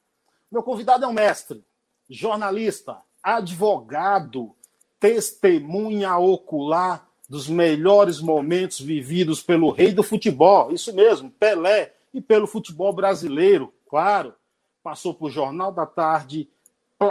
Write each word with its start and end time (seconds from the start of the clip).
meu 0.50 0.62
convidado 0.62 1.04
é 1.04 1.08
um 1.08 1.12
mestre, 1.12 1.64
jornalista, 2.08 2.98
advogado, 3.22 4.54
testemunha 5.00 6.16
ocular 6.16 7.08
dos 7.28 7.48
melhores 7.48 8.20
momentos 8.20 8.80
vividos 8.80 9.42
pelo 9.42 9.70
rei 9.70 9.92
do 9.92 10.02
futebol, 10.02 10.72
isso 10.72 10.94
mesmo, 10.94 11.30
Pelé, 11.30 11.94
e 12.12 12.20
pelo 12.20 12.46
futebol 12.46 12.92
brasileiro, 12.92 13.72
claro. 13.88 14.34
Passou 14.82 15.12
por 15.12 15.30
Jornal 15.30 15.70
da 15.70 15.84
Tarde, 15.84 16.48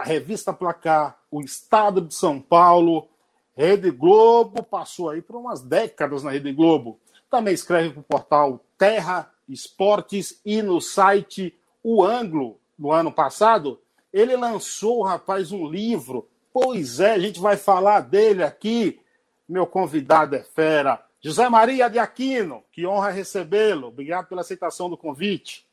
Revista 0.03 0.51
Placar, 0.51 1.19
o 1.29 1.41
Estado 1.41 2.01
de 2.01 2.15
São 2.15 2.41
Paulo, 2.41 3.07
Rede 3.55 3.91
Globo, 3.91 4.63
passou 4.63 5.09
aí 5.09 5.21
por 5.21 5.35
umas 5.35 5.61
décadas 5.61 6.23
na 6.23 6.31
Rede 6.31 6.51
Globo. 6.51 6.99
Também 7.29 7.53
escreve 7.53 7.89
para 7.89 7.99
o 7.99 8.03
portal 8.03 8.65
Terra 8.77 9.31
Esportes 9.47 10.41
e 10.45 10.61
no 10.61 10.81
site 10.81 11.55
O 11.83 12.03
Anglo, 12.03 12.59
no 12.77 12.91
ano 12.91 13.11
passado. 13.11 13.79
Ele 14.11 14.35
lançou, 14.35 15.03
rapaz, 15.03 15.51
um 15.51 15.67
livro 15.67 16.27
Pois 16.59 16.99
é, 16.99 17.11
a 17.11 17.19
gente 17.19 17.39
vai 17.39 17.55
falar 17.55 17.99
dele 17.99 18.41
aqui. 18.41 18.99
Meu 19.47 19.67
convidado 19.67 20.35
é 20.35 20.41
fera. 20.41 20.99
José 21.21 21.47
Maria 21.47 21.87
de 21.87 21.99
Aquino, 21.99 22.63
que 22.71 22.87
honra 22.87 23.11
recebê-lo. 23.11 23.89
Obrigado 23.89 24.25
pela 24.25 24.41
aceitação 24.41 24.89
do 24.89 24.97
convite. 24.97 25.67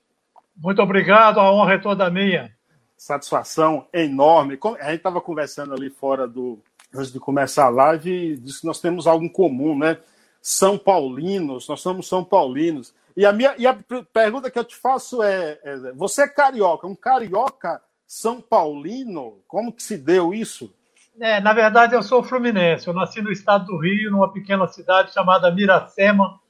Muito 0.55 0.83
obrigado, 0.83 1.41
a 1.41 1.51
honra 1.51 1.73
é 1.73 1.79
toda 1.79 2.11
minha. 2.11 2.55
Satisfação 2.99 3.89
enorme. 3.95 4.59
A 4.79 4.91
gente 4.91 4.97
estava 4.97 5.23
conversando 5.23 5.73
ali 5.73 5.89
fora 5.89 6.29
do. 6.29 6.59
Antes 6.95 7.11
de 7.11 7.19
começar 7.19 7.65
a 7.65 7.71
live, 7.71 8.11
e 8.11 8.37
disse 8.37 8.61
que 8.61 8.67
nós 8.67 8.79
temos 8.79 9.07
algo 9.07 9.25
em 9.25 9.29
comum, 9.31 9.79
né? 9.79 9.97
São 10.43 10.77
Paulinos, 10.77 11.67
nós 11.67 11.81
somos 11.81 12.07
São 12.07 12.23
Paulinos. 12.23 12.93
E 13.17 13.25
a, 13.25 13.33
minha, 13.33 13.55
e 13.57 13.67
a 13.67 13.75
pergunta 14.13 14.51
que 14.51 14.59
eu 14.59 14.65
te 14.65 14.77
faço 14.77 15.23
é, 15.23 15.59
é: 15.65 15.93
você 15.93 16.25
é 16.25 16.29
carioca, 16.29 16.87
um 16.87 16.95
carioca 16.95 17.81
são 18.07 18.41
Paulino? 18.41 19.41
Como 19.47 19.73
que 19.73 19.83
se 19.83 19.97
deu 19.97 20.33
isso? 20.33 20.73
É, 21.21 21.41
na 21.41 21.53
verdade, 21.53 21.95
eu 21.95 22.03
sou 22.03 22.23
fluminense. 22.23 22.87
Eu 22.87 22.95
nasci 22.95 23.23
no 23.23 23.31
estado 23.31 23.67
do 23.67 23.79
Rio, 23.79 24.11
numa 24.11 24.33
pequena 24.33 24.67
cidade 24.67 25.13
chamada 25.13 25.51
Miracema, 25.51 26.41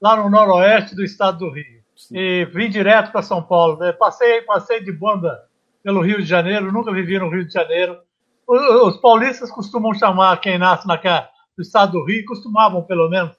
lá 0.00 0.16
no 0.16 0.30
noroeste 0.30 0.94
do 0.94 1.04
estado 1.04 1.38
do 1.38 1.50
Rio. 1.50 1.82
Sim. 1.94 2.16
E 2.16 2.44
vim 2.46 2.68
direto 2.68 3.12
para 3.12 3.22
São 3.22 3.42
Paulo. 3.42 3.78
Né? 3.78 3.92
Passei, 3.92 4.42
passei 4.42 4.82
de 4.82 4.92
banda 4.92 5.44
pelo 5.82 6.00
Rio 6.00 6.18
de 6.18 6.24
Janeiro, 6.24 6.72
nunca 6.72 6.92
vivi 6.92 7.18
no 7.18 7.28
Rio 7.28 7.46
de 7.46 7.52
Janeiro. 7.52 7.98
Os 8.46 8.96
paulistas 8.98 9.50
costumam 9.50 9.94
chamar 9.94 10.38
quem 10.40 10.58
nasce 10.58 10.86
naquela, 10.86 11.28
no 11.56 11.62
estado 11.62 11.92
do 11.92 12.04
Rio, 12.04 12.24
costumavam 12.26 12.82
pelo 12.82 13.08
menos 13.08 13.34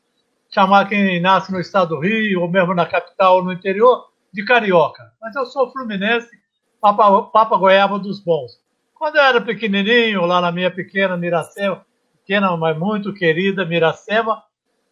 chamar 0.49 0.87
quem 0.87 1.19
nasce 1.19 1.51
no 1.51 1.59
estado 1.59 1.89
do 1.89 1.99
Rio, 1.99 2.41
ou 2.41 2.49
mesmo 2.49 2.73
na 2.73 2.85
capital 2.85 3.37
ou 3.37 3.43
no 3.43 3.51
interior, 3.51 4.07
de 4.31 4.45
carioca. 4.45 5.11
Mas 5.21 5.35
eu 5.35 5.45
sou 5.45 5.71
fluminense 5.71 6.29
Papa, 6.93 7.23
Papa 7.23 7.57
Goiaba 7.57 7.97
dos 7.97 8.19
Bons. 8.19 8.59
Quando 8.93 9.15
eu 9.15 9.23
era 9.23 9.41
pequenininho, 9.41 10.23
lá 10.25 10.39
na 10.39 10.51
minha 10.51 10.69
pequena 10.69 11.17
Miracema, 11.17 11.83
pequena, 12.19 12.55
mas 12.55 12.77
muito 12.77 13.11
querida 13.11 13.65
Miracema, 13.65 14.43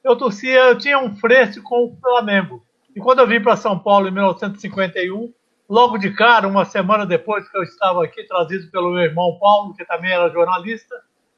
eu 0.03 0.15
torcia, 0.15 0.69
eu 0.69 0.77
tinha 0.77 0.97
um 0.97 1.15
frete 1.15 1.61
com 1.61 1.85
o 1.85 1.95
Flamengo. 2.01 2.65
E 2.95 2.99
quando 2.99 3.19
eu 3.19 3.27
vim 3.27 3.39
para 3.39 3.55
São 3.55 3.77
Paulo 3.77 4.07
em 4.07 4.11
1951, 4.11 5.31
logo 5.69 5.99
de 5.99 6.09
cara, 6.11 6.47
uma 6.47 6.65
semana 6.65 7.05
depois 7.05 7.47
que 7.47 7.55
eu 7.55 7.61
estava 7.61 8.03
aqui, 8.03 8.23
trazido 8.23 8.71
pelo 8.71 8.91
meu 8.91 9.03
irmão 9.03 9.37
Paulo, 9.39 9.75
que 9.75 9.85
também 9.85 10.11
era 10.11 10.31
jornalista, 10.31 10.95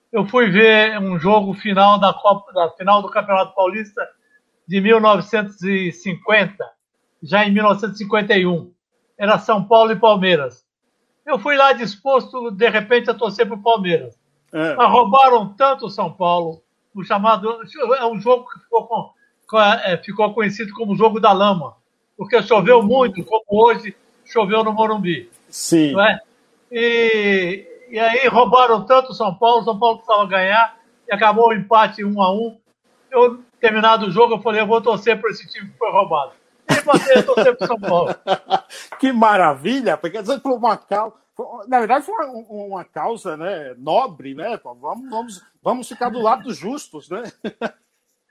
eu 0.09 0.25
fui 0.25 0.49
ver 0.49 0.97
um 0.99 1.19
jogo 1.19 1.53
final 1.53 1.99
da 1.99 2.13
Copa, 2.13 2.53
da 2.53 2.69
final 2.71 3.01
do 3.01 3.09
Campeonato 3.09 3.53
Paulista 3.53 4.07
de 4.65 4.79
1950, 4.79 6.65
já 7.21 7.45
em 7.45 7.51
1951 7.51 8.74
era 9.17 9.39
São 9.39 9.63
Paulo 9.63 9.91
e 9.91 9.95
Palmeiras. 9.95 10.65
Eu 11.25 11.39
fui 11.39 11.55
lá 11.55 11.73
disposto, 11.73 12.51
de 12.51 12.69
repente, 12.69 13.09
a 13.09 13.13
torcer 13.13 13.47
para 13.47 13.55
o 13.55 13.61
Palmeiras. 13.61 14.17
É. 14.53 14.75
Mas 14.75 14.91
roubaram 14.91 15.53
tanto 15.53 15.87
o 15.87 15.89
São 15.89 16.11
Paulo, 16.11 16.61
o 16.93 17.03
chamado. 17.03 17.61
É 17.97 18.05
um 18.05 18.19
jogo 18.19 18.47
que 18.49 18.59
ficou, 18.59 19.11
com, 19.47 19.59
é, 19.59 19.97
ficou 19.97 20.33
conhecido 20.33 20.73
como 20.73 20.95
jogo 20.95 21.19
da 21.19 21.31
lama, 21.31 21.75
porque 22.15 22.41
choveu 22.43 22.83
muito, 22.83 23.23
como 23.23 23.43
hoje 23.47 23.95
choveu 24.23 24.63
no 24.63 24.73
Morumbi. 24.73 25.29
Sim. 25.49 25.99
É? 25.99 26.19
e, 26.71 27.65
e 27.89 27.99
aí 27.99 28.27
roubaram 28.27 28.85
tanto 28.85 29.11
o 29.11 29.15
São 29.15 29.33
Paulo, 29.33 29.61
o 29.61 29.65
São 29.65 29.79
Paulo 29.79 29.97
precisava 29.97 30.27
ganhar, 30.27 30.77
e 31.07 31.13
acabou 31.13 31.49
o 31.49 31.53
empate 31.53 32.03
1 32.03 32.21
a 32.21 32.31
1 32.31 32.57
Eu, 33.11 33.39
terminado 33.59 34.07
o 34.07 34.11
jogo, 34.11 34.35
eu 34.35 34.41
falei, 34.41 34.61
eu 34.61 34.67
vou 34.67 34.81
torcer 34.81 35.19
para 35.19 35.29
esse 35.31 35.47
time 35.47 35.69
que 35.69 35.77
foi 35.77 35.91
roubado 35.91 36.33
e 36.69 36.81
você 36.81 37.23
torcer 37.23 37.55
pro 37.55 37.67
São 37.67 37.79
Paulo. 37.79 38.15
que 38.99 39.11
maravilha, 39.11 39.97
porque 39.97 40.21
dizer, 40.21 40.39
por 40.39 40.53
uma 40.53 40.77
causa. 40.77 41.15
Na 41.67 41.79
verdade, 41.79 42.05
foi 42.05 42.15
uma, 42.15 42.25
uma, 42.47 42.85
causa 42.85 43.35
né, 43.35 43.75
nobre, 43.77 44.33
né? 44.33 44.57
Vamos, 44.63 45.09
vamos, 45.09 45.43
vamos 45.61 45.87
ficar 45.87 46.09
do 46.09 46.21
lado 46.21 46.43
dos 46.43 46.57
justos, 46.57 47.09
né? 47.09 47.23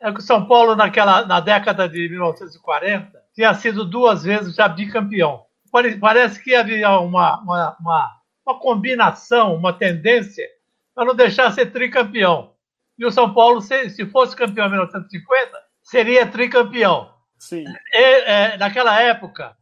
É 0.01 0.13
que 0.13 0.19
o 0.19 0.23
São 0.23 0.47
Paulo, 0.47 0.75
naquela, 0.75 1.25
na 1.25 1.41
década 1.41 1.89
de 1.89 2.09
1940, 2.09 3.23
tinha 3.35 3.55
sido 3.55 3.85
duas 3.85 4.23
vezes 4.23 4.55
já 4.55 4.69
bicampeão. 4.69 5.45
Parece 6.01 6.43
que 6.43 6.55
havia 6.55 6.99
uma, 7.01 7.41
uma, 7.41 7.77
uma, 7.81 8.11
uma 8.47 8.59
combinação, 8.59 9.55
uma 9.55 9.73
tendência 9.73 10.47
para 10.95 11.05
não 11.05 11.15
deixar 11.15 11.51
ser 11.53 11.73
tricampeão. 11.73 12.53
E 12.99 13.05
o 13.05 13.11
São 13.11 13.33
Paulo, 13.35 13.61
se, 13.61 13.91
se 13.91 14.07
fosse 14.07 14.37
campeão 14.37 14.67
em 14.67 14.71
1950, 14.71 15.51
seria 15.83 16.27
tricampeão. 16.27 17.14
Sim. 17.45 17.67
É, 17.93 18.57
naquela 18.57 18.99
época, 19.03 19.55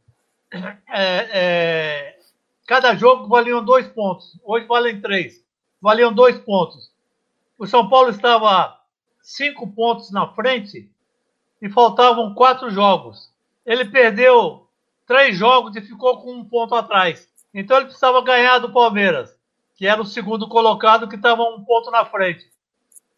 é, 0.89 1.27
é, 1.33 2.19
cada 2.65 2.95
jogo 2.95 3.27
valiam 3.27 3.63
dois 3.63 3.85
pontos. 3.89 4.39
Hoje 4.41 4.65
valem 4.67 5.01
três. 5.01 5.43
Valiam 5.81 6.13
dois 6.13 6.39
pontos. 6.39 6.93
O 7.57 7.67
São 7.67 7.89
Paulo 7.89 8.09
estava 8.09 8.79
cinco 9.21 9.69
pontos 9.69 10.11
na 10.11 10.29
frente 10.29 10.89
e 11.61 11.69
faltavam 11.69 12.33
quatro 12.33 12.69
jogos. 12.69 13.29
Ele 13.65 13.83
perdeu 13.83 14.65
três 15.05 15.35
jogos 15.37 15.75
e 15.75 15.81
ficou 15.81 16.21
com 16.21 16.31
um 16.35 16.45
ponto 16.45 16.73
atrás. 16.75 17.27
Então 17.53 17.75
ele 17.75 17.87
precisava 17.87 18.23
ganhar 18.23 18.59
do 18.59 18.71
Palmeiras, 18.71 19.37
que 19.75 19.85
era 19.85 20.01
o 20.01 20.05
segundo 20.05 20.47
colocado, 20.47 21.09
que 21.09 21.17
estava 21.17 21.43
um 21.43 21.61
ponto 21.65 21.91
na 21.91 22.05
frente. 22.05 22.49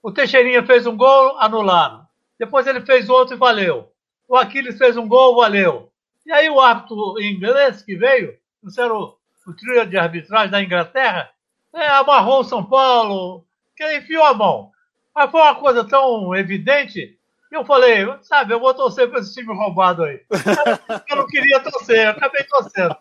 O 0.01 0.11
Teixeirinha 0.11 0.65
fez 0.65 0.87
um 0.87 0.97
gol, 0.97 1.37
anularam. 1.37 2.07
Depois 2.39 2.65
ele 2.65 2.81
fez 2.81 3.09
outro 3.09 3.35
e 3.35 3.38
valeu 3.38 3.94
o 4.27 4.36
Aquiles 4.36 4.77
fez 4.77 4.98
um 4.98 5.07
gol, 5.07 5.36
valeu. 5.38 5.92
E 6.25 6.31
aí 6.31 6.50
o 6.50 6.60
árbitro 6.60 7.19
inglês 7.22 7.81
que 7.81 7.95
veio, 7.95 8.36
não 8.62 8.72
era 8.77 8.94
o, 8.94 9.16
o 9.48 9.54
trio 9.54 9.86
de 9.86 9.98
arbitragem 9.98 10.50
da 10.50 10.63
Inglaterra, 10.63 11.30
é, 11.74 11.88
amarrou 11.88 12.39
o 12.39 12.44
São 12.44 12.63
Paulo, 12.63 13.45
que 13.75 13.98
enfiou 13.98 14.24
a 14.24 14.33
mão. 14.33 14.72
Mas 15.13 15.30
foi 15.30 15.42
uma 15.42 15.56
coisa 15.56 15.83
tão 15.83 16.36
evidente 16.36 17.18
que 17.50 17.56
eu 17.56 17.63
falei, 17.63 18.06
sabe, 18.22 18.54
eu 18.54 18.60
vou 18.60 18.74
torcer 18.74 19.10
para 19.10 19.19
esse 19.19 19.33
time 19.33 19.54
roubado 19.54 20.04
aí. 20.04 20.22
eu 21.10 21.16
não 21.16 21.28
queria 21.28 21.60
torcer, 21.60 22.06
eu 22.06 22.12
acabei 22.12 22.44
torcendo. 22.44 22.98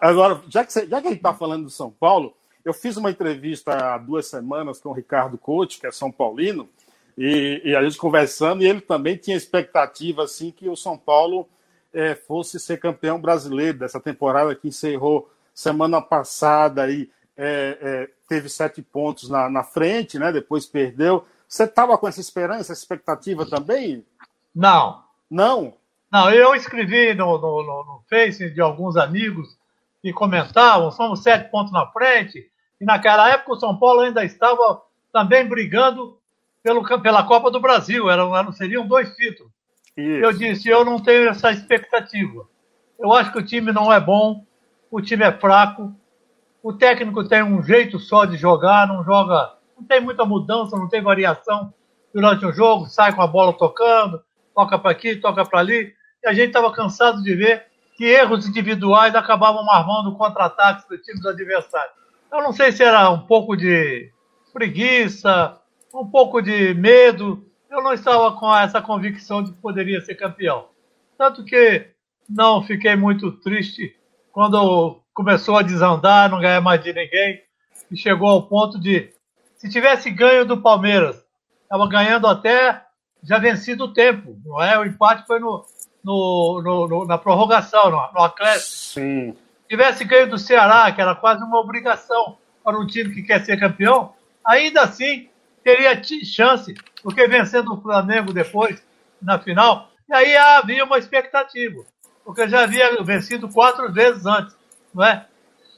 Agora, 0.00 0.40
já 0.48 0.64
que, 0.64 0.72
você, 0.72 0.86
já 0.86 1.00
que 1.00 1.06
a 1.08 1.10
gente 1.10 1.18
está 1.18 1.34
falando 1.34 1.64
do 1.64 1.70
São 1.70 1.90
Paulo, 1.90 2.34
eu 2.64 2.72
fiz 2.72 2.96
uma 2.96 3.10
entrevista 3.10 3.94
há 3.94 3.98
duas 3.98 4.26
semanas 4.26 4.80
com 4.80 4.90
o 4.90 4.94
Ricardo 4.94 5.36
Coach, 5.36 5.80
que 5.80 5.86
é 5.86 5.90
São 5.90 6.12
Paulino, 6.12 6.68
e, 7.16 7.60
e, 7.64 7.76
a 7.76 7.82
gente 7.82 7.98
conversando, 7.98 8.62
e 8.62 8.66
ele 8.66 8.80
também 8.80 9.16
tinha 9.16 9.36
expectativa 9.36 10.24
assim 10.24 10.50
que 10.50 10.68
o 10.68 10.76
São 10.76 10.96
Paulo 10.96 11.48
é, 11.92 12.14
fosse 12.14 12.58
ser 12.58 12.78
campeão 12.78 13.20
brasileiro 13.20 13.78
dessa 13.78 14.00
temporada 14.00 14.54
que 14.54 14.68
encerrou 14.68 15.30
semana 15.54 16.00
passada 16.00 16.90
e 16.90 17.10
é, 17.36 17.78
é, 17.80 18.10
teve 18.28 18.48
sete 18.48 18.80
pontos 18.80 19.28
na, 19.28 19.48
na 19.48 19.62
frente, 19.62 20.18
né? 20.18 20.32
Depois 20.32 20.66
perdeu. 20.66 21.26
Você 21.46 21.64
estava 21.64 21.98
com 21.98 22.08
essa 22.08 22.20
esperança, 22.20 22.72
essa 22.72 22.80
expectativa 22.80 23.44
também? 23.44 24.04
Não. 24.54 25.02
Não? 25.30 25.74
Não, 26.10 26.30
eu 26.30 26.54
escrevi 26.54 27.14
no, 27.14 27.38
no, 27.38 27.62
no, 27.62 27.84
no 27.84 28.04
Face 28.08 28.50
de 28.50 28.60
alguns 28.60 28.96
amigos 28.96 29.56
que 30.02 30.12
comentavam, 30.12 30.90
somos 30.90 31.22
sete 31.22 31.50
pontos 31.50 31.72
na 31.72 31.86
frente, 31.86 32.50
e 32.80 32.84
naquela 32.84 33.30
época 33.30 33.52
o 33.52 33.60
São 33.60 33.78
Paulo 33.78 34.00
ainda 34.00 34.24
estava 34.24 34.82
também 35.12 35.48
brigando 35.48 36.18
pelo, 36.62 36.82
pela 37.00 37.24
Copa 37.24 37.50
do 37.50 37.60
Brasil, 37.60 38.08
eram, 38.10 38.36
eram, 38.36 38.52
seriam 38.52 38.86
dois 38.86 39.14
títulos. 39.14 39.52
Isso. 39.96 40.24
Eu 40.24 40.32
disse, 40.32 40.68
eu 40.68 40.84
não 40.84 40.98
tenho 40.98 41.28
essa 41.28 41.50
expectativa. 41.50 42.46
Eu 42.98 43.12
acho 43.12 43.32
que 43.32 43.38
o 43.38 43.44
time 43.44 43.72
não 43.72 43.92
é 43.92 44.00
bom, 44.00 44.44
o 44.90 45.00
time 45.00 45.24
é 45.24 45.32
fraco, 45.32 45.94
o 46.62 46.72
técnico 46.72 47.26
tem 47.26 47.42
um 47.42 47.62
jeito 47.62 47.98
só 47.98 48.24
de 48.24 48.36
jogar, 48.36 48.86
não 48.86 49.04
joga, 49.04 49.54
não 49.76 49.84
tem 49.84 50.00
muita 50.00 50.24
mudança, 50.24 50.76
não 50.76 50.88
tem 50.88 51.02
variação 51.02 51.74
durante 52.14 52.46
o 52.46 52.52
jogo, 52.52 52.86
sai 52.86 53.12
com 53.12 53.22
a 53.22 53.26
bola 53.26 53.52
tocando, 53.52 54.22
toca 54.54 54.78
para 54.78 54.90
aqui, 54.90 55.16
toca 55.16 55.44
para 55.44 55.58
ali 55.58 55.92
e 56.22 56.28
a 56.28 56.32
gente 56.32 56.48
estava 56.48 56.72
cansado 56.72 57.22
de 57.22 57.34
ver 57.34 57.66
que 57.96 58.04
erros 58.04 58.46
individuais 58.46 59.14
acabavam 59.14 59.68
armando 59.68 60.14
contra-ataques 60.14 60.86
do 60.88 60.96
time 60.98 61.20
do 61.20 61.28
adversário. 61.28 61.90
Eu 62.32 62.42
não 62.42 62.52
sei 62.52 62.72
se 62.72 62.82
era 62.82 63.10
um 63.10 63.20
pouco 63.20 63.56
de 63.56 64.10
preguiça, 64.52 65.58
um 65.94 66.06
pouco 66.06 66.40
de 66.40 66.74
medo. 66.74 67.46
Eu 67.70 67.82
não 67.82 67.92
estava 67.92 68.32
com 68.32 68.54
essa 68.54 68.80
convicção 68.80 69.42
de 69.42 69.52
que 69.52 69.58
poderia 69.58 70.00
ser 70.00 70.14
campeão. 70.14 70.68
Tanto 71.16 71.44
que 71.44 71.86
não 72.28 72.62
fiquei 72.62 72.96
muito 72.96 73.32
triste 73.32 73.96
quando 74.30 75.00
começou 75.12 75.56
a 75.56 75.62
desandar, 75.62 76.30
não 76.30 76.40
ganhar 76.40 76.60
mais 76.60 76.82
de 76.82 76.92
ninguém, 76.92 77.42
e 77.90 77.96
chegou 77.96 78.28
ao 78.28 78.42
ponto 78.46 78.80
de, 78.80 79.10
se 79.56 79.68
tivesse 79.68 80.10
ganho 80.10 80.46
do 80.46 80.60
Palmeiras, 80.60 81.22
estava 81.62 81.86
ganhando 81.86 82.26
até 82.26 82.82
já 83.22 83.38
vencido 83.38 83.84
o 83.84 83.92
tempo, 83.92 84.36
não 84.44 84.62
é? 84.62 84.78
O 84.78 84.84
empate 84.84 85.26
foi 85.26 85.38
no, 85.38 85.64
no, 86.02 86.62
no, 86.62 86.88
no, 86.88 87.06
na 87.06 87.18
prorrogação, 87.18 87.90
no, 87.90 88.12
no 88.12 88.24
Atlético. 88.24 88.66
Sim. 88.66 89.36
Tivesse 89.68 90.04
ganho 90.04 90.28
do 90.28 90.38
Ceará, 90.38 90.90
que 90.92 91.00
era 91.00 91.14
quase 91.14 91.42
uma 91.44 91.60
obrigação 91.60 92.36
para 92.64 92.78
um 92.78 92.86
time 92.86 93.14
que 93.14 93.22
quer 93.22 93.44
ser 93.44 93.58
campeão, 93.58 94.14
ainda 94.44 94.82
assim 94.82 95.28
teria 95.62 96.00
chance, 96.24 96.74
porque 97.02 97.26
vencendo 97.26 97.72
o 97.72 97.80
Flamengo 97.80 98.32
depois, 98.32 98.82
na 99.20 99.38
final, 99.38 99.90
e 100.08 100.14
aí 100.14 100.36
havia 100.36 100.84
uma 100.84 100.98
expectativa, 100.98 101.84
porque 102.24 102.48
já 102.48 102.64
havia 102.64 103.02
vencido 103.02 103.48
quatro 103.48 103.92
vezes 103.92 104.26
antes, 104.26 104.56
não 104.94 105.04
é? 105.04 105.26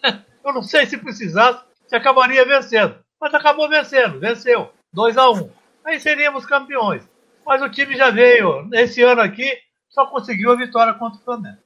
Eu 0.44 0.52
não 0.52 0.62
sei 0.62 0.86
se 0.86 0.96
precisasse, 0.96 1.64
se 1.86 1.96
acabaria 1.96 2.44
vencendo, 2.44 2.96
mas 3.20 3.32
acabou 3.32 3.68
vencendo, 3.68 4.18
venceu, 4.18 4.70
2 4.92 5.16
a 5.16 5.30
1 5.30 5.36
um. 5.36 5.50
Aí 5.84 6.00
seríamos 6.00 6.46
campeões. 6.46 7.02
Mas 7.46 7.60
o 7.62 7.68
time 7.68 7.94
já 7.96 8.10
veio, 8.10 8.68
esse 8.72 9.02
ano 9.02 9.20
aqui, 9.20 9.52
só 9.90 10.06
conseguiu 10.06 10.50
a 10.50 10.56
vitória 10.56 10.94
contra 10.94 11.18
o 11.20 11.22
Flamengo. 11.22 11.58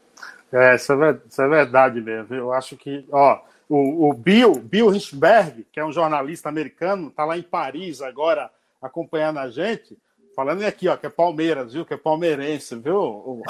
É, 0.53 0.75
isso 0.75 0.93
é, 0.93 1.19
isso 1.29 1.43
é 1.43 1.49
verdade 1.49 2.01
mesmo. 2.01 2.35
Eu 2.35 2.53
acho 2.53 2.77
que, 2.77 3.07
ó, 3.13 3.41
o, 3.69 4.09
o 4.09 4.15
Bill, 4.15 4.55
Bill 4.55 4.89
Richberg, 4.89 5.67
que 5.71 5.79
é 5.79 5.85
um 5.85 5.93
jornalista 5.93 6.49
americano, 6.49 7.09
está 7.09 7.25
lá 7.25 7.37
em 7.37 7.43
Paris 7.43 8.01
agora 8.01 8.51
acompanhando 8.81 9.39
a 9.39 9.51
gente, 9.51 9.99
falando 10.35 10.63
aqui, 10.63 10.89
ó, 10.89 10.97
que 10.97 11.07
é 11.07 11.11
Palmeiras, 11.11 11.73
viu? 11.73 11.85
Que 11.85 11.95
é 11.95 11.97
palmeirense, 11.97 12.77
viu? 12.77 13.43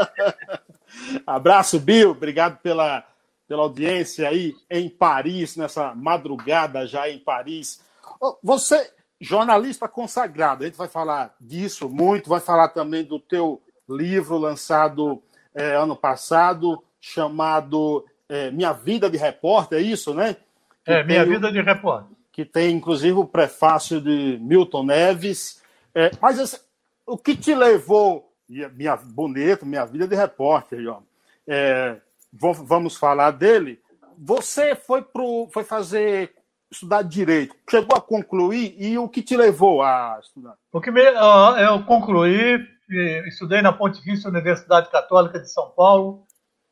Abraço, 1.26 1.80
Bill. 1.80 2.12
Obrigado 2.12 2.58
pela, 2.58 3.04
pela 3.48 3.62
audiência 3.62 4.28
aí 4.28 4.54
em 4.70 4.88
Paris, 4.88 5.56
nessa 5.56 5.94
madrugada 5.94 6.86
já 6.86 7.10
em 7.10 7.18
Paris. 7.18 7.82
Você, 8.42 8.92
jornalista 9.20 9.88
consagrado, 9.88 10.62
a 10.62 10.66
gente 10.66 10.78
vai 10.78 10.88
falar 10.88 11.34
disso 11.40 11.88
muito, 11.88 12.30
vai 12.30 12.40
falar 12.40 12.68
também 12.68 13.04
do 13.04 13.18
teu 13.18 13.60
livro 13.88 14.38
lançado 14.38 15.22
é, 15.54 15.74
ano 15.74 15.96
passado, 15.96 16.82
chamado 17.00 18.04
é, 18.28 18.50
Minha 18.50 18.72
Vida 18.72 19.08
de 19.08 19.16
Repórter, 19.16 19.78
é 19.78 19.82
isso, 19.82 20.14
né? 20.14 20.36
Que 20.84 20.92
é, 20.92 21.04
Minha 21.04 21.24
Vida 21.24 21.50
de 21.50 21.60
Repórter. 21.60 22.16
Que 22.32 22.44
tem, 22.44 22.74
inclusive, 22.74 23.18
o 23.18 23.24
prefácio 23.24 24.00
de 24.00 24.38
Milton 24.40 24.84
Neves. 24.84 25.62
É, 25.94 26.10
mas 26.20 26.38
assim, 26.38 26.58
o 27.06 27.16
que 27.16 27.36
te 27.36 27.54
levou, 27.54 28.32
minha 28.48 28.96
bonito, 28.96 29.64
Minha 29.64 29.84
Vida 29.84 30.06
de 30.06 30.14
Repórter, 30.14 30.86
ó, 30.88 31.00
é, 31.46 31.96
vamos 32.32 32.96
falar 32.96 33.30
dele. 33.30 33.80
Você 34.18 34.74
foi, 34.74 35.02
pro, 35.02 35.48
foi 35.52 35.64
fazer 35.64 36.34
estudar 36.70 37.02
direito, 37.02 37.54
chegou 37.70 37.96
a 37.96 38.00
concluir 38.00 38.74
e 38.78 38.98
o 38.98 39.08
que 39.08 39.22
te 39.22 39.36
levou 39.36 39.82
a 39.82 40.18
estudar? 40.20 40.54
O 40.72 40.80
que 40.80 40.90
me, 40.90 41.00
eu 41.00 41.84
concluí 41.84 42.58
estudei 43.26 43.62
na 43.62 43.72
Pontifícia 43.72 44.30
Universidade 44.30 44.90
Católica 44.90 45.40
de 45.40 45.50
São 45.50 45.70
Paulo, 45.70 46.25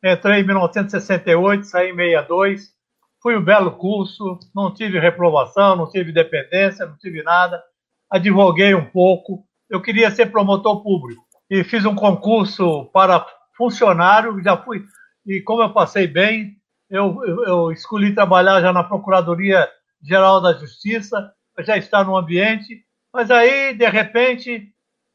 entrei 0.04 0.40
em 0.40 0.46
1968, 0.46 1.64
saí 1.64 1.90
em 1.90 1.96
62, 1.96 2.74
fui 3.22 3.36
um 3.36 3.42
belo 3.42 3.72
curso, 3.72 4.38
não 4.54 4.72
tive 4.72 4.98
reprovação, 4.98 5.74
não 5.76 5.88
tive 5.88 6.12
dependência, 6.12 6.84
não 6.84 6.98
tive 6.98 7.22
nada, 7.22 7.62
advoguei 8.10 8.74
um 8.74 8.84
pouco, 8.84 9.46
eu 9.70 9.80
queria 9.80 10.10
ser 10.10 10.30
promotor 10.30 10.82
público. 10.82 11.24
E 11.48 11.64
fiz 11.64 11.86
um 11.86 11.94
concurso 11.94 12.84
para 12.92 13.26
funcionário, 13.56 14.42
já 14.42 14.56
fui, 14.56 14.84
e 15.26 15.40
como 15.40 15.62
eu 15.62 15.72
passei 15.72 16.06
bem, 16.06 16.56
eu, 16.90 17.24
eu, 17.24 17.44
eu 17.44 17.72
escolhi 17.72 18.14
trabalhar 18.14 18.60
já 18.60 18.72
na 18.72 18.84
Procuradoria 18.84 19.66
Geral 20.02 20.40
da 20.40 20.52
Justiça, 20.52 21.32
já 21.60 21.78
estar 21.78 22.04
no 22.04 22.16
ambiente, 22.16 22.84
mas 23.12 23.30
aí, 23.30 23.72
de 23.74 23.88
repente, 23.88 24.68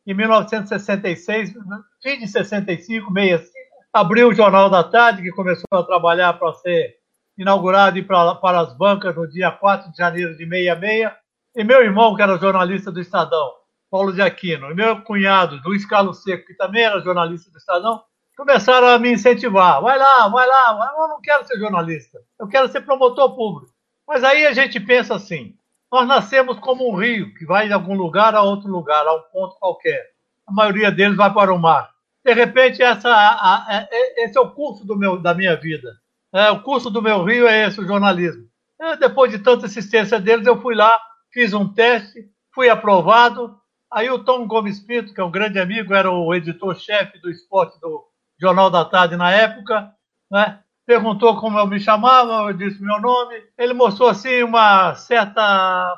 em 0.08 0.14
1966, 0.16 1.54
fim 2.02 2.20
de 2.20 2.28
65, 2.28 3.12
65, 3.12 3.59
abriu 3.94 4.30
o 4.30 4.34
Jornal 4.34 4.70
da 4.70 4.84
Tarde, 4.84 5.22
que 5.22 5.32
começou 5.32 5.66
a 5.72 5.84
trabalhar 5.84 6.34
para 6.34 6.54
ser 6.54 6.98
inaugurado 7.38 7.98
e 7.98 8.04
para, 8.04 8.36
para 8.36 8.60
as 8.60 8.74
bancas 8.74 9.16
no 9.16 9.28
dia 9.28 9.52
4 9.52 9.92
de 9.92 9.98
janeiro 9.98 10.38
de 10.38 10.48
66. 10.48 11.12
E 11.56 11.64
meu 11.64 11.82
irmão, 11.82 12.16
que 12.16 12.22
era 12.22 12.38
jornalista 12.38 12.92
do 12.92 13.00
Estadão, 13.00 13.54
Paulo 13.90 14.14
de 14.14 14.22
Aquino, 14.22 14.70
e 14.70 14.76
meu 14.76 15.02
cunhado, 15.02 15.60
Luiz 15.66 15.86
Carlos 15.86 16.22
Seco, 16.22 16.46
que 16.46 16.54
também 16.54 16.84
era 16.84 17.02
jornalista 17.02 17.50
do 17.50 17.58
Estadão, 17.58 18.04
começaram 18.38 18.88
a 18.88 19.00
me 19.00 19.12
incentivar. 19.12 19.82
Vai 19.82 19.98
lá, 19.98 20.28
vai 20.28 20.48
lá, 20.48 20.94
eu 20.98 21.08
não 21.08 21.22
quero 21.22 21.46
ser 21.46 21.58
jornalista, 21.58 22.20
eu 22.40 22.48
quero 22.48 22.68
ser 22.70 22.82
promotor 22.82 23.36
público. 23.36 23.74
Mas 24.08 24.24
aí 24.24 24.46
a 24.46 24.54
gente 24.54 24.80
pensa 24.80 25.16
assim, 25.16 25.56
nós 25.92 26.08
nascemos 26.08 26.60
como 26.60 26.90
um 26.90 26.96
rio 26.96 27.34
que 27.34 27.46
vai 27.46 27.68
de 27.68 27.74
algum 27.74 27.96
lugar 27.96 28.36
a 28.36 28.42
outro 28.42 28.70
lugar, 28.70 29.06
a 29.08 29.16
um 29.16 29.22
ponto 29.34 29.56
qualquer. 29.60 30.12
A 30.48 30.52
maioria 30.52 30.92
deles 30.92 31.18
vai 31.18 31.34
para 31.34 31.54
o 31.54 31.60
mar. 31.60 31.90
De 32.23 32.33
repente, 32.33 32.81
essa, 32.81 33.09
a, 33.09 33.78
a, 33.78 33.88
é, 33.90 34.23
esse 34.23 34.38
é 34.38 34.42
o 34.42 34.52
curso 34.52 34.85
do 34.85 34.95
meu, 34.95 35.18
da 35.18 35.33
minha 35.33 35.56
vida. 35.56 35.90
É, 36.33 36.52
o 36.52 36.61
curso 36.61 36.90
do 36.90 37.02
meu 37.02 37.23
rio 37.23 37.47
é 37.47 37.68
esse, 37.68 37.80
o 37.80 37.88
jornalismo. 37.88 38.47
É, 38.80 38.97
depois 38.97 39.31
de 39.31 39.40
tanta 39.40 39.66
assistência 39.66 40.19
deles, 40.19 40.45
eu 40.45 40.61
fui 40.61 40.76
lá, 40.76 40.99
fiz 41.31 41.54
um 41.54 41.68
teste, 41.68 42.30
fui 42.54 42.69
aprovado. 42.69 43.57
Aí 43.92 44.09
o 44.09 44.23
Tom 44.23 44.45
Gomes 44.47 44.80
Pinto, 44.80 45.14
que 45.14 45.21
é 45.21 45.23
um 45.23 45.31
grande 45.31 45.59
amigo, 45.59 45.94
era 45.94 46.11
o 46.11 46.33
editor-chefe 46.35 47.19
do 47.19 47.30
esporte 47.30 47.80
do 47.80 48.06
Jornal 48.40 48.69
da 48.69 48.85
Tarde 48.85 49.16
na 49.16 49.31
época, 49.31 49.92
né? 50.31 50.59
perguntou 50.85 51.40
como 51.40 51.59
eu 51.59 51.68
me 51.68 51.80
chamava, 51.80 52.49
eu 52.49 52.54
disse 52.54 52.81
meu 52.81 52.99
nome. 52.99 53.35
Ele 53.57 53.73
mostrou 53.73 54.09
assim 54.09 54.44
uma 54.44 54.95
certa 54.95 55.95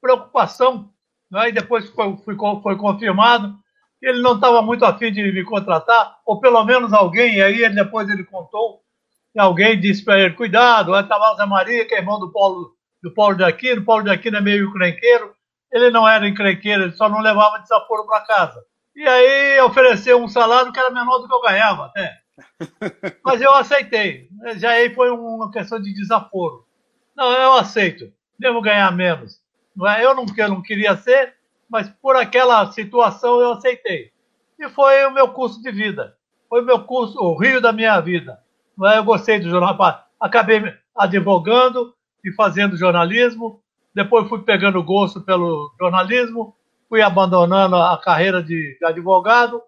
preocupação, 0.00 0.90
né? 1.30 1.48
e 1.48 1.52
depois 1.52 1.88
foi, 1.90 2.16
foi, 2.18 2.36
foi 2.62 2.76
confirmado 2.76 3.58
ele 4.02 4.22
não 4.22 4.34
estava 4.34 4.62
muito 4.62 4.84
afim 4.84 5.12
de 5.12 5.22
me 5.22 5.44
contratar, 5.44 6.18
ou 6.24 6.40
pelo 6.40 6.64
menos 6.64 6.92
alguém, 6.92 7.36
e 7.36 7.42
aí 7.42 7.74
depois 7.74 8.08
ele 8.08 8.24
contou, 8.24 8.80
e 9.34 9.40
alguém 9.40 9.78
disse 9.78 10.04
para 10.04 10.18
ele, 10.18 10.34
cuidado, 10.34 10.98
estar 10.98 11.34
Zé 11.36 11.46
Maria, 11.46 11.86
que 11.86 11.94
é 11.94 11.98
irmão 11.98 12.18
do 12.18 12.32
Paulo, 12.32 12.72
do 13.02 13.12
Paulo 13.12 13.36
de 13.36 13.44
Aquino, 13.44 13.82
o 13.82 13.84
Paulo 13.84 14.04
de 14.04 14.10
Aquino 14.10 14.36
é 14.36 14.40
meio 14.40 14.68
encrenqueiro, 14.68 15.34
ele 15.72 15.90
não 15.90 16.08
era 16.08 16.28
encrenqueiro, 16.28 16.84
ele 16.84 16.92
só 16.92 17.08
não 17.08 17.20
levava 17.20 17.58
desaforo 17.58 18.06
para 18.06 18.22
casa. 18.22 18.64
E 18.96 19.06
aí 19.06 19.60
ofereceu 19.60 20.20
um 20.20 20.28
salário 20.28 20.72
que 20.72 20.80
era 20.80 20.90
menor 20.90 21.18
do 21.18 21.28
que 21.28 21.34
eu 21.34 21.40
ganhava 21.40 21.86
até. 21.86 22.18
Mas 23.24 23.40
eu 23.40 23.52
aceitei. 23.54 24.28
Já 24.56 24.70
aí 24.70 24.92
foi 24.94 25.10
uma 25.10 25.50
questão 25.50 25.80
de 25.80 25.92
desaforo. 25.94 26.66
Não, 27.14 27.30
eu 27.30 27.52
aceito. 27.54 28.12
Devo 28.38 28.60
ganhar 28.60 28.90
menos. 28.92 29.40
É? 29.86 30.04
Eu 30.04 30.14
não, 30.14 30.26
eu 30.36 30.48
não 30.48 30.62
queria 30.62 30.96
ser, 30.96 31.34
mas 31.68 31.88
por 31.88 32.16
aquela 32.16 32.70
situação 32.72 33.40
eu 33.40 33.52
aceitei. 33.52 34.10
E 34.58 34.68
foi 34.70 35.04
o 35.06 35.12
meu 35.12 35.28
curso 35.28 35.62
de 35.62 35.70
vida. 35.70 36.16
Foi 36.48 36.62
o 36.62 36.64
meu 36.64 36.84
curso, 36.84 37.18
o 37.18 37.36
rio 37.36 37.60
da 37.60 37.72
minha 37.72 38.00
vida. 38.00 38.40
É? 38.84 38.98
Eu 38.98 39.04
gostei 39.04 39.38
do 39.38 39.48
jornal. 39.48 39.76
Acabei 40.18 40.62
advogando 40.96 41.94
e 42.24 42.32
fazendo 42.32 42.76
jornalismo. 42.76 43.62
Depois 43.94 44.28
fui 44.28 44.42
pegando 44.42 44.82
gosto 44.82 45.20
pelo 45.20 45.72
jornalismo. 45.78 46.56
Fui 46.88 47.02
abandonando 47.02 47.76
a 47.76 47.98
carreira 47.98 48.42
de 48.42 48.78
advogado. 48.82 49.62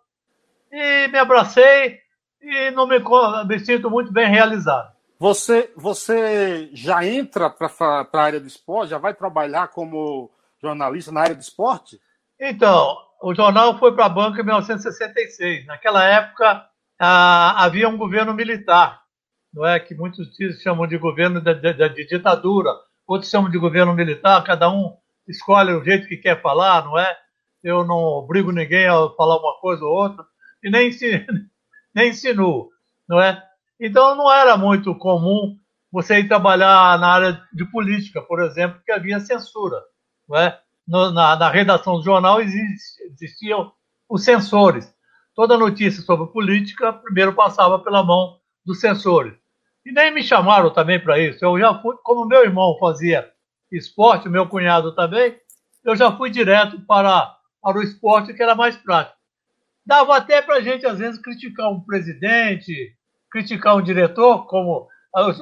E 0.73 1.09
me 1.09 1.19
abracei 1.19 2.00
e 2.40 2.71
não 2.71 2.87
me, 2.87 2.99
me 3.47 3.59
sinto 3.59 3.90
muito 3.90 4.12
bem 4.12 4.28
realizado. 4.28 4.92
Você, 5.19 5.71
você 5.76 6.71
já 6.73 7.04
entra 7.04 7.50
para 7.50 7.69
a 8.11 8.23
área 8.23 8.40
do 8.40 8.47
esporte, 8.47 8.90
já 8.90 8.99
vai 8.99 9.12
trabalhar 9.12 9.69
como 9.69 10.30
jornalista 10.62 11.12
na 11.12 11.21
área 11.21 11.35
de 11.35 11.43
esporte? 11.43 11.99
Então, 12.38 12.97
o 13.23 13.35
jornal 13.35 13.79
foi 13.79 13.95
para 13.95 14.07
a 14.07 14.09
banca 14.09 14.40
em 14.40 14.45
1966. 14.45 15.67
Naquela 15.67 16.05
época, 16.05 16.67
ah, 16.99 17.64
havia 17.64 17.88
um 17.88 17.97
governo 17.97 18.33
militar, 18.35 19.00
não 19.52 19.67
é? 19.67 19.79
Que 19.79 19.95
muitos 19.95 20.29
chamam 20.62 20.87
de 20.87 20.97
governo 20.99 21.40
de, 21.40 21.55
de, 21.55 21.73
de, 21.73 22.07
ditadura, 22.07 22.71
outros 23.07 23.31
chamam 23.31 23.50
de 23.50 23.59
governo 23.59 23.95
militar, 23.95 24.43
cada 24.45 24.71
um 24.71 24.97
escolhe 25.29 25.73
o 25.73 25.85
jeito 25.85 26.09
que 26.09 26.17
quer 26.17 26.40
falar, 26.40 26.85
não 26.85 26.99
é? 26.99 27.17
Eu 27.62 27.85
não 27.85 27.97
obrigo 27.97 28.52
ninguém 28.52 28.87
a 28.87 29.09
falar 29.17 29.37
uma 29.37 29.61
coisa 29.61 29.85
ou 29.85 29.93
outra, 29.93 30.25
e 30.62 30.71
nem, 30.71 30.90
nem 31.95 32.11
insinuo, 32.11 32.71
não 33.09 33.21
é? 33.21 33.43
Então, 33.79 34.14
não 34.14 34.31
era 34.31 34.57
muito 34.57 34.95
comum 34.95 35.59
você 35.90 36.21
ir 36.21 36.29
trabalhar 36.29 36.99
na 36.99 37.09
área 37.09 37.43
de 37.52 37.64
política, 37.71 38.23
por 38.23 38.43
exemplo, 38.43 38.81
que 38.85 38.93
havia 38.93 39.19
censura. 39.21 39.76
Não 40.30 40.38
é? 40.38 40.60
no, 40.87 41.10
na, 41.10 41.37
na, 41.37 41.50
redação 41.50 41.96
do 41.96 42.04
jornal 42.04 42.40
existiam 42.40 43.72
os 44.08 44.25
censores. 44.25 44.92
Toda 45.34 45.58
notícia 45.58 46.02
sobre 46.02 46.32
política 46.32 46.92
primeiro 46.92 47.32
passava 47.32 47.78
pela 47.78 48.04
mão 48.04 48.38
dos 48.64 48.80
censores. 48.80 49.34
E 49.84 49.92
nem 49.92 50.12
me 50.12 50.22
chamaram 50.22 50.70
também 50.70 51.00
para 51.00 51.18
isso. 51.18 51.44
Eu 51.44 51.58
já 51.58 51.75
fui, 51.80 51.96
como 52.02 52.26
meu 52.26 52.44
irmão 52.44 52.76
fazia 52.78 53.28
esporte, 53.72 54.28
meu 54.28 54.49
cunhado 54.49 54.94
também, 54.94 55.37
eu 55.84 55.96
já 55.96 56.10
fui 56.12 56.30
direto 56.30 56.80
para, 56.82 57.37
para 57.62 57.78
o 57.78 57.82
esporte, 57.82 58.34
que 58.34 58.42
era 58.42 58.54
mais 58.54 58.76
prático. 58.76 59.16
Dava 59.87 60.16
até 60.16 60.42
para 60.42 60.56
a 60.56 60.60
gente, 60.60 60.84
às 60.87 60.99
vezes, 60.99 61.20
criticar 61.20 61.70
um 61.70 61.80
presidente, 61.80 62.94
criticar 63.30 63.76
um 63.76 63.82
diretor, 63.82 64.46
como 64.46 64.88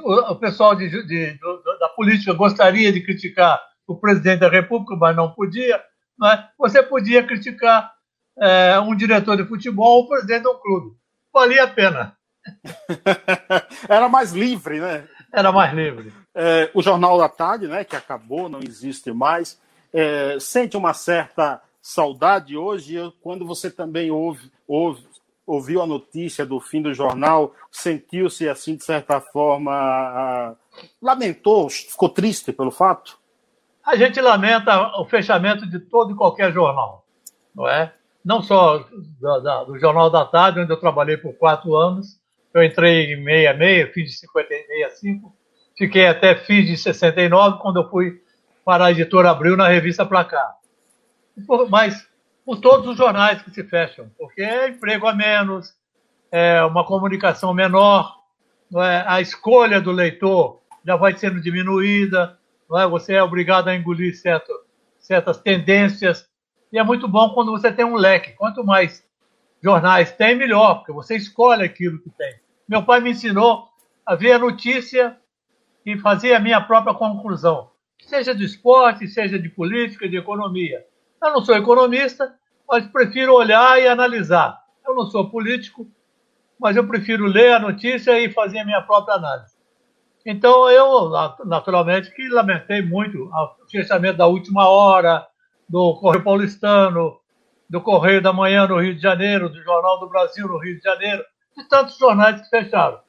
o, 0.04 0.37
pessoal 0.37 0.75
de, 0.75 0.88
de, 1.07 1.38
da 1.80 1.88
política 1.90 2.33
gostaria 2.33 2.92
de 2.92 3.00
criticar 3.00 3.61
o 3.88 3.97
presidente 3.97 4.40
da 4.40 4.50
República, 4.50 4.95
mas 4.95 5.16
não 5.16 5.33
podia. 5.33 5.83
Né? 6.21 6.49
Você 6.59 6.83
podia 6.83 7.26
criticar 7.26 7.90
é, 8.38 8.78
um 8.78 8.95
diretor 8.95 9.37
de 9.37 9.47
futebol 9.47 9.97
ou 9.97 10.04
o 10.04 10.09
presidente 10.09 10.42
de 10.42 10.49
um 10.49 10.61
clube. 10.61 10.97
Valia 11.33 11.64
a 11.64 11.68
pena. 11.68 12.16
Era 13.88 14.09
mais 14.09 14.33
livre, 14.33 14.78
né? 14.78 15.09
Era 15.33 15.50
mais 15.50 15.73
livre. 15.73 16.12
É, 16.35 16.71
o 16.75 16.83
Jornal 16.83 17.18
da 17.18 17.28
Tarde, 17.28 17.66
né, 17.66 17.83
que 17.83 17.97
acabou, 17.97 18.49
não 18.49 18.61
existe 18.61 19.11
mais, 19.12 19.61
é, 19.92 20.38
sente 20.38 20.76
uma 20.76 20.95
certa 20.95 21.61
saudade 21.83 22.57
hoje, 22.57 22.97
quando 23.23 23.47
você 23.47 23.71
também 23.71 24.11
ouve, 24.11 24.50
ouve, 24.66 25.07
ouviu 25.47 25.83
a 25.83 25.87
notícia 25.87 26.47
do 26.47 26.61
fim 26.61 26.83
do 26.83 26.95
jornal, 26.95 27.54
sentiu-se 27.71 28.49
assim, 28.49 28.76
de 28.76 28.85
certa 28.85 29.21
forma, 29.21 30.57
lamentou, 31.00 31.68
ficou 31.68 32.09
triste 32.09 32.52
pelo 32.52 32.71
fato? 32.71 33.18
A 33.88 33.97
gente 33.97 34.21
lamenta 34.21 34.99
o 35.00 35.07
fechamento 35.07 35.66
de 35.66 35.80
todo 35.80 36.12
e 36.12 36.14
qualquer 36.14 36.52
jornal, 36.52 37.07
não 37.54 37.66
é? 37.66 37.90
Não 38.23 38.42
só 38.42 38.80
do, 38.80 39.64
do, 39.64 39.78
Jornal 39.78 40.11
da 40.11 40.26
Tarde, 40.26 40.61
onde 40.61 40.71
eu 40.71 40.78
trabalhei 40.78 41.16
por 41.16 41.33
quatro 41.33 41.75
anos. 41.75 42.21
Eu 42.52 42.62
entrei 42.62 43.14
em 43.14 43.25
66, 43.25 43.95
fim 43.95 44.04
de 44.04 44.11
65, 44.11 45.35
fiquei 45.78 46.07
até 46.07 46.35
fim 46.35 46.66
de 46.66 46.76
69, 46.76 47.61
quando 47.62 47.80
eu 47.80 47.88
fui 47.88 48.21
para 48.62 48.85
a 48.85 48.90
editora 48.90 49.30
Abril 49.30 49.57
na 49.57 49.68
revista 49.68 50.04
Placar. 50.04 50.54
Mas 51.71 52.07
por 52.45 52.61
todos 52.61 52.88
os 52.88 52.97
jornais 52.99 53.40
que 53.40 53.50
se 53.50 53.64
fecham, 53.64 54.11
porque 54.18 54.42
é 54.42 54.68
emprego 54.68 55.07
a 55.07 55.14
menos, 55.14 55.75
é 56.30 56.62
uma 56.62 56.85
comunicação 56.85 57.54
menor, 57.54 58.18
é? 58.76 59.02
a 59.07 59.23
escolha 59.23 59.80
do 59.80 59.92
leitor 59.92 60.61
já 60.85 60.95
vai 60.95 61.16
sendo 61.16 61.40
diminuída, 61.40 62.38
não 62.69 62.79
é? 62.79 62.87
você 62.87 63.15
é 63.15 63.23
obrigado 63.23 63.69
a 63.69 63.75
engolir 63.75 64.17
certo, 64.17 64.53
certas 64.99 65.39
tendências. 65.39 66.29
E 66.73 66.79
é 66.79 66.85
muito 66.85 67.09
bom 67.09 67.31
quando 67.31 67.51
você 67.51 67.73
tem 67.73 67.85
um 67.85 67.97
leque. 67.97 68.33
Quanto 68.33 68.65
mais 68.65 69.07
jornais 69.63 70.13
tem, 70.13 70.37
melhor, 70.37 70.77
porque 70.77 70.93
você 70.93 71.17
escolhe 71.17 71.65
aquilo 71.65 71.99
que 72.01 72.11
tem. 72.11 72.35
Meu 72.69 72.83
pai 72.83 73.01
me 73.01 73.11
ensinou 73.11 73.69
a 74.05 74.15
ver 74.15 74.33
a 74.33 74.39
notícia 74.39 75.17
e 75.85 75.99
fazer 75.99 76.35
a 76.35 76.41
minha 76.41 76.61
própria 76.61 76.95
conclusão, 76.95 77.71
seja 78.01 78.35
de 78.35 78.45
esporte, 78.45 79.09
seja 79.09 79.39
de 79.39 79.49
política, 79.49 80.09
de 80.09 80.17
economia. 80.17 80.85
Eu 81.23 81.33
não 81.33 81.45
sou 81.45 81.57
economista, 81.57 82.35
mas 82.69 82.87
prefiro 82.87 83.35
olhar 83.35 83.81
e 83.81 83.89
analisar. 83.89 84.63
Eu 84.87 84.95
não 84.95 85.07
sou 85.11 85.31
político, 85.31 85.91
mas 86.61 86.77
eu 86.77 86.87
prefiro 86.87 87.27
ler 87.27 87.55
a 87.55 87.59
notícia 87.59 88.19
e 88.19 88.31
fazer 88.31 88.61
a 88.61 88.65
minha 88.65 88.83
própria 88.83 89.15
análise. 89.15 89.58
Então, 90.31 90.69
eu, 90.69 91.11
naturalmente, 91.47 92.15
que 92.15 92.29
lamentei 92.29 92.83
muito 92.83 93.31
o 93.33 93.71
fechamento 93.71 94.19
da 94.19 94.27
última 94.27 94.69
hora, 94.69 95.27
do 95.67 95.95
Correio 95.95 96.23
Paulistano, 96.23 97.19
do 97.67 97.81
Correio 97.81 98.21
da 98.21 98.31
Manhã 98.31 98.67
no 98.67 98.79
Rio 98.79 98.95
de 98.95 99.01
Janeiro, 99.01 99.49
do 99.49 99.63
Jornal 99.63 99.99
do 99.99 100.07
Brasil 100.07 100.47
no 100.47 100.59
Rio 100.59 100.77
de 100.77 100.83
Janeiro, 100.83 101.25
de 101.57 101.67
tantos 101.67 101.97
jornais 101.97 102.43
que 102.43 102.49
fecharam. 102.51 103.01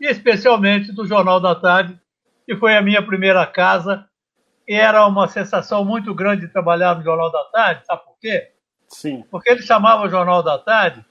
E 0.00 0.06
especialmente 0.06 0.92
do 0.92 1.04
Jornal 1.04 1.40
da 1.40 1.52
Tarde, 1.52 2.00
que 2.46 2.54
foi 2.54 2.76
a 2.76 2.80
minha 2.80 3.04
primeira 3.04 3.44
casa. 3.44 4.06
E 4.68 4.74
era 4.76 5.04
uma 5.04 5.26
sensação 5.26 5.84
muito 5.84 6.14
grande 6.14 6.46
de 6.46 6.52
trabalhar 6.52 6.94
no 6.94 7.02
Jornal 7.02 7.32
da 7.32 7.42
Tarde, 7.46 7.86
sabe 7.86 8.04
por 8.04 8.16
quê? 8.20 8.52
Sim. 8.86 9.24
Porque 9.32 9.50
ele 9.50 9.62
chamava 9.62 10.04
o 10.06 10.08
Jornal 10.08 10.44
da 10.44 10.56
Tarde 10.56 11.04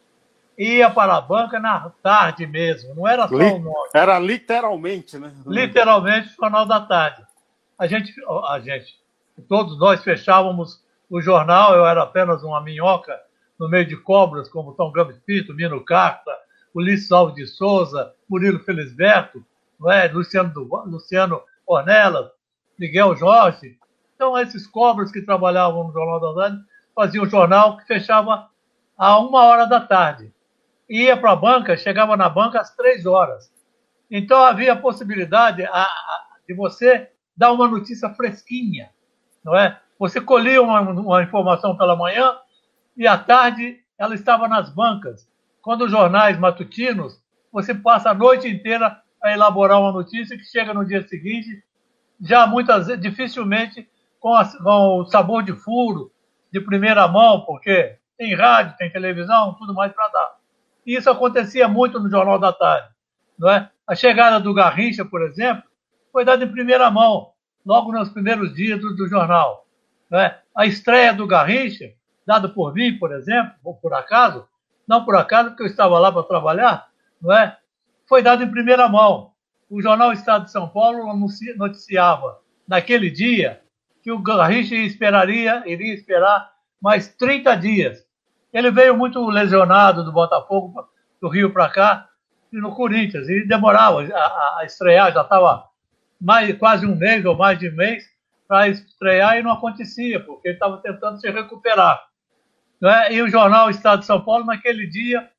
ia 0.57 0.89
para 0.89 1.15
a 1.15 1.21
banca 1.21 1.59
na 1.59 1.91
tarde 2.01 2.47
mesmo, 2.47 2.95
não 2.95 3.07
era 3.07 3.27
só 3.27 3.35
o 3.35 3.59
nome. 3.59 3.89
Era 3.93 4.17
literalmente, 4.17 5.17
né? 5.17 5.31
Literalmente 5.45 6.29
o 6.29 6.35
Jornal 6.41 6.65
da 6.65 6.81
Tarde. 6.81 7.23
A 7.77 7.85
gente, 7.85 8.13
a 8.49 8.59
gente, 8.59 8.99
todos 9.47 9.77
nós 9.77 10.03
fechávamos 10.03 10.83
o 11.09 11.21
jornal, 11.21 11.75
eu 11.75 11.85
era 11.85 12.01
apenas 12.01 12.43
uma 12.43 12.59
minhoca 12.61 13.17
no 13.59 13.69
meio 13.69 13.85
de 13.85 13.95
cobras 13.95 14.49
como 14.49 14.73
Tom 14.73 14.91
Gambit 14.91 15.19
Pinto, 15.25 15.53
Mino 15.53 15.83
Carta, 15.85 16.31
Ulisses 16.73 17.11
Alves 17.11 17.35
de 17.35 17.45
Souza, 17.45 18.13
Murilo 18.27 18.59
Felisberto, 18.59 19.45
não 19.79 19.91
é? 19.91 20.07
Luciano, 20.07 20.51
du... 20.51 20.67
Luciano 20.85 21.41
Ornelas, 21.65 22.29
Miguel 22.79 23.15
Jorge. 23.15 23.77
Então, 24.15 24.37
esses 24.37 24.65
cobras 24.65 25.11
que 25.11 25.21
trabalhavam 25.21 25.85
no 25.85 25.93
Jornal 25.93 26.19
da 26.19 26.33
Tarde 26.33 26.63
faziam 26.95 27.25
o 27.25 27.29
jornal 27.29 27.77
que 27.77 27.85
fechava 27.85 28.49
a 28.97 29.19
uma 29.19 29.43
hora 29.43 29.65
da 29.65 29.79
tarde 29.79 30.33
ia 30.89 31.17
para 31.17 31.31
a 31.31 31.35
banca, 31.35 31.77
chegava 31.77 32.15
na 32.15 32.29
banca 32.29 32.59
às 32.59 32.75
três 32.75 33.05
horas. 33.05 33.51
Então 34.09 34.43
havia 34.43 34.73
a 34.73 34.77
possibilidade 34.77 35.65
a, 35.65 35.81
a, 35.81 36.25
de 36.47 36.53
você 36.53 37.09
dar 37.35 37.51
uma 37.51 37.67
notícia 37.67 38.09
fresquinha, 38.11 38.89
não 39.43 39.55
é? 39.55 39.79
Você 39.99 40.21
colhia 40.21 40.61
uma, 40.61 40.81
uma, 40.81 41.23
informação 41.23 41.75
pela 41.75 41.95
manhã 41.95 42.35
e 42.95 43.05
à 43.05 43.17
tarde 43.17 43.79
ela 43.97 44.15
estava 44.15 44.47
nas 44.47 44.69
bancas. 44.69 45.27
Quando 45.61 45.85
os 45.85 45.91
jornais 45.91 46.37
matutinos, 46.39 47.21
você 47.51 47.73
passa 47.73 48.11
a 48.11 48.13
noite 48.13 48.47
inteira 48.47 49.01
a 49.21 49.33
elaborar 49.33 49.79
uma 49.79 49.91
notícia 49.91 50.37
que 50.37 50.45
chega 50.45 50.73
no 50.73 50.85
dia 50.85 51.05
seguinte, 51.07 51.63
já 52.21 52.47
muitas 52.47 52.87
dificilmente 52.99 53.89
com, 54.19 54.33
a, 54.33 54.45
com 54.45 55.01
o 55.01 55.05
sabor 55.05 55.43
de 55.43 55.53
furo, 55.53 56.11
de 56.51 56.61
primeira 56.61 57.07
mão, 57.07 57.41
porque 57.41 57.97
tem 58.17 58.33
rádio, 58.35 58.77
tem 58.77 58.91
televisão, 58.91 59.55
tudo 59.55 59.73
mais 59.73 59.91
para 59.91 60.07
dar. 60.07 60.36
E 60.87 60.95
isso 60.95 61.09
acontecia 61.09 61.67
muito 61.67 61.99
no 61.99 62.09
Jornal 62.09 62.39
da 62.39 62.53
Tarde. 62.53 62.87
Não 63.37 63.49
é? 63.49 63.69
A 63.85 63.93
chegada 63.93 64.39
do 64.39 64.53
Garrincha, 64.53 65.03
por 65.03 65.21
exemplo, 65.21 65.63
foi 66.13 66.23
dada 66.23 66.45
em 66.45 66.51
primeira 66.51 66.89
mão, 66.89 67.33
logo 67.65 67.91
nos 67.91 68.09
primeiros 68.09 68.55
dias 68.55 68.79
do, 68.79 68.95
do 68.95 69.07
jornal. 69.09 69.67
Não 70.09 70.17
é? 70.17 70.39
A 70.55 70.65
estreia 70.65 71.13
do 71.13 71.27
Garrincha, 71.27 71.91
dada 72.25 72.47
por 72.47 72.73
mim, 72.73 72.97
por 72.97 73.11
exemplo, 73.11 73.51
ou 73.65 73.75
por 73.75 73.93
acaso, 73.93 74.47
não 74.87 75.03
por 75.03 75.17
acaso, 75.17 75.49
porque 75.49 75.63
eu 75.63 75.67
estava 75.67 75.99
lá 75.99 76.09
para 76.09 76.23
trabalhar, 76.23 76.87
não 77.21 77.33
é? 77.33 77.57
foi 78.07 78.23
dada 78.23 78.45
em 78.45 78.49
primeira 78.49 78.87
mão. 78.87 79.33
O 79.69 79.81
jornal 79.81 80.13
Estado 80.13 80.45
de 80.45 80.51
São 80.51 80.69
Paulo 80.69 81.13
noticiava, 81.57 82.39
naquele 82.65 83.11
dia, 83.11 83.61
que 84.01 84.09
o 84.09 84.19
Garrincha 84.19 84.75
esperaria, 84.75 85.61
iria 85.65 85.93
esperar 85.93 86.49
mais 86.81 87.09
30 87.09 87.55
dias 87.57 88.06
ele 88.57 88.71
veio 88.71 88.97
muito 88.97 89.23
lesionado 89.29 90.03
do 90.03 90.11
Botafogo, 90.11 90.89
do 91.21 91.29
Rio 91.29 91.53
para 91.53 91.69
cá, 91.69 92.09
e 92.51 92.57
no 92.57 92.73
Corinthians. 92.73 93.29
E 93.29 93.45
demorava 93.45 94.01
a, 94.01 94.57
a 94.59 94.63
estrear, 94.65 95.13
já 95.13 95.21
estava 95.21 95.65
mais, 96.19 96.57
quase 96.57 96.83
um 96.83 96.95
mês 96.95 97.23
ou 97.23 97.37
mais 97.37 97.59
de 97.59 97.69
mês 97.69 98.03
para 98.47 98.67
estrear 98.67 99.37
e 99.37 99.43
não 99.43 99.51
acontecia, 99.51 100.19
porque 100.19 100.47
ele 100.47 100.55
estava 100.55 100.77
tentando 100.77 101.21
se 101.21 101.29
recuperar. 101.29 102.01
Né? 102.81 103.13
E 103.13 103.21
o 103.21 103.29
jornal 103.29 103.69
Estado 103.69 103.99
de 103.99 104.07
São 104.07 104.21
Paulo, 104.21 104.45
naquele 104.45 104.87
dia, 104.87 105.29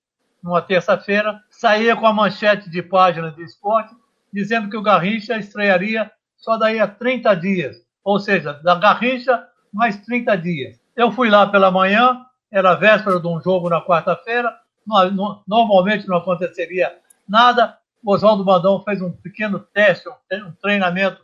numa 0.41 0.63
terça-feira, 0.63 1.43
saía 1.51 1.97
com 1.97 2.07
a 2.07 2.13
manchete 2.13 2.71
de 2.71 2.83
página 2.83 3.33
de 3.33 3.43
esporte, 3.43 3.97
dizendo 4.33 4.71
que 4.71 4.77
o 4.77 4.83
Garrincha 4.83 5.37
estrearia 5.37 6.09
só 6.37 6.57
daí 6.57 6.79
a 6.79 6.87
30 6.87 7.35
dias. 7.35 7.77
Ou 8.05 8.21
seja, 8.21 8.53
da 8.63 8.77
Garrincha, 8.77 9.45
mais 9.73 9.97
30 10.05 10.37
dias. 10.37 10.81
Eu 10.95 11.11
fui 11.11 11.29
lá 11.29 11.49
pela 11.49 11.69
manhã, 11.69 12.25
era 12.51 12.75
véspera 12.75 13.21
de 13.21 13.27
um 13.27 13.41
jogo 13.41 13.69
na 13.69 13.81
quarta-feira, 13.81 14.55
normalmente 15.47 16.09
não 16.09 16.17
aconteceria 16.17 16.97
nada. 17.29 17.77
O 18.03 18.13
Oswaldo 18.13 18.45
Bandão 18.45 18.83
fez 18.85 19.03
um 19.03 19.11
pequeno 19.11 19.59
teste, 19.59 20.09
um 20.09 20.53
treinamento 20.63 21.21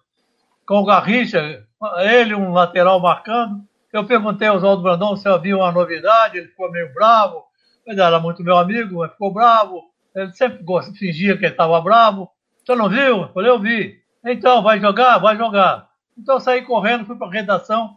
com 0.66 0.78
o 0.78 0.84
Garrincha, 0.84 1.64
ele 2.00 2.34
um 2.34 2.52
lateral 2.52 3.00
marcando, 3.00 3.64
Eu 3.92 4.04
perguntei 4.04 4.48
ao 4.48 4.56
Oswaldo 4.56 4.82
Brandão 4.82 5.16
se 5.16 5.28
havia 5.28 5.56
uma 5.56 5.70
novidade, 5.70 6.36
ele 6.36 6.48
ficou 6.48 6.68
meio 6.68 6.92
bravo. 6.92 7.44
Ele 7.86 8.00
era 8.00 8.18
muito 8.18 8.42
meu 8.42 8.58
amigo, 8.58 8.98
mas 8.98 9.12
ficou 9.12 9.32
bravo. 9.32 9.84
Ele 10.14 10.32
sempre 10.32 10.64
fingia 10.98 11.36
que 11.36 11.44
ele 11.44 11.52
estava 11.52 11.80
bravo. 11.80 12.28
Você 12.64 12.74
não 12.74 12.88
viu? 12.88 13.22
Eu 13.22 13.28
falei, 13.28 13.50
eu 13.50 13.60
vi. 13.60 14.02
Então, 14.24 14.62
vai 14.64 14.80
jogar? 14.80 15.18
Vai 15.18 15.36
jogar. 15.36 15.88
Então, 16.18 16.40
saí 16.40 16.62
correndo, 16.62 17.06
fui 17.06 17.14
para 17.14 17.28
a 17.28 17.30
redação 17.30 17.96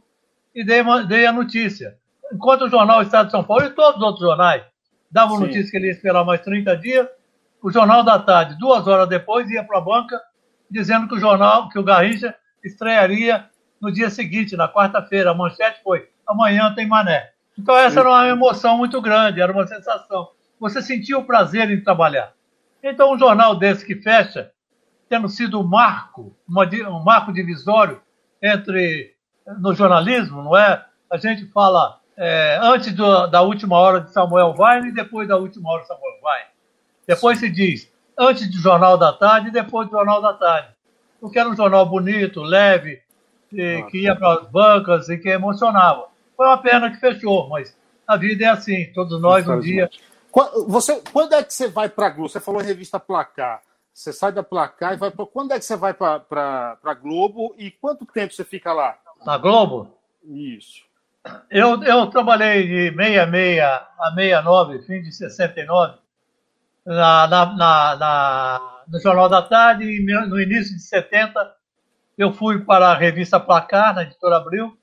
e 0.53 0.63
dei, 0.63 0.83
dei, 1.07 1.25
a 1.25 1.31
notícia. 1.31 1.97
Enquanto 2.33 2.65
o 2.65 2.69
jornal 2.69 3.01
Estado 3.01 3.27
de 3.27 3.31
São 3.31 3.43
Paulo 3.43 3.65
e 3.65 3.69
todos 3.69 3.97
os 3.97 4.03
outros 4.03 4.25
jornais 4.25 4.63
davam 5.09 5.37
Sim. 5.37 5.43
notícia 5.43 5.71
que 5.71 5.77
ele 5.77 5.87
ia 5.87 5.93
esperar 5.93 6.23
mais 6.25 6.41
30 6.41 6.75
dias, 6.77 7.07
o 7.61 7.71
Jornal 7.71 8.03
da 8.03 8.19
Tarde, 8.19 8.57
duas 8.59 8.87
horas 8.87 9.09
depois, 9.09 9.49
ia 9.49 9.63
para 9.63 9.79
a 9.79 9.81
banca 9.81 10.21
dizendo 10.69 11.07
que 11.07 11.15
o 11.15 11.19
jornal, 11.19 11.69
que 11.69 11.79
o 11.79 11.83
Garrincha 11.83 12.35
estrearia 12.63 13.45
no 13.81 13.91
dia 13.91 14.09
seguinte, 14.09 14.55
na 14.55 14.67
quarta-feira. 14.67 15.31
A 15.31 15.33
manchete 15.33 15.81
foi: 15.83 16.09
amanhã 16.25 16.73
tem 16.73 16.87
mané. 16.87 17.31
Então, 17.57 17.75
essa 17.75 17.99
era 17.99 18.09
uma 18.09 18.27
emoção 18.27 18.77
muito 18.77 19.01
grande, 19.01 19.41
era 19.41 19.51
uma 19.51 19.65
sensação. 19.65 20.29
Você 20.59 20.81
sentia 20.81 21.17
o 21.17 21.25
prazer 21.25 21.69
em 21.71 21.83
trabalhar. 21.83 22.33
Então, 22.83 23.13
um 23.13 23.19
jornal 23.19 23.55
desse 23.55 23.85
que 23.85 23.95
fecha, 23.95 24.51
tendo 25.09 25.27
sido 25.27 25.59
um 25.59 25.63
marco, 25.63 26.37
uma, 26.47 26.65
um 26.89 27.03
marco 27.03 27.33
divisório 27.33 28.01
entre 28.41 29.15
no 29.59 29.73
jornalismo, 29.73 30.43
não 30.43 30.57
é? 30.57 30.85
A 31.11 31.17
gente 31.17 31.45
fala 31.47 31.96
é, 32.17 32.59
antes 32.61 32.93
do, 32.93 33.27
da 33.27 33.41
última 33.41 33.77
hora 33.77 34.01
de 34.01 34.11
Samuel 34.11 34.55
Weiner 34.57 34.89
e 34.89 34.93
depois 34.93 35.27
da 35.27 35.37
última 35.37 35.69
hora 35.71 35.83
de 35.83 35.87
Samuel 35.87 36.19
Weiner. 36.23 36.47
Depois 37.05 37.39
se 37.39 37.49
diz 37.49 37.91
antes 38.17 38.49
do 38.49 38.57
Jornal 38.57 38.97
da 38.97 39.13
Tarde 39.13 39.49
e 39.49 39.51
depois 39.51 39.87
do 39.87 39.91
Jornal 39.91 40.21
da 40.21 40.33
Tarde. 40.33 40.69
Porque 41.21 41.37
era 41.37 41.47
um 41.47 41.55
jornal 41.55 41.85
bonito, 41.85 42.41
leve, 42.41 43.01
e, 43.51 43.83
que 43.83 44.01
ia 44.01 44.15
para 44.15 44.41
as 44.41 44.47
bancas 44.49 45.09
e 45.09 45.17
que 45.17 45.29
emocionava. 45.29 46.07
Foi 46.35 46.47
uma 46.47 46.57
pena 46.57 46.89
que 46.89 46.97
fechou, 46.97 47.47
mas 47.49 47.75
a 48.07 48.17
vida 48.17 48.45
é 48.45 48.47
assim, 48.47 48.91
todos 48.93 49.19
nós 49.21 49.47
um 49.47 49.59
dia. 49.59 49.89
Você, 50.67 51.01
quando 51.11 51.33
é 51.33 51.43
que 51.43 51.53
você 51.53 51.67
vai 51.67 51.89
para 51.89 52.07
a 52.07 52.09
Globo? 52.09 52.29
Você 52.29 52.39
falou 52.39 52.61
em 52.61 52.65
revista 52.65 52.99
Placar. 52.99 53.61
Você 53.93 54.13
sai 54.13 54.31
da 54.31 54.43
Placar 54.43 54.93
e 54.93 54.97
vai 54.97 55.09
para. 55.09 55.25
Quando 55.25 55.53
é 55.53 55.59
que 55.59 55.65
você 55.65 55.75
vai 55.75 55.93
para 55.93 56.77
a 56.83 56.93
Globo 56.93 57.55
e 57.57 57.71
quanto 57.71 58.05
tempo 58.05 58.33
você 58.33 58.43
fica 58.43 58.71
lá? 58.71 58.97
Na 59.25 59.37
Globo? 59.37 59.91
Isso. 60.23 60.86
Eu, 61.49 61.81
eu 61.83 62.07
trabalhei 62.07 62.67
de 62.67 62.95
66 62.95 63.59
a 63.61 64.13
69, 64.15 64.79
fim 64.83 65.01
de 65.01 65.11
69, 65.11 65.97
na, 66.85 67.27
na, 67.27 67.45
na, 67.45 67.95
na, 67.95 68.61
no 68.87 68.99
Jornal 68.99 69.29
da 69.29 69.41
Tarde, 69.41 69.83
e 69.83 70.03
no 70.03 70.39
início 70.39 70.75
de 70.75 70.81
70, 70.81 71.53
eu 72.17 72.33
fui 72.33 72.59
para 72.59 72.87
a 72.87 72.97
revista 72.97 73.39
Placar, 73.39 73.93
na 73.93 74.03
editora 74.03 74.37
Abril. 74.37 74.77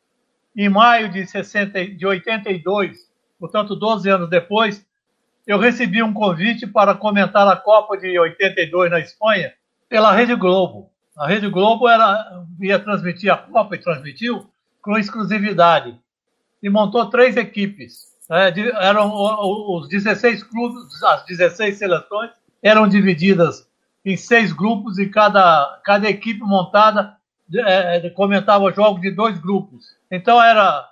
Em 0.57 0.69
maio 0.69 1.11
de, 1.11 1.27
60, 1.27 1.85
de 1.97 2.07
82, 2.07 3.11
portanto, 3.41 3.75
12 3.75 4.09
anos 4.09 4.31
depois, 4.31 4.87
eu 5.47 5.59
recebi 5.59 6.03
um 6.03 6.13
convite 6.13 6.67
para 6.67 6.95
comentar 6.95 7.47
a 7.49 7.57
Copa 7.57 7.97
de 7.99 8.19
82 8.19 8.91
na 8.91 9.01
Espanha 9.01 9.53
pela 9.89 10.13
Rede 10.13 10.35
Globo. 10.35 10.91
A 11.17 11.27
Rede 11.27 11.49
Globo 11.49 11.89
era, 11.89 12.45
ia 12.61 12.79
transmitir 12.79 13.33
a 13.33 13.37
Copa 13.37 13.75
e 13.75 13.81
transmitiu 13.81 14.49
com 14.81 14.97
exclusividade. 14.97 15.99
E 16.65 16.71
montou 16.71 17.11
três 17.11 17.37
equipes. 17.37 18.09
É, 18.31 18.49
eram 18.81 19.13
os 19.13 19.87
16 19.87 20.43
clubes, 20.45 21.03
as 21.03 21.27
16 21.27 21.77
seleções 21.77 22.31
eram 22.63 22.89
divididas 22.89 23.69
em 24.03 24.17
seis 24.17 24.51
grupos 24.51 24.99
e 24.99 25.11
cada, 25.11 25.81
cada 25.85 26.09
equipe 26.09 26.41
montada 26.41 27.19
é, 27.55 28.09
comentava 28.11 28.73
jogos 28.73 29.03
de 29.03 29.11
dois 29.11 29.39
grupos. 29.39 29.95
Então 30.11 30.43
era 30.43 30.89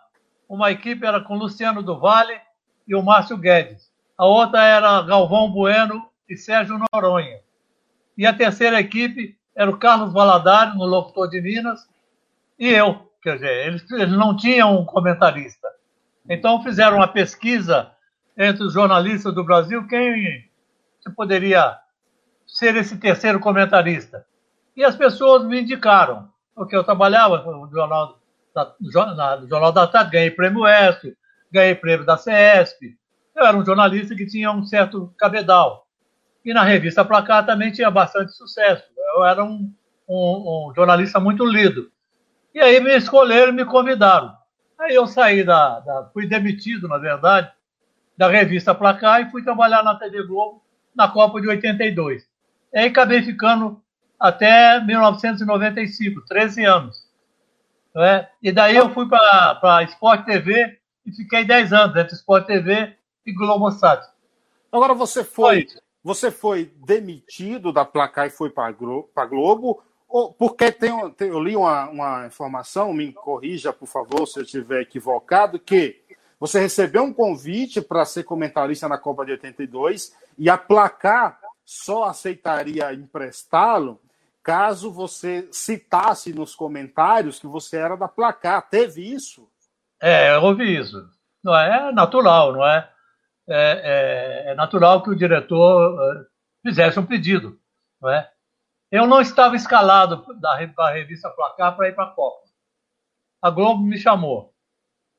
uma 0.46 0.70
equipe 0.70 1.06
era 1.06 1.22
com 1.22 1.38
Luciano 1.38 1.82
do 1.82 1.98
Vale 1.98 2.38
e 2.86 2.94
o 2.94 3.02
Márcio 3.02 3.38
Guedes. 3.38 3.90
A 4.18 4.26
outra 4.26 4.62
era 4.62 5.00
Galvão 5.00 5.50
Bueno 5.50 6.06
e 6.28 6.36
Sérgio 6.36 6.78
Noronha. 6.92 7.40
E 8.18 8.26
a 8.26 8.34
terceira 8.34 8.78
equipe 8.78 9.38
era 9.56 9.70
o 9.70 9.78
Carlos 9.78 10.12
Valadares, 10.12 10.74
no 10.74 10.84
locutor 10.84 11.30
de 11.30 11.40
Minas, 11.40 11.88
e 12.58 12.68
eu. 12.68 13.10
Quer 13.22 13.34
dizer, 13.34 13.66
eles, 13.66 13.90
eles 13.90 14.16
não 14.16 14.36
tinham 14.36 14.80
um 14.80 14.84
comentarista. 14.84 15.68
Então 16.28 16.62
fizeram 16.62 16.96
uma 16.96 17.08
pesquisa 17.08 17.90
entre 18.36 18.64
os 18.64 18.72
jornalistas 18.72 19.34
do 19.34 19.44
Brasil 19.44 19.86
quem 19.86 20.50
poderia 21.16 21.78
ser 22.46 22.76
esse 22.76 22.96
terceiro 22.96 23.40
comentarista. 23.40 24.24
E 24.76 24.84
as 24.84 24.96
pessoas 24.96 25.44
me 25.44 25.60
indicaram, 25.60 26.28
porque 26.54 26.74
eu 26.74 26.84
trabalhava 26.84 27.42
no 27.42 27.70
Jornal 27.70 28.18
da, 28.54 28.74
no 28.80 28.90
jornal 29.48 29.72
da 29.72 29.86
Tarde, 29.86 30.10
ganhei 30.10 30.30
prêmio 30.30 30.66
ESP, 30.66 31.16
ganhei 31.50 31.74
prêmio 31.74 32.04
da 32.04 32.16
CESP. 32.16 32.96
Eu 33.34 33.46
era 33.46 33.56
um 33.56 33.64
jornalista 33.64 34.14
que 34.14 34.26
tinha 34.26 34.50
um 34.50 34.64
certo 34.64 35.12
cabedal. 35.18 35.86
E 36.44 36.52
na 36.52 36.62
revista 36.62 37.04
Placar 37.04 37.46
também 37.46 37.72
tinha 37.72 37.90
bastante 37.90 38.32
sucesso. 38.32 38.84
Eu 39.16 39.24
era 39.24 39.42
um, 39.42 39.72
um, 40.08 40.68
um 40.68 40.72
jornalista 40.74 41.18
muito 41.18 41.44
lido. 41.44 41.90
E 42.54 42.60
aí 42.60 42.80
me 42.80 42.96
escolheram 42.96 43.52
e 43.52 43.56
me 43.56 43.64
convidaram. 43.64 44.36
Aí 44.78 44.94
eu 44.94 45.06
saí 45.06 45.44
da, 45.44 45.80
da, 45.80 46.10
fui 46.12 46.26
demitido, 46.26 46.88
na 46.88 46.98
verdade, 46.98 47.50
da 48.16 48.28
revista 48.28 48.74
Placar 48.74 49.22
e 49.22 49.30
fui 49.30 49.42
trabalhar 49.42 49.82
na 49.82 49.94
TV 49.94 50.26
Globo 50.26 50.62
na 50.94 51.08
Copa 51.08 51.40
de 51.40 51.48
82. 51.48 52.28
E 52.72 52.78
aí 52.78 52.88
acabei 52.88 53.22
ficando 53.22 53.80
até 54.18 54.80
1995, 54.80 56.24
13 56.26 56.64
anos. 56.64 57.10
É? 57.96 58.28
E 58.42 58.50
daí 58.50 58.76
eu 58.76 58.90
fui 58.90 59.06
para 59.06 59.58
a 59.62 59.82
Sport 59.84 60.24
TV 60.24 60.78
e 61.04 61.12
fiquei 61.12 61.44
10 61.44 61.72
anos 61.72 61.96
entre 61.96 62.14
Sport 62.14 62.46
TV 62.46 62.96
e 63.26 63.32
Globosat. 63.32 64.02
Agora 64.70 64.94
você 64.94 65.22
foi, 65.22 65.66
foi, 65.66 65.80
você 66.02 66.30
foi 66.30 66.72
demitido 66.86 67.72
da 67.72 67.84
Placar 67.84 68.26
e 68.26 68.30
foi 68.30 68.48
para 68.48 68.68
a 68.68 69.26
Globo 69.26 69.82
porque 70.38 70.70
tem, 70.70 71.10
tem, 71.12 71.28
eu 71.28 71.42
li 71.42 71.56
uma, 71.56 71.88
uma 71.88 72.26
informação, 72.26 72.92
me 72.92 73.12
corrija, 73.12 73.72
por 73.72 73.86
favor, 73.86 74.26
se 74.26 74.38
eu 74.38 74.42
estiver 74.42 74.82
equivocado, 74.82 75.58
que 75.58 76.02
você 76.38 76.60
recebeu 76.60 77.04
um 77.04 77.12
convite 77.12 77.80
para 77.80 78.04
ser 78.04 78.24
comentarista 78.24 78.88
na 78.88 78.98
Copa 78.98 79.24
de 79.24 79.32
82 79.32 80.12
e 80.36 80.50
a 80.50 80.58
Placar 80.58 81.38
só 81.64 82.04
aceitaria 82.04 82.92
emprestá-lo 82.92 84.00
caso 84.42 84.90
você 84.90 85.48
citasse 85.52 86.34
nos 86.34 86.54
comentários 86.54 87.38
que 87.38 87.46
você 87.46 87.76
era 87.76 87.96
da 87.96 88.08
Placar. 88.08 88.68
Teve 88.68 89.02
isso? 89.02 89.48
É, 90.00 90.34
eu 90.34 90.42
ouvi 90.42 90.76
isso. 90.76 90.96
Não 91.42 91.56
é, 91.56 91.90
é 91.90 91.92
natural, 91.92 92.52
não 92.52 92.66
é? 92.66 92.90
É, 93.48 94.44
é, 94.46 94.52
é 94.52 94.54
natural 94.54 95.02
que 95.02 95.10
o 95.10 95.16
diretor 95.16 95.96
eh, 96.00 96.24
fizesse 96.66 96.98
um 96.98 97.06
pedido, 97.06 97.58
não 98.00 98.10
é? 98.10 98.31
Eu 98.92 99.06
não 99.06 99.22
estava 99.22 99.56
escalado 99.56 100.22
da, 100.38 100.54
revista 100.92 101.30
Placar 101.30 101.74
para 101.74 101.88
ir 101.88 101.94
para 101.94 102.04
a 102.04 102.10
Copa. 102.10 102.42
A 103.40 103.48
Globo 103.48 103.82
me 103.82 103.96
chamou. 103.96 104.54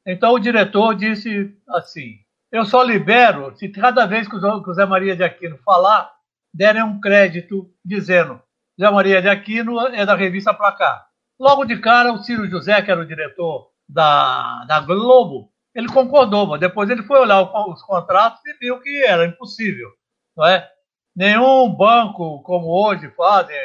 Então 0.06 0.34
o 0.34 0.40
diretor 0.40 0.94
disse 0.94 1.58
assim: 1.68 2.20
eu 2.52 2.66
só 2.66 2.84
libero 2.84 3.58
se 3.58 3.68
cada 3.70 4.06
vez 4.06 4.28
que 4.28 4.36
o 4.36 4.74
Zé 4.76 4.86
Maria 4.86 5.16
de 5.16 5.24
Aquino 5.24 5.58
falar, 5.66 6.14
derem 6.54 6.84
um 6.84 7.02
crédito 7.02 7.68
dizendo 7.84 8.40
Zé 8.80 8.92
Maria 8.92 9.20
de 9.24 9.28
Aquino 9.28 9.80
é 9.88 10.06
da 10.06 10.16
revista 10.16 10.54
Placar. 10.54 11.08
Logo 11.40 11.66
de 11.66 11.80
cara, 11.80 12.14
o 12.14 12.20
Ciro 12.20 12.48
José, 12.48 12.80
que 12.84 12.92
era 12.92 13.02
o 13.02 13.08
diretor 13.08 13.72
da, 13.90 14.66
da 14.66 14.80
Globo, 14.82 15.52
ele 15.74 15.88
concordou, 15.88 16.46
mas 16.46 16.60
depois 16.60 16.92
ele 16.92 17.02
foi 17.02 17.20
olhar 17.22 17.42
os 17.42 17.82
contratos 17.82 18.40
e 18.46 18.54
viu 18.60 18.80
que 18.80 19.04
era 19.04 19.26
impossível. 19.26 19.90
Não 20.38 20.46
é? 20.46 20.72
Nenhum 21.16 21.70
banco, 21.76 22.42
como 22.42 22.68
hoje 22.68 23.10
fazem, 23.12 23.56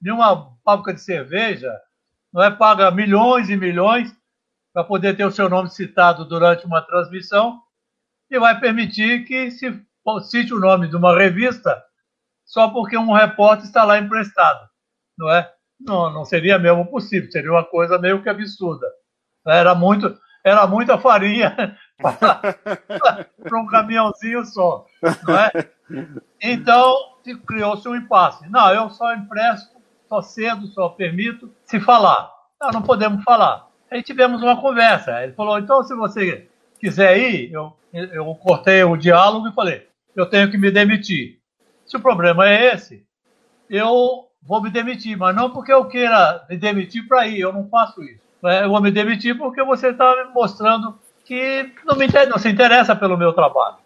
nenhuma 0.00 0.56
fábrica 0.64 0.92
de 0.92 1.00
cerveja, 1.00 1.72
não 2.32 2.42
é 2.42 2.50
paga 2.50 2.90
milhões 2.90 3.48
e 3.48 3.56
milhões 3.56 4.14
para 4.72 4.84
poder 4.84 5.16
ter 5.16 5.24
o 5.24 5.30
seu 5.30 5.48
nome 5.48 5.70
citado 5.70 6.24
durante 6.24 6.66
uma 6.66 6.82
transmissão 6.82 7.60
e 8.30 8.38
vai 8.38 8.60
permitir 8.60 9.24
que 9.24 9.50
se 9.50 9.82
cite 10.30 10.52
o 10.52 10.60
nome 10.60 10.88
de 10.88 10.96
uma 10.96 11.16
revista 11.16 11.82
só 12.44 12.68
porque 12.68 12.96
um 12.96 13.12
repórter 13.12 13.66
está 13.66 13.84
lá 13.84 13.98
emprestado, 13.98 14.68
não 15.16 15.30
é? 15.30 15.50
Não, 15.80 16.12
não 16.12 16.24
seria 16.24 16.58
mesmo 16.58 16.86
possível, 16.86 17.30
seria 17.30 17.52
uma 17.52 17.64
coisa 17.64 17.98
meio 17.98 18.22
que 18.22 18.28
absurda. 18.28 18.86
Era 19.46 19.74
muito, 19.74 20.18
era 20.44 20.66
muita 20.66 20.98
farinha 20.98 21.56
para 22.00 23.60
um 23.60 23.66
caminhãozinho 23.66 24.44
só, 24.44 24.86
é? 25.02 25.68
Então, 26.40 26.96
criou-se 27.46 27.88
um 27.88 27.96
impasse. 27.96 28.48
Não, 28.48 28.72
eu 28.72 28.88
só 28.90 29.14
empresto, 29.14 29.76
só 30.08 30.22
cedo, 30.22 30.66
só 30.68 30.88
permito 30.88 31.52
se 31.64 31.80
falar. 31.80 32.30
Não, 32.60 32.70
não 32.70 32.82
podemos 32.82 33.22
falar. 33.24 33.66
Aí 33.90 34.02
tivemos 34.02 34.42
uma 34.42 34.60
conversa. 34.60 35.22
Ele 35.22 35.32
falou, 35.32 35.58
então, 35.58 35.82
se 35.82 35.94
você 35.94 36.48
quiser 36.78 37.18
ir, 37.18 37.52
eu, 37.52 37.76
eu 37.92 38.34
cortei 38.36 38.82
o 38.84 38.96
diálogo 38.96 39.48
e 39.48 39.54
falei, 39.54 39.88
eu 40.14 40.26
tenho 40.26 40.50
que 40.50 40.58
me 40.58 40.70
demitir. 40.70 41.38
Se 41.86 41.96
o 41.96 42.00
problema 42.00 42.48
é 42.48 42.74
esse, 42.74 43.04
eu 43.68 44.28
vou 44.42 44.62
me 44.62 44.70
demitir, 44.70 45.16
mas 45.16 45.34
não 45.34 45.50
porque 45.50 45.72
eu 45.72 45.84
queira 45.86 46.44
me 46.48 46.56
demitir 46.56 47.06
para 47.06 47.26
ir, 47.26 47.40
eu 47.40 47.52
não 47.52 47.68
faço 47.68 48.02
isso. 48.02 48.20
É, 48.44 48.64
eu 48.64 48.68
vou 48.68 48.80
me 48.80 48.90
demitir 48.90 49.36
porque 49.36 49.62
você 49.64 49.88
está 49.88 50.30
mostrando 50.34 50.98
que 51.28 51.70
não, 51.84 51.94
me, 51.94 52.06
não 52.26 52.38
se 52.38 52.48
interessa 52.48 52.96
pelo 52.96 53.18
meu 53.18 53.34
trabalho. 53.34 53.76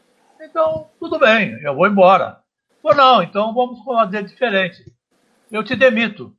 Então, 0.41 0.87
tudo 1.01 1.19
bem, 1.19 1.59
eu 1.61 1.75
vou 1.75 1.89
embora. 1.89 2.39
Ou 2.81 2.95
não, 2.95 3.21
então 3.21 3.53
vamos 3.53 3.83
fazer 3.85 4.23
diferente. 4.23 4.85
Eu 5.51 5.65
te 5.65 5.75
demito, 5.75 6.33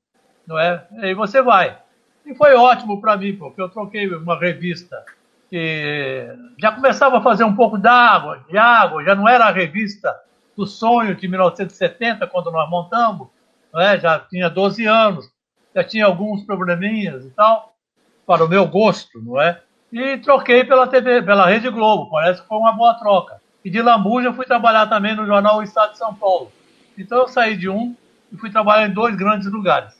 não 0.47 0.57
é? 0.57 0.87
E 1.03 1.13
você 1.13 1.41
vai. 1.41 1.77
E 2.25 2.33
foi 2.33 2.55
ótimo 2.55 3.01
para 3.01 3.17
mim, 3.17 3.35
porque 3.35 3.61
eu 3.61 3.67
troquei 3.67 4.07
uma 4.15 4.39
revista 4.39 5.03
que 5.49 6.25
já 6.57 6.71
começava 6.71 7.17
a 7.17 7.21
fazer 7.21 7.43
um 7.43 7.55
pouco 7.55 7.77
d'água, 7.77 8.41
de 8.49 8.57
água, 8.57 9.03
já 9.03 9.13
não 9.13 9.27
era 9.27 9.45
a 9.45 9.51
revista 9.51 10.17
do 10.55 10.65
sonho 10.65 11.15
de 11.15 11.27
1970, 11.27 12.25
quando 12.27 12.49
nós 12.49 12.69
montamos, 12.69 13.27
não 13.73 13.81
é? 13.81 13.99
já 13.99 14.19
tinha 14.19 14.49
12 14.49 14.85
anos, 14.85 15.29
já 15.75 15.83
tinha 15.83 16.05
alguns 16.05 16.43
probleminhas 16.43 17.25
e 17.25 17.29
tal, 17.31 17.75
para 18.25 18.45
o 18.45 18.47
meu 18.47 18.65
gosto, 18.65 19.21
não 19.21 19.41
é? 19.41 19.61
E 19.93 20.17
troquei 20.17 20.63
pela 20.63 20.87
TV, 20.87 21.21
pela 21.21 21.45
Rede 21.45 21.69
Globo, 21.69 22.09
parece 22.09 22.41
que 22.41 22.47
foi 22.47 22.57
uma 22.57 22.71
boa 22.71 22.95
troca. 22.95 23.39
E 23.63 23.69
de 23.69 23.79
Lambuja 23.79 24.33
fui 24.33 24.43
trabalhar 24.43 24.87
também 24.87 25.15
no 25.15 25.23
jornal 25.23 25.59
O 25.59 25.63
Estado 25.63 25.91
de 25.91 25.99
São 25.99 26.15
Paulo. 26.15 26.51
Então 26.97 27.19
eu 27.19 27.27
saí 27.27 27.55
de 27.55 27.69
um 27.69 27.95
e 28.31 28.37
fui 28.37 28.49
trabalhar 28.49 28.87
em 28.87 28.91
dois 28.91 29.15
grandes 29.15 29.45
lugares. 29.51 29.93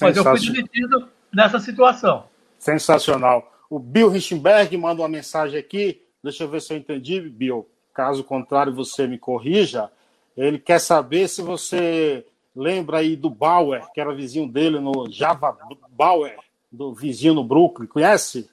Mas 0.00 0.16
eu 0.16 0.22
fui 0.22 0.38
demitido 0.38 1.08
nessa 1.34 1.58
situação. 1.58 2.26
Sensacional. 2.56 3.52
O 3.68 3.80
Bill 3.80 4.10
Richenberg 4.10 4.76
manda 4.76 5.02
uma 5.02 5.08
mensagem 5.08 5.58
aqui. 5.58 6.00
Deixa 6.22 6.44
eu 6.44 6.48
ver 6.48 6.62
se 6.62 6.72
eu 6.72 6.76
entendi, 6.76 7.20
Bill. 7.20 7.68
Caso 7.92 8.22
contrário, 8.22 8.72
você 8.72 9.08
me 9.08 9.18
corrija. 9.18 9.90
Ele 10.36 10.60
quer 10.60 10.78
saber 10.78 11.26
se 11.26 11.42
você 11.42 12.24
lembra 12.54 12.98
aí 12.98 13.16
do 13.16 13.28
Bauer, 13.28 13.90
que 13.92 14.00
era 14.00 14.14
vizinho 14.14 14.46
dele 14.46 14.78
no 14.78 15.10
Java 15.10 15.56
Bauer, 15.90 16.36
do 16.70 16.94
vizinho 16.94 17.34
no 17.34 17.42
Brooklyn. 17.42 17.88
Conhece? 17.88 18.48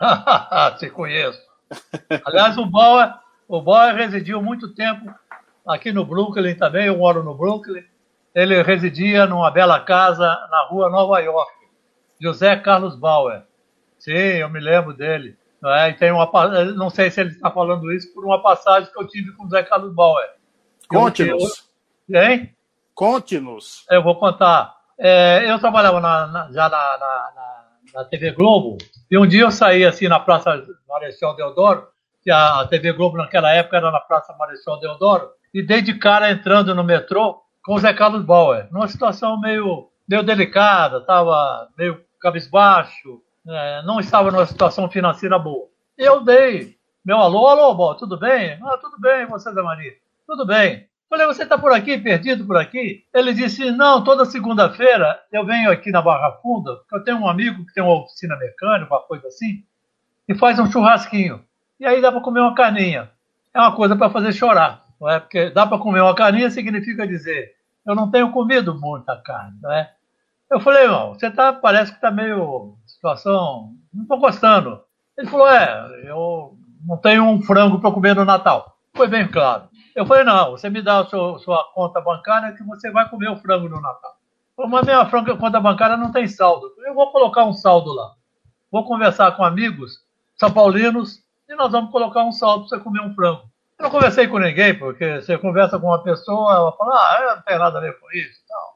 Se 0.78 0.90
conheço. 0.90 1.40
Aliás, 2.24 2.56
o 2.56 2.66
Bauer, 2.66 3.14
o 3.46 3.60
Bauer 3.60 3.94
residiu 3.94 4.42
muito 4.42 4.74
tempo 4.74 5.12
aqui 5.66 5.92
no 5.92 6.04
Brooklyn 6.04 6.54
também. 6.54 6.86
Eu 6.86 6.98
moro 6.98 7.22
no 7.22 7.34
Brooklyn. 7.34 7.84
Ele 8.34 8.62
residia 8.62 9.26
numa 9.26 9.50
bela 9.50 9.80
casa 9.80 10.26
na 10.50 10.66
rua 10.68 10.88
Nova 10.88 11.18
York. 11.20 11.52
José 12.20 12.56
Carlos 12.56 12.96
Bauer. 12.96 13.42
Sim, 13.98 14.12
eu 14.12 14.48
me 14.48 14.60
lembro 14.60 14.94
dele. 14.94 15.36
Não, 15.60 15.70
é? 15.72 15.90
e 15.90 15.94
tem 15.94 16.12
uma, 16.12 16.30
não 16.76 16.88
sei 16.88 17.10
se 17.10 17.20
ele 17.20 17.30
está 17.30 17.50
falando 17.50 17.92
isso 17.92 18.12
por 18.14 18.24
uma 18.24 18.40
passagem 18.40 18.90
que 18.92 18.98
eu 18.98 19.06
tive 19.08 19.32
com 19.32 19.42
o 19.42 19.46
José 19.46 19.62
Carlos 19.64 19.92
Bauer. 19.92 20.28
Conte-nos. 20.88 21.68
Hein? 22.08 22.54
Conte-nos. 22.94 23.84
Eu 23.90 24.02
vou 24.02 24.16
contar. 24.16 24.76
É, 24.98 25.50
eu 25.50 25.58
trabalhava 25.58 26.00
na, 26.00 26.26
na, 26.26 26.52
já 26.52 26.68
na, 26.68 26.98
na, 26.98 27.32
na, 27.98 28.04
TV 28.04 28.32
Globo, 28.32 28.78
e 29.10 29.18
um 29.18 29.26
dia 29.26 29.42
eu 29.42 29.50
saí 29.50 29.84
assim 29.84 30.08
na 30.08 30.20
Praça 30.20 30.64
Marechal 30.88 31.34
Deodoro, 31.34 31.88
que 32.22 32.30
a, 32.30 32.66
TV 32.68 32.92
Globo 32.92 33.16
naquela 33.16 33.52
época 33.52 33.76
era 33.76 33.90
na 33.90 34.00
Praça 34.00 34.34
Marechal 34.38 34.78
Deodoro, 34.80 35.28
e 35.52 35.62
dei 35.62 35.82
de 35.82 35.94
cara 35.94 36.30
entrando 36.30 36.74
no 36.74 36.84
metrô 36.84 37.42
com 37.64 37.74
o 37.74 37.78
Zé 37.78 37.92
Carlos 37.92 38.24
Bauer, 38.24 38.68
numa 38.70 38.88
situação 38.88 39.40
meio, 39.40 39.88
meio 40.08 40.22
delicada, 40.22 40.98
estava 40.98 41.68
meio 41.76 42.00
cabisbaixo, 42.20 43.22
é, 43.46 43.82
não 43.82 44.00
estava 44.00 44.30
numa 44.30 44.46
situação 44.46 44.90
financeira 44.90 45.38
boa. 45.38 45.68
Eu 45.96 46.24
dei 46.24 46.78
meu 47.08 47.16
alô, 47.16 47.46
alô, 47.46 47.74
bom, 47.74 47.94
tudo 47.94 48.18
bem? 48.18 48.58
Ah, 48.62 48.76
tudo 48.76 49.00
bem, 49.00 49.24
você, 49.24 49.50
Zé 49.50 49.62
Maria? 49.62 49.92
Tudo 50.26 50.44
bem. 50.44 50.86
Falei, 51.08 51.26
você 51.26 51.44
está 51.44 51.56
por 51.56 51.72
aqui, 51.72 51.96
perdido 51.96 52.44
por 52.44 52.56
aqui? 52.56 53.04
Ele 53.14 53.32
disse, 53.32 53.70
não, 53.70 54.04
toda 54.04 54.26
segunda-feira 54.26 55.18
eu 55.32 55.44
venho 55.44 55.70
aqui 55.70 55.90
na 55.90 56.02
Barra 56.02 56.32
Funda, 56.42 56.76
porque 56.76 56.96
eu 56.96 57.04
tenho 57.04 57.18
um 57.18 57.28
amigo 57.28 57.64
que 57.64 57.72
tem 57.72 57.82
uma 57.82 58.02
oficina 58.02 58.36
mecânica, 58.36 58.94
uma 58.94 59.02
coisa 59.02 59.26
assim, 59.28 59.64
e 60.28 60.34
faz 60.34 60.58
um 60.58 60.70
churrasquinho. 60.70 61.42
E 61.80 61.86
aí 61.86 62.02
dá 62.02 62.12
para 62.12 62.20
comer 62.20 62.40
uma 62.40 62.54
carninha. 62.54 63.10
É 63.54 63.58
uma 63.58 63.74
coisa 63.74 63.96
para 63.96 64.10
fazer 64.10 64.34
chorar, 64.34 64.84
não 65.00 65.08
é? 65.08 65.18
Porque 65.18 65.48
dá 65.48 65.66
para 65.66 65.78
comer 65.78 66.02
uma 66.02 66.14
carninha 66.14 66.50
significa 66.50 67.06
dizer, 67.06 67.54
eu 67.86 67.94
não 67.94 68.10
tenho 68.10 68.30
comido 68.30 68.78
muita 68.78 69.16
carne, 69.16 69.58
não 69.62 69.72
é? 69.72 69.90
Eu 70.50 70.60
falei, 70.60 70.84
irmão, 70.84 71.14
você 71.14 71.30
tá, 71.30 71.54
parece 71.54 71.90
que 71.90 71.96
está 71.96 72.10
meio 72.10 72.76
situação, 72.86 73.72
não 73.92 74.02
estou 74.02 74.18
gostando. 74.18 74.80
Ele 75.16 75.26
falou, 75.26 75.48
é, 75.48 76.02
eu 76.04 76.56
não 76.86 76.98
tenho 76.98 77.24
um 77.24 77.40
frango 77.42 77.80
para 77.80 77.90
comer 77.90 78.14
no 78.14 78.26
Natal. 78.26 78.76
Foi 78.94 79.08
bem 79.08 79.26
claro. 79.26 79.68
Eu 79.98 80.06
falei, 80.06 80.22
não, 80.22 80.52
você 80.52 80.70
me 80.70 80.80
dá 80.80 81.00
a 81.00 81.06
sua, 81.06 81.40
sua 81.40 81.72
conta 81.74 82.00
bancária 82.00 82.52
que 82.52 82.62
você 82.62 82.88
vai 82.88 83.08
comer 83.08 83.30
o 83.30 83.36
frango 83.36 83.68
no 83.68 83.80
Natal. 83.80 84.16
Falei, 84.54 84.70
mas 84.70 84.86
minha 84.86 85.04
frango, 85.06 85.36
conta 85.36 85.58
bancária 85.58 85.96
não 85.96 86.12
tem 86.12 86.28
saldo. 86.28 86.72
Eu 86.86 86.94
vou 86.94 87.10
colocar 87.10 87.44
um 87.44 87.52
saldo 87.52 87.92
lá. 87.92 88.12
Vou 88.70 88.86
conversar 88.86 89.32
com 89.32 89.42
amigos 89.42 90.00
são 90.36 90.52
paulinos 90.52 91.20
e 91.48 91.54
nós 91.56 91.72
vamos 91.72 91.90
colocar 91.90 92.22
um 92.22 92.30
saldo 92.30 92.68
para 92.68 92.78
você 92.78 92.84
comer 92.84 93.00
um 93.00 93.12
frango. 93.12 93.42
Eu 93.76 93.82
não 93.82 93.90
conversei 93.90 94.28
com 94.28 94.38
ninguém, 94.38 94.78
porque 94.78 95.20
você 95.20 95.36
conversa 95.36 95.80
com 95.80 95.88
uma 95.88 96.00
pessoa, 96.00 96.54
ela 96.54 96.72
fala, 96.76 96.94
ah, 96.94 97.34
não 97.34 97.42
tenho 97.42 97.58
nada 97.58 97.78
a 97.78 97.80
ver 97.80 97.98
com 97.98 98.08
isso. 98.12 98.40
Não. 98.48 98.68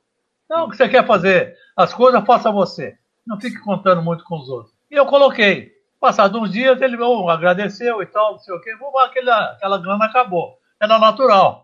Então, 0.45 0.65
o 0.65 0.71
que 0.71 0.77
você 0.77 0.89
quer 0.89 1.07
fazer? 1.07 1.57
As 1.77 1.95
coisas, 1.95 2.25
faça 2.27 2.51
você. 2.51 2.99
Não 3.25 3.41
fique 3.41 3.61
contando 3.61 4.03
muito 4.03 4.25
com 4.25 4.41
os 4.41 4.49
outros. 4.49 4.75
E 4.91 4.97
eu 4.97 5.07
coloquei. 5.07 5.71
Passados 6.01 6.43
uns 6.43 6.51
dias, 6.51 6.83
ele 6.83 7.01
oh, 7.01 7.31
agradeceu 7.31 8.03
e 8.03 8.07
tal, 8.07 8.33
não 8.33 8.39
sei 8.41 8.53
o 8.53 8.61
quê. 8.61 8.75
Aquela, 9.05 9.53
aquela 9.53 9.79
grana 9.79 10.07
acabou 10.07 10.61
era 10.83 10.99
natural. 10.99 11.63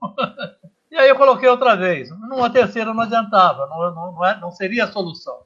e 0.90 0.96
aí 0.96 1.08
eu 1.08 1.16
coloquei 1.16 1.48
outra 1.48 1.76
vez. 1.76 2.08
Numa 2.10 2.48
terceira 2.48 2.94
não 2.94 3.02
adiantava, 3.02 3.66
não, 3.66 3.90
não, 3.92 4.12
não, 4.12 4.24
é, 4.24 4.38
não 4.38 4.52
seria 4.52 4.84
a 4.84 4.92
solução. 4.92 5.40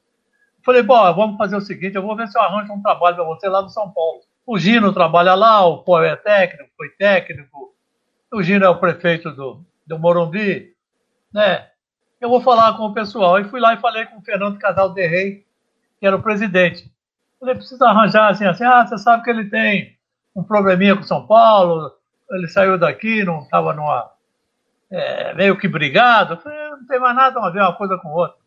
Falei, 0.63 0.83
bom, 0.83 1.13
vamos 1.13 1.37
fazer 1.37 1.55
o 1.55 1.61
seguinte, 1.61 1.95
eu 1.95 2.03
vou 2.03 2.15
ver 2.15 2.27
se 2.27 2.37
eu 2.37 2.41
arranjo 2.41 2.71
um 2.71 2.81
trabalho 2.81 3.15
para 3.15 3.25
você 3.25 3.49
lá 3.49 3.61
no 3.61 3.69
São 3.69 3.89
Paulo. 3.91 4.21
O 4.45 4.59
Gino 4.59 4.93
trabalha 4.93 5.33
lá, 5.33 5.65
o 5.65 5.79
Pô 5.79 5.99
é 6.01 6.15
técnico, 6.15 6.69
foi 6.77 6.89
técnico. 6.89 7.73
O 8.31 8.43
Gino 8.43 8.63
é 8.63 8.69
o 8.69 8.79
prefeito 8.79 9.31
do, 9.31 9.65
do 9.85 9.99
Morumbi, 9.99 10.73
né? 11.33 11.67
Eu 12.21 12.29
vou 12.29 12.41
falar 12.41 12.77
com 12.77 12.85
o 12.85 12.93
pessoal. 12.93 13.39
E 13.39 13.45
fui 13.45 13.59
lá 13.59 13.73
e 13.73 13.81
falei 13.81 14.05
com 14.05 14.19
o 14.19 14.21
Fernando 14.21 14.59
Casal 14.59 14.93
de 14.93 15.05
Rei, 15.05 15.45
que 15.99 16.05
era 16.05 16.15
o 16.15 16.21
presidente. 16.21 16.89
Falei, 17.39 17.55
precisa 17.55 17.87
arranjar 17.87 18.29
assim, 18.29 18.45
assim, 18.45 18.63
ah, 18.63 18.85
você 18.85 18.97
sabe 18.97 19.23
que 19.23 19.29
ele 19.29 19.49
tem 19.49 19.97
um 20.35 20.43
probleminha 20.43 20.95
com 20.95 21.03
São 21.03 21.25
Paulo, 21.25 21.91
ele 22.33 22.47
saiu 22.47 22.77
daqui, 22.77 23.23
não 23.23 23.39
estava 23.39 23.73
numa. 23.73 24.11
É, 24.91 25.33
meio 25.33 25.57
que 25.57 25.67
brigado. 25.67 26.37
Falei, 26.37 26.69
não 26.69 26.85
tem 26.85 26.99
mais 26.99 27.15
nada 27.15 27.39
a 27.39 27.49
ver 27.49 27.61
uma 27.61 27.73
coisa 27.73 27.97
com 27.97 28.09
outra. 28.09 28.37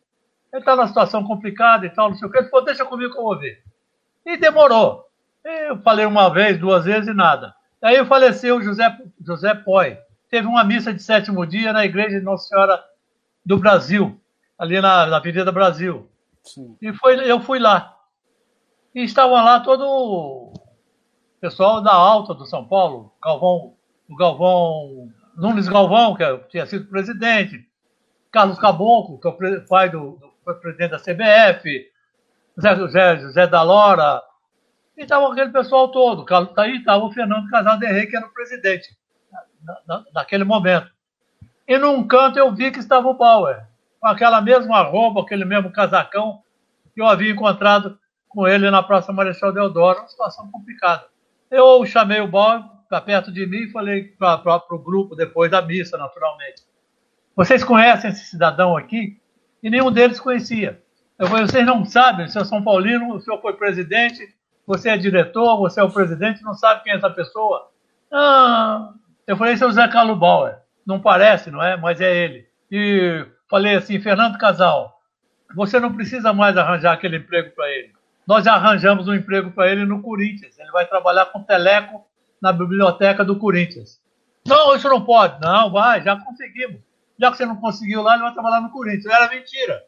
Ele 0.53 0.61
está 0.61 0.75
numa 0.75 0.87
situação 0.87 1.23
complicada 1.23 1.85
e 1.85 1.89
tal, 1.89 2.09
não 2.09 2.15
sei 2.15 2.27
o 2.27 2.31
que. 2.31 2.37
Ele 2.37 2.49
falou, 2.49 2.65
deixa 2.65 2.85
comigo 2.85 3.11
que 3.13 3.19
eu 3.19 3.23
vou 3.23 3.37
ver. 3.37 3.63
E 4.25 4.37
demorou. 4.37 5.07
Eu 5.43 5.77
falei 5.81 6.05
uma 6.05 6.29
vez, 6.29 6.59
duas 6.59 6.85
vezes 6.85 7.07
e 7.07 7.13
nada. 7.13 7.55
Aí 7.81 8.03
faleceu 8.05 8.61
José, 8.61 8.97
José 9.25 9.53
Poi. 9.53 9.97
Teve 10.29 10.47
uma 10.47 10.63
missa 10.63 10.93
de 10.93 11.01
sétimo 11.01 11.45
dia 11.45 11.71
na 11.71 11.85
igreja 11.85 12.19
de 12.19 12.25
Nossa 12.25 12.47
Senhora 12.47 12.83
do 13.45 13.57
Brasil, 13.57 14.19
ali 14.57 14.81
na, 14.81 15.05
na 15.05 15.17
Avenida 15.17 15.51
Brasil. 15.51 16.09
Sim. 16.43 16.75
E 16.81 16.91
foi, 16.93 17.15
eu 17.29 17.39
fui 17.39 17.59
lá. 17.59 17.97
E 18.93 19.03
estavam 19.03 19.35
lá 19.35 19.59
todo 19.61 20.51
pessoal 21.39 21.81
da 21.81 21.93
Alta 21.93 22.33
do 22.33 22.45
São 22.45 22.65
Paulo, 22.65 23.13
Galvão, 23.23 23.76
o 24.09 24.15
Galvão, 24.15 25.11
Nunes 25.35 25.67
Galvão, 25.67 26.15
que 26.15 26.23
é, 26.23 26.37
tinha 26.49 26.65
sido 26.65 26.87
presidente, 26.87 27.67
Carlos 28.31 28.59
Caboclo, 28.59 29.19
que 29.19 29.27
é 29.27 29.31
o 29.31 29.65
pai 29.65 29.89
do, 29.89 30.19
do 30.45 30.55
presidente 30.55 30.91
da 30.91 30.99
CBF, 30.99 31.91
Zé, 32.59 32.87
Zé, 32.87 33.17
Zé 33.29 33.47
da 33.47 33.61
Lora, 33.61 34.21
e 34.97 35.03
estava 35.03 35.31
aquele 35.31 35.51
pessoal 35.51 35.89
todo. 35.89 36.25
Aí 36.57 36.77
estava 36.77 37.03
o 37.03 37.11
Fernando 37.11 37.49
Casal 37.49 37.77
de 37.77 37.85
Rey, 37.85 38.07
que 38.07 38.17
era 38.17 38.25
o 38.25 38.33
presidente 38.33 38.97
na, 39.63 39.77
na, 39.87 40.03
naquele 40.13 40.43
momento. 40.43 40.89
E 41.67 41.77
num 41.77 42.07
canto 42.07 42.39
eu 42.39 42.53
vi 42.53 42.71
que 42.71 42.79
estava 42.79 43.07
o 43.07 43.13
Bauer, 43.13 43.67
com 43.99 44.07
aquela 44.07 44.41
mesma 44.41 44.81
roupa, 44.81 45.21
aquele 45.21 45.45
mesmo 45.45 45.71
casacão 45.71 46.41
que 46.93 47.01
eu 47.01 47.07
havia 47.07 47.31
encontrado 47.31 47.99
com 48.27 48.47
ele 48.47 48.71
na 48.71 48.81
Praça 48.81 49.13
Marechal 49.13 49.51
Deodoro, 49.51 49.99
uma 49.99 50.07
situação 50.07 50.49
complicada. 50.49 51.05
Eu 51.51 51.85
chamei 51.85 52.21
o 52.21 52.27
Bob 52.27 52.76
para 52.87 53.01
perto 53.01 53.31
de 53.31 53.45
mim 53.45 53.63
e 53.63 53.71
falei 53.71 54.03
para 54.17 54.63
o 54.69 54.79
grupo 54.79 55.15
depois 55.15 55.51
da 55.51 55.61
missa, 55.61 55.97
naturalmente. 55.97 56.63
Vocês 57.35 57.63
conhecem 57.63 58.09
esse 58.09 58.25
cidadão 58.25 58.75
aqui? 58.75 59.19
E 59.61 59.69
nenhum 59.69 59.91
deles 59.91 60.19
conhecia. 60.19 60.81
Eu 61.17 61.27
falei, 61.27 61.45
vocês 61.45 61.65
não 61.65 61.83
sabem, 61.83 62.25
o 62.25 62.29
senhor 62.29 62.45
São 62.45 62.63
Paulino, 62.63 63.15
o 63.15 63.19
senhor 63.19 63.41
foi 63.41 63.53
presidente, 63.53 64.27
você 64.65 64.89
é 64.89 64.97
diretor, 64.97 65.57
você 65.57 65.79
é 65.79 65.83
o 65.83 65.91
presidente, 65.91 66.43
não 66.43 66.53
sabe 66.53 66.83
quem 66.83 66.93
é 66.93 66.97
essa 66.97 67.09
pessoa? 67.09 67.69
Ah, 68.11 68.93
eu 69.25 69.35
falei, 69.35 69.53
esse 69.53 69.63
é 69.63 69.67
o 69.67 69.71
Zé 69.71 69.87
Carlos 69.87 70.17
Bauer. 70.17 70.57
Não 70.85 70.99
parece, 70.99 71.49
não 71.49 71.61
é? 71.61 71.75
Mas 71.75 71.99
é 71.99 72.15
ele. 72.15 72.47
E 72.71 73.25
falei 73.49 73.75
assim, 73.75 73.99
Fernando 73.99 74.37
Casal, 74.37 75.01
você 75.55 75.79
não 75.79 75.93
precisa 75.93 76.31
mais 76.33 76.55
arranjar 76.55 76.93
aquele 76.93 77.17
emprego 77.17 77.51
para 77.55 77.69
ele 77.69 77.97
nós 78.27 78.43
já 78.43 78.55
arranjamos 78.55 79.07
um 79.07 79.15
emprego 79.15 79.51
para 79.51 79.71
ele 79.71 79.85
no 79.85 80.01
Corinthians. 80.01 80.59
Ele 80.59 80.69
vai 80.71 80.85
trabalhar 80.85 81.27
com 81.27 81.41
teleco 81.41 82.05
na 82.41 82.51
biblioteca 82.51 83.23
do 83.23 83.37
Corinthians. 83.37 83.99
Não, 84.45 84.75
isso 84.75 84.87
não 84.87 85.03
pode. 85.03 85.39
Não, 85.41 85.71
vai, 85.71 86.01
já 86.01 86.15
conseguimos. 86.15 86.81
Já 87.19 87.31
que 87.31 87.37
você 87.37 87.45
não 87.45 87.55
conseguiu 87.57 88.01
lá, 88.01 88.13
ele 88.13 88.23
vai 88.23 88.33
trabalhar 88.33 88.61
no 88.61 88.69
Corinthians. 88.69 89.13
Era 89.13 89.29
mentira. 89.29 89.83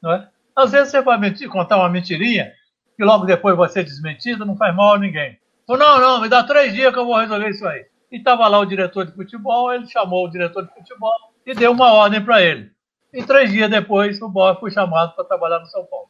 Não 0.00 0.12
é? 0.12 0.28
Às 0.54 0.72
vezes 0.72 0.90
você 0.90 1.02
vai 1.02 1.18
mentir, 1.18 1.48
contar 1.48 1.76
uma 1.76 1.88
mentirinha 1.88 2.52
que 2.96 3.04
logo 3.04 3.24
depois 3.24 3.56
vai 3.56 3.68
ser 3.68 3.84
desmentido, 3.84 4.44
não 4.44 4.56
faz 4.56 4.74
mal 4.74 4.94
a 4.94 4.98
ninguém. 4.98 5.38
Falou, 5.66 5.82
não, 5.82 6.00
não, 6.00 6.20
me 6.20 6.28
dá 6.28 6.42
três 6.42 6.72
dias 6.72 6.92
que 6.92 6.98
eu 6.98 7.06
vou 7.06 7.18
resolver 7.18 7.48
isso 7.48 7.66
aí. 7.66 7.86
E 8.10 8.18
estava 8.18 8.46
lá 8.48 8.58
o 8.58 8.66
diretor 8.66 9.06
de 9.06 9.12
futebol, 9.12 9.72
ele 9.72 9.86
chamou 9.86 10.26
o 10.26 10.30
diretor 10.30 10.66
de 10.66 10.74
futebol 10.74 11.12
e 11.46 11.54
deu 11.54 11.72
uma 11.72 11.92
ordem 11.92 12.22
para 12.22 12.42
ele. 12.42 12.70
E 13.12 13.22
três 13.22 13.50
dias 13.50 13.70
depois, 13.70 14.20
o 14.20 14.28
Borges 14.28 14.60
foi 14.60 14.70
chamado 14.70 15.14
para 15.14 15.24
trabalhar 15.24 15.60
no 15.60 15.66
São 15.66 15.84
Paulo. 15.84 16.08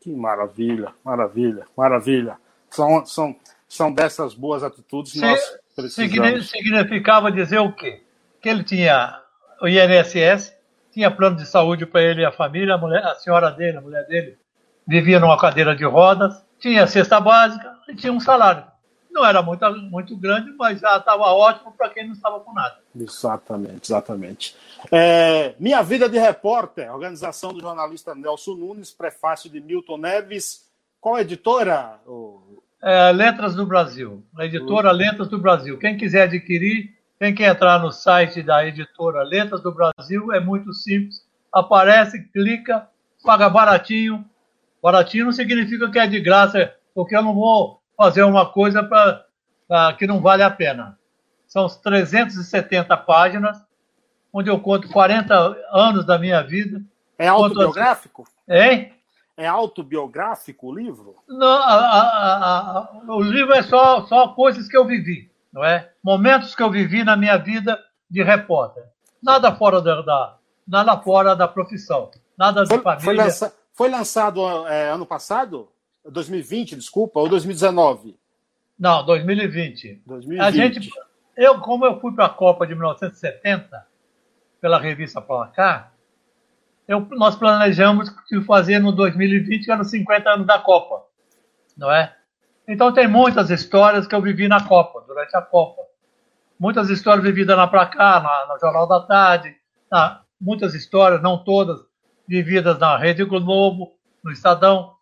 Que 0.00 0.14
maravilha, 0.14 0.92
maravilha, 1.04 1.66
maravilha. 1.76 2.36
São, 2.70 3.04
são, 3.04 3.36
são 3.70 3.92
dessas 3.92 4.34
boas 4.34 4.64
atitudes 4.64 5.12
que 5.12 5.20
nós 5.20 5.40
precisamos. 5.76 6.50
Significava 6.50 7.30
dizer 7.30 7.60
o 7.60 7.72
quê? 7.72 8.02
Que 8.42 8.48
ele 8.48 8.64
tinha 8.64 9.22
o 9.62 9.68
INSS, 9.68 10.52
tinha 10.92 11.08
plano 11.08 11.36
de 11.36 11.46
saúde 11.46 11.86
para 11.86 12.02
ele 12.02 12.22
e 12.22 12.24
a 12.24 12.32
família, 12.32 12.74
a, 12.74 12.78
mulher, 12.78 13.04
a 13.04 13.14
senhora 13.14 13.48
dele, 13.52 13.78
a 13.78 13.80
mulher 13.80 14.04
dele, 14.08 14.36
vivia 14.86 15.20
numa 15.20 15.38
cadeira 15.38 15.76
de 15.76 15.84
rodas, 15.84 16.44
tinha 16.58 16.84
cesta 16.88 17.20
básica 17.20 17.78
e 17.88 17.94
tinha 17.94 18.12
um 18.12 18.18
salário. 18.18 18.64
Não 19.08 19.24
era 19.24 19.40
muito, 19.40 19.64
muito 19.88 20.16
grande, 20.16 20.52
mas 20.58 20.80
já 20.80 20.96
estava 20.96 21.22
ótimo 21.22 21.72
para 21.72 21.90
quem 21.90 22.06
não 22.06 22.14
estava 22.14 22.40
com 22.40 22.52
nada. 22.52 22.76
Exatamente, 22.94 23.92
exatamente. 23.92 24.56
É, 24.90 25.54
Minha 25.60 25.80
Vida 25.82 26.08
de 26.08 26.18
Repórter, 26.18 26.92
organização 26.92 27.52
do 27.52 27.60
jornalista 27.60 28.16
Nelson 28.16 28.54
Nunes, 28.54 28.90
prefácio 28.90 29.48
de 29.48 29.60
Milton 29.60 29.98
Neves. 29.98 30.68
Qual 31.00 31.18
editora? 31.18 32.00
É, 32.82 33.12
Letras 33.12 33.54
do 33.54 33.66
Brasil. 33.66 34.24
A 34.36 34.44
editora 34.44 34.90
Letras 34.90 35.28
do 35.28 35.38
Brasil. 35.38 35.78
Quem 35.78 35.96
quiser 35.96 36.22
adquirir, 36.22 36.94
tem 37.18 37.34
que 37.34 37.44
entrar 37.44 37.78
no 37.78 37.92
site 37.92 38.42
da 38.42 38.66
editora 38.66 39.22
Letras 39.22 39.60
do 39.62 39.72
Brasil. 39.72 40.32
É 40.32 40.40
muito 40.40 40.72
simples. 40.72 41.22
Aparece, 41.52 42.22
clica, 42.32 42.88
paga 43.22 43.48
baratinho. 43.50 44.24
Baratinho 44.82 45.26
não 45.26 45.32
significa 45.32 45.90
que 45.90 45.98
é 45.98 46.06
de 46.06 46.20
graça, 46.20 46.74
porque 46.94 47.14
eu 47.14 47.22
não 47.22 47.34
vou 47.34 47.80
fazer 47.96 48.22
uma 48.22 48.50
coisa 48.50 48.82
pra, 48.82 49.26
pra, 49.68 49.92
que 49.92 50.06
não 50.06 50.20
vale 50.20 50.42
a 50.42 50.50
pena. 50.50 50.98
São 51.46 51.68
370 51.68 52.96
páginas, 52.96 53.62
onde 54.32 54.48
eu 54.48 54.58
conto 54.58 54.88
40 54.88 55.34
anos 55.70 56.06
da 56.06 56.18
minha 56.18 56.40
vida. 56.42 56.80
É 57.18 57.28
autobiográfico? 57.28 58.24
Hein? 58.48 58.94
É 59.40 59.46
autobiográfico 59.46 60.68
o 60.68 60.74
livro? 60.74 61.16
Não, 61.26 61.46
a, 61.46 61.74
a, 61.74 62.78
a, 62.78 63.02
o 63.08 63.22
livro 63.22 63.54
é 63.54 63.62
só, 63.62 64.04
só 64.06 64.28
coisas 64.28 64.68
que 64.68 64.76
eu 64.76 64.84
vivi, 64.84 65.30
não 65.50 65.64
é? 65.64 65.90
Momentos 66.04 66.54
que 66.54 66.62
eu 66.62 66.70
vivi 66.70 67.02
na 67.02 67.16
minha 67.16 67.38
vida 67.38 67.82
de 68.08 68.22
repórter. 68.22 68.84
Nada 69.22 69.54
fora 69.56 69.80
da, 69.80 70.02
da 70.02 70.36
nada 70.68 70.98
fora 70.98 71.34
da 71.34 71.48
profissão, 71.48 72.10
nada 72.36 72.64
de 72.64 72.68
foi, 72.68 72.82
família. 72.82 73.04
Foi, 73.04 73.16
lança, 73.16 73.54
foi 73.72 73.88
lançado 73.88 74.68
é, 74.68 74.90
ano 74.90 75.06
passado? 75.06 75.70
2020, 76.04 76.76
desculpa, 76.76 77.18
ou 77.20 77.26
2019? 77.26 78.18
Não, 78.78 79.04
2020. 79.06 80.02
2020. 80.04 80.46
A 80.46 80.50
gente, 80.50 80.90
eu, 81.34 81.60
como 81.60 81.86
eu 81.86 81.98
fui 81.98 82.12
para 82.12 82.26
a 82.26 82.30
Copa 82.30 82.66
de 82.66 82.74
1970, 82.74 83.86
pela 84.60 84.78
revista 84.78 85.18
Placar, 85.22 85.89
eu, 86.90 87.06
nós 87.12 87.36
planejamos 87.36 88.12
fazer 88.44 88.80
no 88.80 88.90
2020, 88.90 89.64
que 89.64 89.70
era 89.70 89.80
os 89.80 89.90
50 89.90 90.28
anos 90.28 90.44
da 90.44 90.58
Copa, 90.58 91.04
não 91.76 91.88
é? 91.88 92.12
Então 92.66 92.92
tem 92.92 93.06
muitas 93.06 93.48
histórias 93.48 94.08
que 94.08 94.14
eu 94.14 94.20
vivi 94.20 94.48
na 94.48 94.66
Copa, 94.66 95.04
durante 95.06 95.36
a 95.36 95.40
Copa. 95.40 95.82
Muitas 96.58 96.90
histórias 96.90 97.24
vividas 97.24 97.56
na 97.56 97.68
Placar, 97.68 98.20
na, 98.20 98.52
no 98.52 98.58
Jornal 98.58 98.88
da 98.88 99.00
Tarde, 99.02 99.54
na, 99.88 100.22
muitas 100.40 100.74
histórias, 100.74 101.22
não 101.22 101.44
todas, 101.44 101.78
vividas 102.26 102.76
na 102.80 102.96
Rede 102.96 103.24
Globo, 103.24 103.92
no 104.24 104.32
Estadão. 104.32 104.94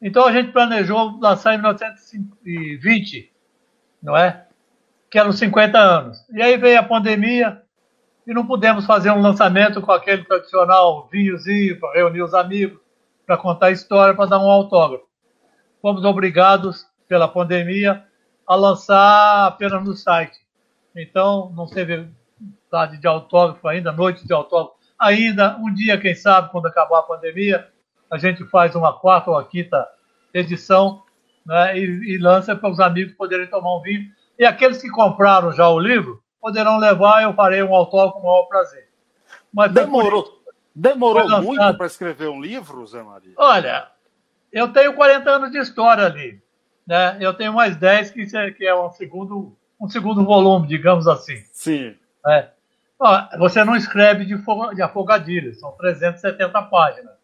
Então 0.00 0.26
a 0.26 0.32
gente 0.32 0.52
planejou 0.52 1.20
lançar 1.20 1.52
em 1.52 1.58
1920, 1.58 3.30
não 4.02 4.16
é? 4.16 4.46
Que 5.10 5.18
eram 5.18 5.32
50 5.32 5.78
anos. 5.78 6.26
E 6.32 6.40
aí 6.40 6.56
veio 6.56 6.80
a 6.80 6.82
pandemia 6.82 7.62
e 8.26 8.32
não 8.32 8.46
pudemos 8.46 8.86
fazer 8.86 9.10
um 9.10 9.20
lançamento 9.20 9.80
com 9.82 9.92
aquele 9.92 10.24
tradicional 10.24 11.08
vinhozinho 11.10 11.78
para 11.78 11.92
reunir 11.92 12.22
os 12.22 12.34
amigos, 12.34 12.80
para 13.26 13.36
contar 13.36 13.66
a 13.66 13.70
história, 13.70 14.14
para 14.14 14.26
dar 14.26 14.38
um 14.38 14.50
autógrafo. 14.50 15.04
Fomos 15.80 16.04
obrigados, 16.04 16.86
pela 17.06 17.28
pandemia, 17.28 18.04
a 18.46 18.54
lançar 18.54 19.46
apenas 19.46 19.84
no 19.84 19.94
site. 19.94 20.38
Então, 20.96 21.52
não 21.54 21.66
teve 21.66 22.08
tarde 22.70 22.98
de 22.98 23.06
autógrafo 23.06 23.68
ainda, 23.68 23.92
noite 23.92 24.26
de 24.26 24.32
autógrafo. 24.32 24.78
Ainda, 24.98 25.56
um 25.58 25.72
dia, 25.72 26.00
quem 26.00 26.14
sabe, 26.14 26.50
quando 26.50 26.66
acabar 26.66 27.00
a 27.00 27.02
pandemia, 27.02 27.68
a 28.10 28.16
gente 28.16 28.44
faz 28.46 28.74
uma 28.74 28.92
quarta 28.92 29.30
ou 29.30 29.44
quinta 29.44 29.86
edição 30.32 31.02
né, 31.44 31.78
e, 31.78 32.14
e 32.14 32.18
lança 32.18 32.56
para 32.56 32.70
os 32.70 32.80
amigos 32.80 33.14
poderem 33.14 33.46
tomar 33.46 33.76
um 33.76 33.82
vinho. 33.82 34.10
E 34.38 34.44
aqueles 34.44 34.80
que 34.80 34.88
compraram 34.88 35.52
já 35.52 35.68
o 35.68 35.78
livro 35.78 36.23
poderão 36.44 36.76
levar, 36.76 37.22
eu 37.22 37.32
farei 37.32 37.62
um 37.62 37.74
autógrafo 37.74 38.20
com 38.20 38.26
o 38.26 38.30
maior 38.30 38.42
prazer. 38.42 38.86
Mas 39.50 39.72
demorou 39.72 40.42
demorou 40.74 41.26
muito 41.40 41.74
para 41.74 41.86
escrever 41.86 42.28
um 42.28 42.38
livro, 42.38 42.86
Zé 42.86 43.02
Maria? 43.02 43.32
Olha, 43.38 43.88
eu 44.52 44.70
tenho 44.72 44.92
40 44.92 45.30
anos 45.30 45.50
de 45.50 45.58
história 45.58 46.04
ali. 46.04 46.42
Né? 46.86 47.16
Eu 47.18 47.32
tenho 47.32 47.54
mais 47.54 47.76
10 47.76 48.10
que, 48.10 48.26
que 48.52 48.66
é 48.66 48.74
um 48.74 48.90
segundo, 48.90 49.56
um 49.80 49.88
segundo 49.88 50.22
volume, 50.22 50.68
digamos 50.68 51.08
assim. 51.08 51.42
Sim. 51.50 51.96
É. 52.26 52.48
Você 53.38 53.64
não 53.64 53.74
escreve 53.74 54.26
de, 54.26 54.36
de 54.74 54.82
afogadilha, 54.82 55.54
são 55.54 55.72
370 55.72 56.62
páginas, 56.64 57.14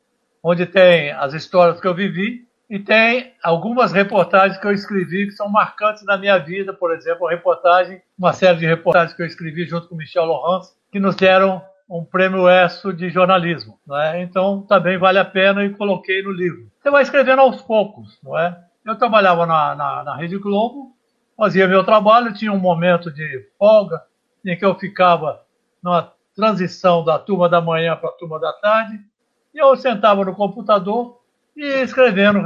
onde 0.42 0.64
tem 0.64 1.10
as 1.12 1.34
histórias 1.34 1.78
que 1.78 1.86
eu 1.86 1.94
vivi 1.94 2.48
e 2.70 2.78
tem 2.78 3.34
algumas 3.42 3.90
reportagens 3.90 4.56
que 4.56 4.64
eu 4.64 4.72
escrevi 4.72 5.26
que 5.26 5.32
são 5.32 5.48
marcantes 5.48 6.04
na 6.04 6.16
minha 6.16 6.38
vida, 6.38 6.72
por 6.72 6.94
exemplo, 6.94 7.26
a 7.26 7.30
reportagem, 7.30 8.00
uma 8.16 8.32
série 8.32 8.58
de 8.58 8.66
reportagens 8.66 9.12
que 9.12 9.20
eu 9.20 9.26
escrevi 9.26 9.66
junto 9.66 9.88
com 9.88 9.96
Michel 9.96 10.24
Laurence, 10.24 10.72
que 10.92 11.00
nos 11.00 11.16
deram 11.16 11.60
um 11.88 12.04
prêmio 12.04 12.48
ESSO 12.48 12.92
de 12.92 13.10
jornalismo. 13.10 13.76
Não 13.84 14.00
é? 14.00 14.22
Então 14.22 14.62
também 14.62 14.96
vale 14.96 15.18
a 15.18 15.24
pena 15.24 15.64
e 15.64 15.70
coloquei 15.70 16.22
no 16.22 16.30
livro. 16.30 16.70
Você 16.80 16.90
vai 16.92 17.02
escrevendo 17.02 17.40
aos 17.40 17.60
poucos, 17.60 18.16
não 18.22 18.38
é? 18.38 18.56
Eu 18.86 18.94
trabalhava 18.94 19.44
na, 19.44 19.74
na, 19.74 20.04
na 20.04 20.16
Rede 20.16 20.38
Globo, 20.38 20.94
fazia 21.36 21.66
meu 21.66 21.82
trabalho, 21.82 22.32
tinha 22.32 22.52
um 22.52 22.58
momento 22.58 23.10
de 23.10 23.48
folga 23.58 24.00
em 24.46 24.56
que 24.56 24.64
eu 24.64 24.76
ficava 24.76 25.42
numa 25.82 26.12
transição 26.36 27.04
da 27.04 27.18
turma 27.18 27.48
da 27.48 27.60
manhã 27.60 27.96
para 27.96 28.10
a 28.10 28.12
turma 28.12 28.38
da 28.38 28.52
tarde, 28.52 29.00
e 29.52 29.58
eu 29.58 29.74
sentava 29.74 30.24
no 30.24 30.36
computador 30.36 31.19
e 31.56 31.82
escrevendo, 31.82 32.40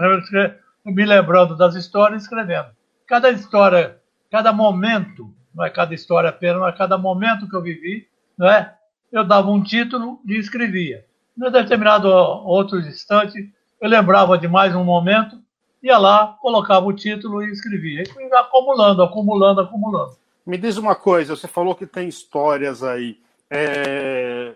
me 0.84 1.04
lembrando 1.04 1.56
das 1.56 1.74
histórias, 1.74 2.22
escrevendo. 2.22 2.68
Cada 3.06 3.30
história, 3.30 3.98
cada 4.30 4.52
momento, 4.52 5.32
não 5.54 5.64
é 5.64 5.70
cada 5.70 5.94
história 5.94 6.30
apenas, 6.30 6.60
mas 6.60 6.76
cada 6.76 6.98
momento 6.98 7.48
que 7.48 7.54
eu 7.54 7.62
vivi, 7.62 8.08
não 8.36 8.48
é? 8.48 8.74
eu 9.14 9.24
dava 9.24 9.48
um 9.48 9.62
título 9.62 10.20
e 10.26 10.36
escrevia. 10.36 11.04
Em 11.38 11.50
determinado 11.50 12.08
outro 12.08 12.80
instante, 12.80 13.52
eu 13.80 13.88
lembrava 13.88 14.36
de 14.36 14.48
mais 14.48 14.74
um 14.74 14.82
momento, 14.82 15.40
ia 15.80 15.96
lá, 15.98 16.36
colocava 16.40 16.86
o 16.86 16.92
título 16.92 17.42
e 17.42 17.50
escrevia. 17.50 18.02
E 18.02 18.34
acumulando, 18.34 19.02
acumulando, 19.02 19.60
acumulando. 19.60 20.16
Me 20.44 20.58
diz 20.58 20.76
uma 20.76 20.96
coisa, 20.96 21.36
você 21.36 21.46
falou 21.46 21.76
que 21.76 21.86
tem 21.86 22.08
histórias 22.08 22.82
aí. 22.82 23.18
É 23.48 24.54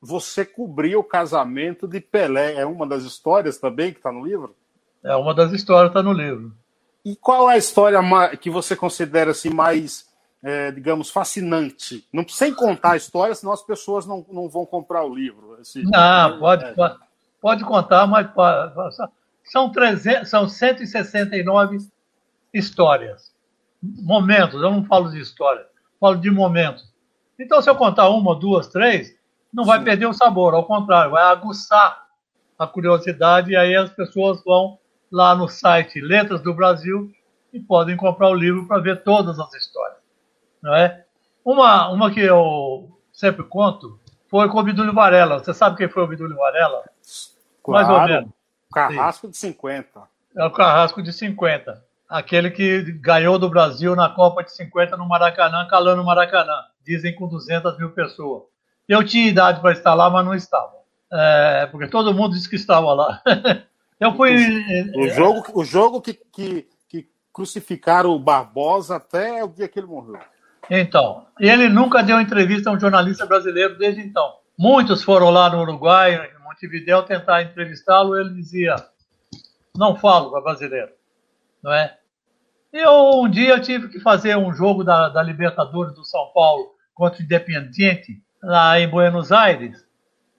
você 0.00 0.44
cobriu 0.44 1.00
o 1.00 1.04
casamento 1.04 1.86
de 1.86 2.00
Pelé. 2.00 2.54
É 2.54 2.64
uma 2.64 2.86
das 2.86 3.04
histórias 3.04 3.58
também 3.58 3.92
que 3.92 3.98
está 3.98 4.10
no 4.10 4.24
livro? 4.24 4.56
É 5.04 5.14
uma 5.14 5.34
das 5.34 5.52
histórias 5.52 5.92
que 5.92 5.98
está 5.98 6.02
no 6.02 6.12
livro. 6.12 6.54
E 7.04 7.16
qual 7.16 7.50
é 7.50 7.54
a 7.54 7.58
história 7.58 8.00
que 8.36 8.50
você 8.50 8.76
considera 8.76 9.30
assim, 9.30 9.50
mais, 9.50 10.08
é, 10.42 10.70
digamos, 10.70 11.10
fascinante? 11.10 12.06
Não 12.12 12.26
sem 12.28 12.54
contar 12.54 12.92
a 12.92 12.96
história, 12.96 13.34
senão 13.34 13.52
as 13.52 13.62
pessoas 13.62 14.06
não, 14.06 14.24
não 14.30 14.48
vão 14.48 14.66
comprar 14.66 15.04
o 15.04 15.14
livro. 15.14 15.58
Esse... 15.60 15.82
Não, 15.82 16.38
pode, 16.38 16.64
é. 16.64 16.72
pode, 16.72 16.98
pode, 17.40 17.64
contar, 17.64 18.06
mas 18.06 18.28
são, 19.44 19.70
300, 19.70 20.28
são 20.28 20.48
169 20.48 21.78
histórias. 22.52 23.32
Momentos, 23.82 24.54
eu 24.60 24.70
não 24.70 24.84
falo 24.84 25.10
de 25.10 25.18
história, 25.18 25.66
falo 25.98 26.16
de 26.16 26.30
momentos. 26.30 26.90
Então, 27.38 27.62
se 27.62 27.70
eu 27.70 27.74
contar 27.74 28.10
uma, 28.10 28.38
duas, 28.38 28.68
três, 28.68 29.18
não 29.52 29.64
vai 29.64 29.82
perder 29.82 30.06
o 30.06 30.12
sabor, 30.12 30.54
ao 30.54 30.64
contrário, 30.64 31.12
vai 31.12 31.24
aguçar 31.24 32.06
a 32.58 32.66
curiosidade 32.66 33.50
e 33.50 33.56
aí 33.56 33.74
as 33.74 33.90
pessoas 33.90 34.42
vão 34.44 34.78
lá 35.10 35.34
no 35.34 35.48
site 35.48 36.00
Letras 36.00 36.42
do 36.42 36.54
Brasil 36.54 37.10
e 37.52 37.58
podem 37.58 37.96
comprar 37.96 38.28
o 38.28 38.34
livro 38.34 38.66
para 38.66 38.80
ver 38.80 39.02
todas 39.02 39.38
as 39.38 39.52
histórias, 39.54 39.98
não 40.62 40.74
é? 40.74 41.04
Uma, 41.44 41.88
uma 41.88 42.10
que 42.10 42.20
eu 42.20 42.90
sempre 43.12 43.42
conto 43.44 43.98
foi 44.28 44.48
com 44.48 44.58
o 44.58 44.62
Bidulho 44.62 44.92
Varela. 44.92 45.38
Você 45.38 45.52
sabe 45.52 45.76
quem 45.76 45.88
foi 45.88 46.04
o 46.04 46.06
Bidulho 46.06 46.36
Varela? 46.36 46.84
Claro, 47.62 47.88
Mais 47.88 48.00
ou 48.00 48.06
menos. 48.06 48.30
Carrasco 48.72 49.26
Sim. 49.26 49.30
de 49.32 49.36
50. 49.38 50.02
É 50.36 50.44
o 50.44 50.50
Carrasco 50.50 51.02
de 51.02 51.12
50. 51.12 51.84
Aquele 52.08 52.50
que 52.50 52.82
ganhou 52.92 53.38
do 53.38 53.48
Brasil 53.48 53.96
na 53.96 54.08
Copa 54.08 54.44
de 54.44 54.52
50 54.52 54.96
no 54.96 55.08
Maracanã, 55.08 55.66
calando 55.68 56.02
o 56.02 56.06
Maracanã. 56.06 56.62
Dizem 56.84 57.14
com 57.14 57.28
200 57.28 57.76
mil 57.78 57.90
pessoas. 57.90 58.44
Eu 58.90 59.04
tinha 59.04 59.28
idade 59.28 59.60
para 59.60 59.70
estar 59.70 59.94
lá, 59.94 60.10
mas 60.10 60.24
não 60.24 60.34
estava. 60.34 60.72
É, 61.12 61.68
porque 61.70 61.86
todo 61.86 62.12
mundo 62.12 62.34
disse 62.34 62.50
que 62.50 62.56
estava 62.56 62.92
lá. 62.92 63.22
Eu 64.00 64.16
fui. 64.16 64.34
O, 64.96 65.08
jogo, 65.10 65.44
o 65.54 65.64
jogo 65.64 66.00
que, 66.00 66.14
que, 66.14 66.66
que 66.88 67.08
crucificaram 67.32 68.10
o 68.10 68.18
Barbosa 68.18 68.96
até 68.96 69.44
o 69.44 69.48
dia 69.48 69.68
que 69.68 69.78
ele 69.78 69.86
morreu. 69.86 70.18
Então, 70.68 71.26
ele 71.38 71.68
nunca 71.68 72.02
deu 72.02 72.20
entrevista 72.20 72.68
a 72.68 72.72
um 72.72 72.80
jornalista 72.80 73.26
brasileiro 73.26 73.78
desde 73.78 74.00
então. 74.00 74.38
Muitos 74.58 75.04
foram 75.04 75.30
lá 75.30 75.48
no 75.50 75.60
Uruguai, 75.60 76.14
em 76.14 76.42
Montevideo, 76.42 77.04
tentar 77.04 77.42
entrevistá-lo. 77.42 78.18
Ele 78.18 78.34
dizia: 78.34 78.74
Não 79.76 79.94
falo 79.94 80.32
para 80.32 80.40
brasileiro, 80.40 80.90
não 81.62 81.72
é? 81.72 81.96
Eu 82.72 83.20
um 83.20 83.30
dia 83.30 83.60
tive 83.60 83.88
que 83.88 84.00
fazer 84.00 84.36
um 84.36 84.52
jogo 84.52 84.82
da, 84.82 85.08
da 85.10 85.22
Libertadores 85.22 85.94
do 85.94 86.04
São 86.04 86.32
Paulo 86.34 86.74
contra 86.92 87.20
o 87.20 87.24
Independiente 87.24 88.20
lá 88.42 88.78
em 88.80 88.88
Buenos 88.88 89.30
Aires, 89.32 89.86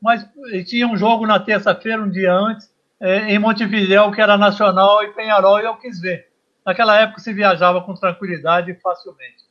mas 0.01 0.27
tinha 0.67 0.87
um 0.87 0.97
jogo 0.97 1.27
na 1.27 1.39
terça-feira, 1.39 2.01
um 2.01 2.09
dia 2.09 2.33
antes, 2.33 2.71
é, 2.99 3.33
em 3.33 3.39
Montevideo, 3.39 4.11
que 4.11 4.21
era 4.21 4.37
nacional, 4.37 5.03
e 5.03 5.13
Penharol, 5.13 5.59
e 5.59 5.65
eu 5.65 5.75
quis 5.75 5.99
ver. 5.99 6.29
Naquela 6.65 6.99
época 6.99 7.19
se 7.19 7.33
viajava 7.33 7.81
com 7.81 7.93
tranquilidade 7.93 8.71
e 8.71 8.75
facilmente. 8.75 9.43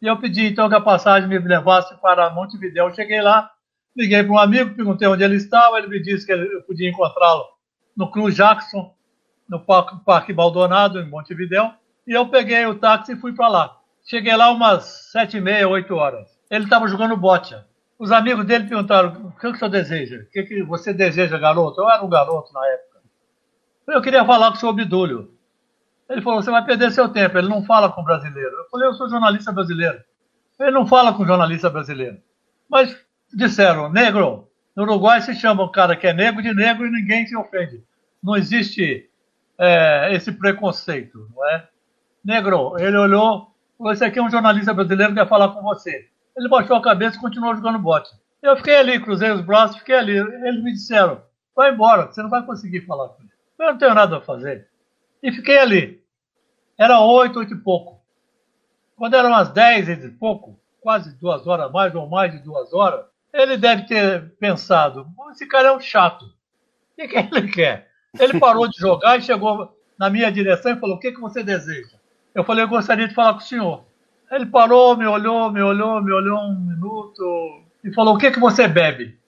E 0.00 0.06
eu 0.06 0.18
pedi 0.18 0.46
então 0.46 0.68
que 0.68 0.74
a 0.74 0.80
passagem 0.80 1.28
me 1.28 1.38
levasse 1.38 1.94
para 2.00 2.30
Montevideo. 2.30 2.84
Eu 2.84 2.94
cheguei 2.94 3.20
lá, 3.20 3.50
liguei 3.96 4.22
para 4.22 4.32
um 4.32 4.38
amigo, 4.38 4.74
perguntei 4.74 5.06
onde 5.08 5.22
ele 5.22 5.36
estava, 5.36 5.78
ele 5.78 5.88
me 5.88 6.02
disse 6.02 6.24
que 6.24 6.32
eu 6.32 6.62
podia 6.62 6.88
encontrá-lo 6.88 7.44
no 7.96 8.10
Cruz 8.10 8.34
Jackson, 8.34 8.94
no 9.48 9.60
Parque, 9.60 10.32
Baldonado, 10.32 11.00
em 11.00 11.08
Montevideo, 11.08 11.72
e 12.06 12.12
eu 12.12 12.28
peguei 12.28 12.64
o 12.66 12.78
táxi 12.78 13.12
e 13.12 13.16
fui 13.16 13.34
para 13.34 13.48
lá. 13.48 13.76
Cheguei 14.04 14.34
lá 14.34 14.50
umas 14.50 15.10
sete 15.10 15.36
e 15.36 15.40
meia, 15.40 15.68
oito 15.68 15.94
horas. 15.94 16.28
Ele 16.50 16.64
estava 16.64 16.88
jogando 16.88 17.16
bote. 17.16 17.54
Os 18.00 18.10
amigos 18.10 18.46
dele 18.46 18.66
perguntaram: 18.66 19.26
o 19.26 19.32
que, 19.38 19.46
o 19.46 19.54
senhor 19.54 19.70
deseja? 19.70 20.22
O 20.22 20.30
que, 20.30 20.42
que 20.44 20.62
você 20.62 20.90
deseja, 20.90 21.36
garoto? 21.36 21.82
Eu 21.82 21.90
era 21.90 22.02
um 22.02 22.08
garoto 22.08 22.50
na 22.50 22.66
época. 22.66 23.00
Eu 23.88 24.00
queria 24.00 24.24
falar 24.24 24.48
com 24.48 24.56
o 24.56 24.58
senhor 24.58 24.72
Bidulho. 24.72 25.34
Ele 26.08 26.22
falou: 26.22 26.42
você 26.42 26.50
vai 26.50 26.64
perder 26.64 26.92
seu 26.92 27.10
tempo. 27.10 27.36
Ele 27.36 27.50
não 27.50 27.62
fala 27.62 27.92
com 27.92 28.02
brasileiro. 28.02 28.56
Eu 28.56 28.64
falei: 28.70 28.88
eu 28.88 28.94
sou 28.94 29.10
jornalista 29.10 29.52
brasileiro. 29.52 30.02
Ele 30.58 30.70
não 30.70 30.86
fala 30.86 31.12
com 31.12 31.26
jornalista 31.26 31.68
brasileiro. 31.68 32.16
Mas 32.70 32.96
disseram: 33.34 33.92
negro. 33.92 34.48
No 34.74 34.84
Uruguai 34.84 35.20
se 35.20 35.34
chama 35.34 35.64
um 35.64 35.70
cara 35.70 35.94
que 35.94 36.06
é 36.06 36.14
negro 36.14 36.42
de 36.42 36.54
negro 36.54 36.86
e 36.86 36.90
ninguém 36.90 37.26
se 37.26 37.36
ofende. 37.36 37.84
Não 38.22 38.34
existe 38.34 39.10
é, 39.58 40.14
esse 40.14 40.32
preconceito, 40.32 41.28
não 41.36 41.46
é? 41.50 41.68
Negro, 42.24 42.78
ele 42.78 42.96
olhou, 42.96 43.54
falou: 43.76 43.92
esse 43.92 44.04
aqui 44.04 44.18
é 44.18 44.22
um 44.22 44.30
jornalista 44.30 44.72
brasileiro 44.72 45.12
que 45.12 45.20
quer 45.20 45.28
falar 45.28 45.50
com 45.50 45.60
você. 45.60 46.08
Ele 46.40 46.48
baixou 46.48 46.74
a 46.74 46.82
cabeça 46.82 47.18
e 47.18 47.20
continuou 47.20 47.54
jogando 47.54 47.78
bote. 47.78 48.10
Eu 48.42 48.56
fiquei 48.56 48.74
ali, 48.74 48.98
cruzei 48.98 49.30
os 49.30 49.42
braços, 49.42 49.76
fiquei 49.76 49.94
ali. 49.94 50.16
Eles 50.16 50.64
me 50.64 50.72
disseram: 50.72 51.22
vai 51.54 51.70
embora, 51.70 52.06
você 52.06 52.22
não 52.22 52.30
vai 52.30 52.42
conseguir 52.46 52.80
falar 52.86 53.10
com 53.10 53.22
ele. 53.22 53.30
Eu 53.58 53.66
não 53.66 53.78
tenho 53.78 53.94
nada 53.94 54.16
a 54.16 54.20
fazer. 54.22 54.66
E 55.22 55.30
fiquei 55.30 55.58
ali. 55.58 56.02
Era 56.78 56.98
oito, 57.00 57.40
oito 57.40 57.52
e 57.52 57.58
pouco. 57.58 58.00
Quando 58.96 59.16
eram 59.16 59.34
as 59.34 59.50
dez 59.50 59.86
e 59.86 60.08
pouco, 60.08 60.58
quase 60.80 61.14
duas 61.18 61.46
horas, 61.46 61.70
mais 61.70 61.94
ou 61.94 62.08
mais 62.08 62.32
de 62.32 62.38
duas 62.38 62.72
horas, 62.72 63.04
ele 63.34 63.58
deve 63.58 63.82
ter 63.82 64.30
pensado: 64.36 65.06
esse 65.32 65.46
cara 65.46 65.68
é 65.68 65.72
um 65.72 65.80
chato. 65.80 66.24
O 66.24 67.06
que, 67.06 67.16
ele 67.18 67.52
quer? 67.52 67.90
Ele 68.18 68.40
parou 68.40 68.66
de 68.66 68.78
jogar 68.78 69.18
e 69.18 69.22
chegou 69.22 69.76
na 69.98 70.08
minha 70.08 70.32
direção 70.32 70.72
e 70.72 70.80
falou: 70.80 70.96
O 70.96 70.98
que, 70.98 71.12
que 71.12 71.20
você 71.20 71.42
deseja? 71.42 71.98
Eu 72.34 72.44
falei: 72.44 72.64
Eu 72.64 72.68
gostaria 72.68 73.06
de 73.06 73.14
falar 73.14 73.34
com 73.34 73.40
o 73.40 73.42
senhor. 73.42 73.89
Ele 74.30 74.46
parou, 74.46 74.96
me 74.96 75.06
olhou, 75.06 75.50
me 75.50 75.60
olhou, 75.60 76.00
me 76.02 76.12
olhou 76.12 76.38
um 76.38 76.54
minuto 76.54 77.64
e 77.82 77.92
falou: 77.92 78.14
O 78.14 78.18
que, 78.18 78.30
que 78.30 78.38
você 78.38 78.68
bebe? 78.68 79.18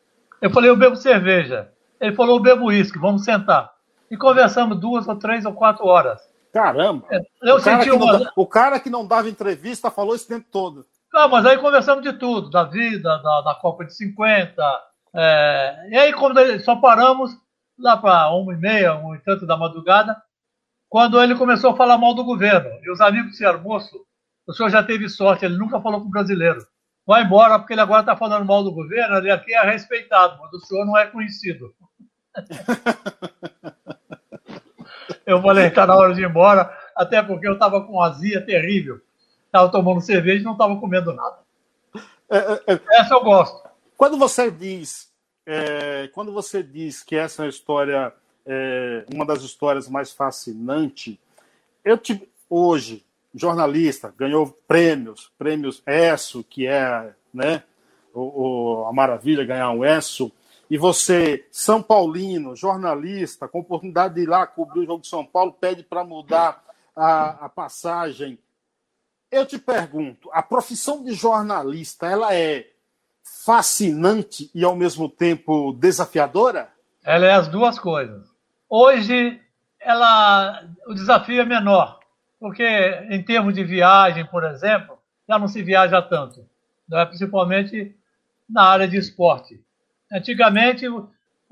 Eu 0.40 0.50
falei: 0.50 0.70
Eu 0.70 0.76
bebo 0.76 0.94
cerveja. 0.94 1.72
Ele 2.00 2.14
falou: 2.14 2.36
Eu 2.36 2.42
bebo 2.42 2.66
uísque, 2.66 2.98
vamos 2.98 3.24
sentar. 3.24 3.72
E 4.10 4.16
conversamos 4.16 4.78
duas 4.78 5.08
ou 5.08 5.16
três 5.16 5.44
ou 5.44 5.52
quatro 5.52 5.86
horas. 5.86 6.20
Caramba! 6.52 7.04
É, 7.10 7.20
eu 7.42 7.56
o, 7.56 7.60
senti 7.60 7.88
cara 7.90 7.96
uma... 7.96 8.32
o 8.36 8.46
cara 8.46 8.78
que 8.78 8.90
não 8.90 9.06
dava 9.06 9.28
entrevista 9.28 9.90
falou 9.90 10.14
esse 10.14 10.28
tempo 10.28 10.46
todo. 10.52 10.86
Não, 11.12 11.28
mas 11.28 11.44
aí 11.46 11.58
conversamos 11.58 12.02
de 12.02 12.12
tudo, 12.12 12.48
da 12.48 12.64
vida, 12.64 13.18
da, 13.18 13.40
da 13.40 13.54
Copa 13.54 13.84
de 13.84 13.94
50. 13.94 14.62
É... 15.14 15.88
E 15.90 15.96
aí, 15.96 16.12
quando 16.12 16.38
só 16.60 16.76
paramos 16.76 17.30
lá 17.78 17.96
para 17.96 18.30
uma 18.30 18.52
e 18.52 18.56
meia, 18.56 18.94
um 18.96 19.14
e 19.14 19.18
tanto 19.18 19.46
da 19.46 19.56
madrugada, 19.56 20.16
quando 20.88 21.20
ele 21.20 21.34
começou 21.34 21.70
a 21.70 21.76
falar 21.76 21.98
mal 21.98 22.14
do 22.14 22.24
governo. 22.24 22.70
E 22.82 22.90
os 22.90 23.00
amigos 23.00 23.32
disseram, 23.32 23.60
moço, 23.60 23.98
o 24.46 24.52
senhor 24.52 24.70
já 24.70 24.82
teve 24.82 25.08
sorte, 25.08 25.44
ele 25.44 25.56
nunca 25.56 25.80
falou 25.80 26.00
com 26.00 26.08
o 26.08 26.10
brasileiro. 26.10 26.66
Vai 27.06 27.24
embora, 27.24 27.58
porque 27.58 27.74
ele 27.74 27.80
agora 27.80 28.00
está 28.00 28.16
falando 28.16 28.44
mal 28.44 28.62
do 28.62 28.72
governo, 28.72 29.16
ele 29.16 29.30
aqui 29.30 29.54
é 29.54 29.62
respeitado, 29.62 30.38
mas 30.40 30.52
o 30.52 30.60
senhor 30.60 30.84
não 30.84 30.96
é 30.96 31.06
conhecido. 31.06 31.74
eu 35.26 35.42
falei, 35.42 35.66
está 35.66 35.86
na 35.86 35.96
hora 35.96 36.14
de 36.14 36.22
ir 36.22 36.28
embora, 36.28 36.76
até 36.96 37.22
porque 37.22 37.46
eu 37.46 37.54
estava 37.54 37.84
com 37.84 38.00
azia 38.00 38.44
terrível. 38.44 39.00
Estava 39.46 39.70
tomando 39.70 40.00
cerveja 40.00 40.40
e 40.40 40.44
não 40.44 40.52
estava 40.52 40.78
comendo 40.78 41.12
nada. 41.12 41.38
É, 42.30 42.38
é, 42.38 42.74
é, 42.74 43.00
essa 43.00 43.14
eu 43.14 43.22
gosto. 43.22 43.68
Quando 43.96 44.16
você 44.16 44.50
diz, 44.50 45.12
é, 45.44 46.08
quando 46.14 46.32
você 46.32 46.62
diz 46.62 47.02
que 47.02 47.14
essa 47.14 47.42
é 47.42 47.44
uma 47.44 47.50
história, 47.50 48.12
é, 48.46 49.04
uma 49.12 49.26
das 49.26 49.42
histórias 49.42 49.88
mais 49.88 50.12
fascinantes, 50.12 51.18
eu 51.84 51.98
te, 51.98 52.26
hoje 52.48 53.04
jornalista, 53.34 54.14
ganhou 54.16 54.46
prêmios, 54.66 55.32
prêmios 55.38 55.82
ESSO, 55.86 56.44
que 56.44 56.66
é 56.66 57.14
né, 57.32 57.62
o, 58.12 58.82
o, 58.82 58.86
a 58.86 58.92
maravilha 58.92 59.44
ganhar 59.44 59.70
um 59.70 59.84
ESSO, 59.84 60.32
e 60.70 60.78
você, 60.78 61.46
São 61.50 61.82
Paulino, 61.82 62.56
jornalista, 62.56 63.46
com 63.46 63.60
oportunidade 63.60 64.14
de 64.14 64.22
ir 64.22 64.28
lá 64.28 64.46
cobrir 64.46 64.80
o 64.80 64.86
jogo 64.86 65.02
de 65.02 65.08
São 65.08 65.24
Paulo, 65.24 65.52
pede 65.52 65.82
para 65.82 66.02
mudar 66.02 66.64
a, 66.96 67.44
a 67.44 67.48
passagem. 67.48 68.38
Eu 69.30 69.44
te 69.44 69.58
pergunto, 69.58 70.30
a 70.32 70.42
profissão 70.42 71.04
de 71.04 71.12
jornalista, 71.12 72.06
ela 72.06 72.34
é 72.34 72.70
fascinante 73.44 74.50
e 74.54 74.64
ao 74.64 74.76
mesmo 74.76 75.08
tempo 75.08 75.72
desafiadora? 75.72 76.72
Ela 77.04 77.26
é 77.26 77.32
as 77.32 77.48
duas 77.48 77.78
coisas. 77.78 78.26
Hoje, 78.68 79.40
ela, 79.78 80.64
o 80.86 80.94
desafio 80.94 81.40
é 81.40 81.44
menor, 81.44 82.00
porque 82.42 82.66
em 83.08 83.22
termos 83.22 83.54
de 83.54 83.62
viagem, 83.62 84.26
por 84.26 84.42
exemplo, 84.42 84.98
já 85.28 85.38
não 85.38 85.46
se 85.46 85.62
viaja 85.62 86.02
tanto, 86.02 86.44
é? 86.92 87.04
principalmente 87.04 87.94
na 88.50 88.64
área 88.64 88.88
de 88.88 88.96
esporte. 88.96 89.60
Antigamente, 90.12 90.84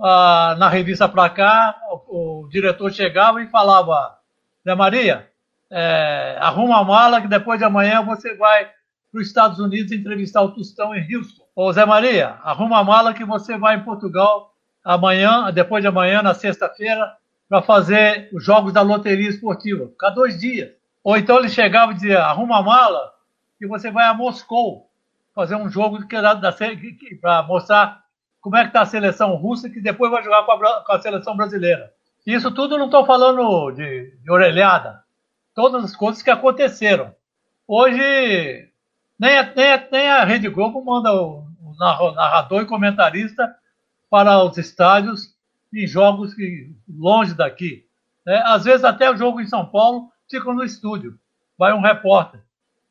ah, 0.00 0.56
na 0.58 0.68
revista 0.68 1.08
Pra 1.08 1.30
Cá, 1.30 1.76
o, 2.08 2.42
o, 2.42 2.48
diretor 2.48 2.90
chegava 2.90 3.40
e 3.40 3.46
falava: 3.46 4.18
Zé 4.64 4.74
Maria, 4.74 5.30
é, 5.70 6.36
arruma 6.40 6.80
a 6.80 6.84
mala 6.84 7.20
que 7.20 7.28
depois 7.28 7.60
de 7.60 7.64
amanhã 7.64 8.02
você 8.02 8.34
vai 8.34 8.64
para 9.12 9.20
os 9.20 9.28
Estados 9.28 9.60
Unidos 9.60 9.92
entrevistar 9.92 10.42
o 10.42 10.52
Tostão 10.52 10.92
em 10.92 11.06
Houston. 11.14 11.44
Ô 11.54 11.72
Zé 11.72 11.86
Maria, 11.86 12.30
arruma 12.42 12.80
a 12.80 12.84
mala 12.84 13.14
que 13.14 13.24
você 13.24 13.56
vai 13.56 13.76
em 13.76 13.84
Portugal 13.84 14.52
amanhã, 14.82 15.52
depois 15.52 15.84
de 15.84 15.88
amanhã, 15.88 16.20
na 16.20 16.34
sexta-feira, 16.34 17.12
para 17.48 17.62
fazer 17.62 18.28
os 18.32 18.44
jogos 18.44 18.72
da 18.72 18.82
loteria 18.82 19.30
esportiva. 19.30 19.86
Ficar 19.86 20.10
dois 20.10 20.36
dias. 20.36 20.79
Ou 21.02 21.16
então 21.16 21.38
ele 21.38 21.48
chegava 21.48 21.92
e 21.92 21.94
dizia: 21.94 22.22
arruma 22.22 22.58
a 22.58 22.62
mala 22.62 23.12
e 23.60 23.66
você 23.66 23.90
vai 23.90 24.06
a 24.06 24.14
Moscou 24.14 24.90
fazer 25.34 25.56
um 25.56 25.70
jogo 25.70 25.98
para 27.20 27.42
mostrar 27.42 28.04
como 28.40 28.56
é 28.56 28.62
que 28.62 28.68
está 28.68 28.82
a 28.82 28.86
seleção 28.86 29.34
russa, 29.36 29.68
que 29.68 29.80
depois 29.80 30.10
vai 30.10 30.22
jogar 30.22 30.44
com 30.44 30.52
a, 30.52 30.84
com 30.84 30.92
a 30.92 31.00
seleção 31.00 31.36
brasileira. 31.36 31.92
Isso 32.26 32.50
tudo 32.50 32.78
não 32.78 32.86
estou 32.86 33.04
falando 33.06 33.70
de, 33.72 34.16
de, 34.22 34.30
orelhada. 34.30 35.02
Todas 35.54 35.84
as 35.84 35.96
coisas 35.96 36.22
que 36.22 36.30
aconteceram. 36.30 37.14
Hoje, 37.66 38.68
nem 39.18 39.38
a, 39.38 39.54
nem 39.54 39.72
a, 39.72 39.88
nem 39.90 40.10
a 40.10 40.24
Rede 40.24 40.48
Globo 40.48 40.84
manda 40.84 41.12
o, 41.14 41.44
o 41.62 42.12
narrador 42.12 42.62
e 42.62 42.66
comentarista 42.66 43.54
para 44.08 44.42
os 44.42 44.56
estádios 44.58 45.34
em 45.72 45.86
jogos 45.86 46.34
que, 46.34 46.74
longe 46.88 47.34
daqui. 47.34 47.86
É, 48.26 48.38
às 48.46 48.64
vezes 48.64 48.84
até 48.84 49.10
o 49.10 49.16
jogo 49.16 49.40
em 49.40 49.46
São 49.46 49.64
Paulo 49.66 50.10
ficam 50.30 50.54
no 50.54 50.64
estúdio. 50.64 51.18
Vai 51.58 51.72
um 51.72 51.80
repórter. 51.80 52.40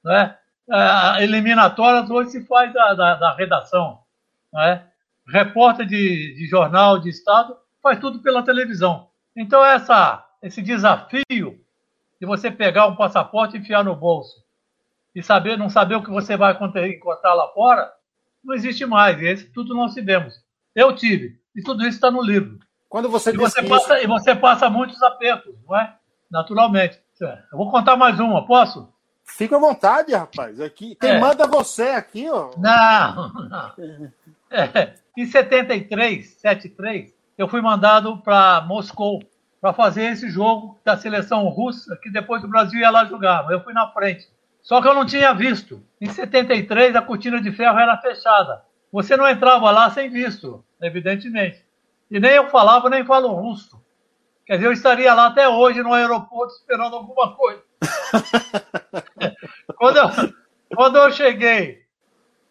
Né? 0.03 0.35
A 0.69 1.21
eliminatória 1.23 2.05
hoje 2.13 2.31
se 2.31 2.45
faz 2.45 2.71
da, 2.73 2.93
da, 2.93 3.15
da 3.15 3.35
redação. 3.35 4.01
Né? 4.53 4.85
Repórter 5.27 5.85
de, 5.85 6.35
de 6.35 6.45
jornal, 6.47 6.99
de 6.99 7.09
estado, 7.09 7.57
faz 7.81 7.99
tudo 7.99 8.19
pela 8.19 8.43
televisão. 8.43 9.09
Então, 9.35 9.63
essa, 9.65 10.25
esse 10.43 10.61
desafio 10.61 11.59
de 12.19 12.25
você 12.25 12.51
pegar 12.51 12.87
um 12.87 12.95
passaporte 12.95 13.55
e 13.55 13.59
enfiar 13.59 13.83
no 13.83 13.95
bolso 13.95 14.43
e 15.15 15.23
saber, 15.23 15.57
não 15.57 15.69
saber 15.69 15.95
o 15.95 16.03
que 16.03 16.09
você 16.09 16.37
vai 16.37 16.51
encontrar 16.53 17.33
lá 17.33 17.47
fora, 17.49 17.91
não 18.43 18.53
existe 18.53 18.85
mais. 18.85 19.19
E 19.19 19.25
esse 19.25 19.45
tudo 19.45 19.73
nós 19.73 19.93
tivemos. 19.93 20.35
Eu 20.75 20.95
tive. 20.95 21.39
E 21.55 21.61
tudo 21.61 21.81
isso 21.81 21.97
está 21.97 22.11
no 22.11 22.21
livro. 22.21 22.59
Quando 22.87 23.09
você 23.09 23.31
e, 23.31 23.37
você 23.37 23.61
passa, 23.63 23.97
isso... 23.97 24.05
e 24.05 24.07
você 24.07 24.35
passa 24.35 24.69
muitos 24.69 25.01
apertos, 25.01 25.55
não 25.67 25.77
é? 25.77 25.95
Naturalmente. 26.29 26.99
Eu 27.21 27.57
vou 27.57 27.69
contar 27.69 27.95
mais 27.95 28.19
uma, 28.19 28.45
posso? 28.45 28.91
Fica 29.23 29.55
à 29.57 29.59
vontade, 29.59 30.13
rapaz. 30.13 30.59
Aqui, 30.59 30.95
quem 30.95 31.11
é. 31.11 31.19
manda 31.19 31.45
você 31.47 31.89
aqui, 31.89 32.29
ó. 32.29 32.51
Não, 32.57 33.33
não. 33.33 33.71
É, 34.51 34.93
em 35.15 35.25
73, 35.25 36.27
73, 36.27 37.13
eu 37.37 37.47
fui 37.47 37.61
mandado 37.61 38.17
para 38.17 38.61
Moscou, 38.61 39.21
para 39.61 39.73
fazer 39.73 40.05
esse 40.05 40.29
jogo 40.29 40.79
da 40.83 40.97
seleção 40.97 41.47
russa, 41.49 41.97
que 42.01 42.09
depois 42.09 42.43
o 42.43 42.47
Brasil 42.47 42.79
ia 42.79 42.89
lá 42.89 43.05
jogar. 43.05 43.49
Eu 43.51 43.61
fui 43.63 43.73
na 43.73 43.87
frente. 43.91 44.27
Só 44.61 44.81
que 44.81 44.87
eu 44.87 44.93
não 44.93 45.05
tinha 45.05 45.33
visto. 45.33 45.83
Em 46.01 46.09
73, 46.09 46.95
a 46.95 47.01
cortina 47.01 47.41
de 47.41 47.51
ferro 47.51 47.77
era 47.77 47.97
fechada. 47.97 48.63
Você 48.91 49.15
não 49.15 49.27
entrava 49.27 49.69
lá 49.71 49.89
sem 49.91 50.09
visto, 50.09 50.63
evidentemente. 50.81 51.63
E 52.09 52.19
nem 52.19 52.31
eu 52.31 52.49
falava, 52.49 52.89
nem 52.89 53.05
falo 53.05 53.33
russo. 53.33 53.79
Quer 54.49 54.55
dizer, 54.55 54.67
eu 54.67 54.73
estaria 54.73 55.13
lá 55.13 55.27
até 55.27 55.47
hoje 55.47 55.83
no 55.83 55.93
aeroporto 55.93 56.55
esperando 56.55 56.95
alguma 56.95 57.35
coisa. 57.35 57.61
quando, 59.77 59.97
eu, 59.97 60.09
quando 60.75 60.97
eu 60.97 61.11
cheguei 61.11 61.83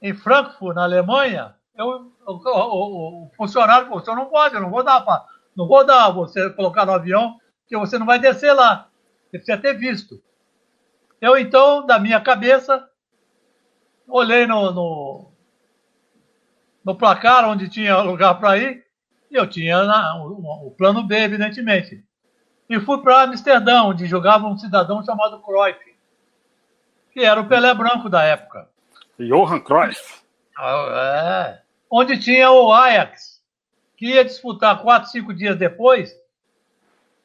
em 0.01 0.15
Frankfurt, 0.15 0.77
na 0.77 0.85
Alemanha, 0.85 1.57
eu, 1.75 2.13
o, 2.25 2.33
o, 2.35 3.25
o, 3.25 3.31
funcionário 3.37 3.89
falou: 3.89 4.01
você 4.01 4.15
não 4.15 4.27
pode, 4.27 4.55
eu 4.55 4.61
não 4.61 4.71
vou 4.71 4.85
dar, 4.85 5.05
não 5.57 5.67
vou 5.67 5.85
dar 5.85 6.11
você 6.11 6.49
colocar 6.51 6.87
no 6.87 6.93
avião, 6.93 7.37
que 7.67 7.77
você 7.77 7.99
não 7.99 8.07
vai 8.07 8.21
descer 8.21 8.53
lá. 8.53 8.89
Você 9.25 9.39
precisa 9.39 9.59
ter 9.59 9.75
visto. 9.75 10.23
Eu, 11.21 11.37
então, 11.37 11.85
da 11.85 11.99
minha 11.99 12.21
cabeça, 12.21 12.89
olhei 14.07 14.47
no, 14.47 14.71
no, 14.71 15.33
no 16.85 16.95
placar 16.95 17.45
onde 17.49 17.69
tinha 17.69 18.01
lugar 18.03 18.39
para 18.39 18.57
ir, 18.57 18.87
e 19.31 19.37
eu 19.37 19.47
tinha 19.47 19.79
o, 20.17 20.71
plano 20.77 21.03
B, 21.03 21.17
evidentemente. 21.17 22.05
E 22.69 22.81
fui 22.81 23.01
para 23.03 23.23
Amsterdã, 23.23 23.83
onde 23.83 24.07
jogava 24.07 24.47
um 24.47 24.59
cidadão 24.59 25.03
chamado 25.05 25.41
Cruyff, 25.41 25.79
que 27.13 27.21
era 27.21 27.41
o 27.41 27.49
Pelé 27.49 27.73
Branco 27.75 28.09
da 28.09 28.23
época. 28.23 28.69
Johan 29.19 29.61
Cruyff. 29.61 30.23
É. 30.59 31.61
Onde 31.91 32.19
tinha 32.19 32.51
o 32.51 32.73
Ajax, 32.73 33.43
que 33.97 34.07
ia 34.07 34.25
disputar 34.25 34.83
quatro, 34.83 35.11
cinco 35.11 35.33
dias 35.33 35.57
depois 35.57 36.15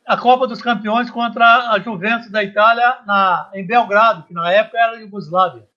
a 0.05 0.17
Copa 0.17 0.47
dos 0.47 0.61
Campeões 0.61 1.09
contra 1.09 1.71
a 1.71 1.79
Juventus 1.79 2.29
da 2.29 2.43
Itália 2.43 2.99
na, 3.05 3.49
em 3.53 3.65
Belgrado, 3.65 4.23
que 4.23 4.33
na 4.33 4.51
época 4.51 4.77
era 4.77 4.99
Yugoslávia. 4.99 5.67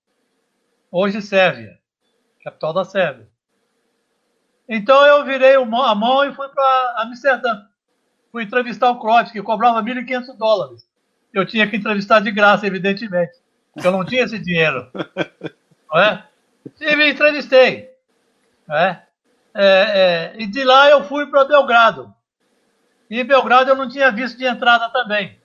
Hoje 0.90 1.22
Sérvia, 1.22 1.78
capital 2.42 2.72
da 2.72 2.84
Sérvia. 2.84 3.28
Então 4.68 5.04
eu 5.06 5.24
virei 5.24 5.54
a 5.54 5.94
mão 5.94 6.24
e 6.24 6.34
fui 6.34 6.48
para 6.48 6.96
Amsterdã. 6.98 7.62
Fui 8.32 8.42
entrevistar 8.42 8.90
o 8.90 8.98
Cruyff, 8.98 9.32
que 9.32 9.42
cobrava 9.42 9.82
1.500 9.82 10.36
dólares. 10.36 10.86
Eu 11.32 11.46
tinha 11.46 11.66
que 11.68 11.76
entrevistar 11.76 12.20
de 12.20 12.30
graça, 12.30 12.66
evidentemente, 12.66 13.32
porque 13.72 13.86
eu 13.86 13.92
não 13.92 14.04
tinha 14.04 14.24
esse 14.24 14.38
dinheiro. 14.38 14.90
Não 15.88 16.00
é? 16.00 16.24
E 16.80 16.96
me 16.96 17.12
entrevistei. 17.12 17.88
É? 18.68 18.98
É, 19.54 20.34
é, 20.34 20.34
e 20.36 20.46
de 20.46 20.64
lá 20.64 20.90
eu 20.90 21.04
fui 21.04 21.26
para 21.26 21.44
Belgrado. 21.44 22.12
E 23.08 23.20
em 23.20 23.24
Belgrado 23.24 23.70
eu 23.70 23.76
não 23.76 23.88
tinha 23.88 24.10
visto 24.10 24.36
de 24.36 24.44
entrada 24.44 24.90
também. 24.90 25.38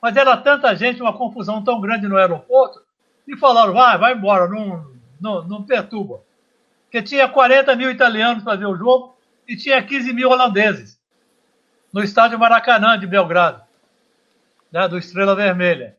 Mas 0.00 0.14
era 0.16 0.36
tanta 0.36 0.76
gente, 0.76 1.00
uma 1.00 1.16
confusão 1.16 1.64
tão 1.64 1.80
grande 1.80 2.06
no 2.06 2.16
aeroporto, 2.16 2.82
e 3.26 3.36
falaram, 3.36 3.72
vai, 3.72 3.98
vai 3.98 4.12
embora, 4.12 4.46
não, 4.46 4.86
não, 5.20 5.42
não 5.42 5.62
perturba. 5.62 6.20
Porque 6.92 7.00
tinha 7.00 7.26
40 7.26 7.74
mil 7.74 7.90
italianos 7.90 8.44
para 8.44 8.54
ver 8.54 8.66
o 8.66 8.76
jogo 8.76 9.16
e 9.48 9.56
tinha 9.56 9.82
15 9.82 10.12
mil 10.12 10.28
holandeses 10.28 11.00
no 11.90 12.04
estádio 12.04 12.38
Maracanã 12.38 12.98
de 12.98 13.06
Belgrado, 13.06 13.62
né, 14.70 14.86
do 14.86 14.98
Estrela 14.98 15.34
Vermelha. 15.34 15.96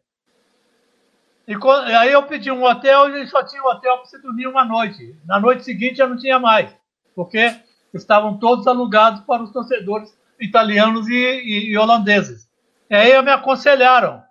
E, 1.48 1.54
e 1.54 1.94
aí 1.96 2.12
eu 2.12 2.22
pedi 2.22 2.52
um 2.52 2.64
hotel 2.64 3.10
e 3.18 3.26
só 3.26 3.44
tinha 3.44 3.64
um 3.64 3.70
hotel 3.70 3.98
para 3.98 4.06
você 4.06 4.20
dormir 4.20 4.46
uma 4.46 4.64
noite. 4.64 5.16
Na 5.26 5.40
noite 5.40 5.64
seguinte 5.64 5.98
já 5.98 6.06
não 6.06 6.16
tinha 6.16 6.38
mais, 6.38 6.70
porque 7.16 7.56
estavam 7.92 8.38
todos 8.38 8.68
alugados 8.68 9.22
para 9.22 9.42
os 9.42 9.52
torcedores 9.52 10.16
italianos 10.40 11.08
e, 11.08 11.16
e, 11.16 11.72
e 11.72 11.78
holandeses. 11.78 12.48
E 12.88 12.94
aí 12.94 13.20
me 13.24 13.32
aconselharam 13.32 14.22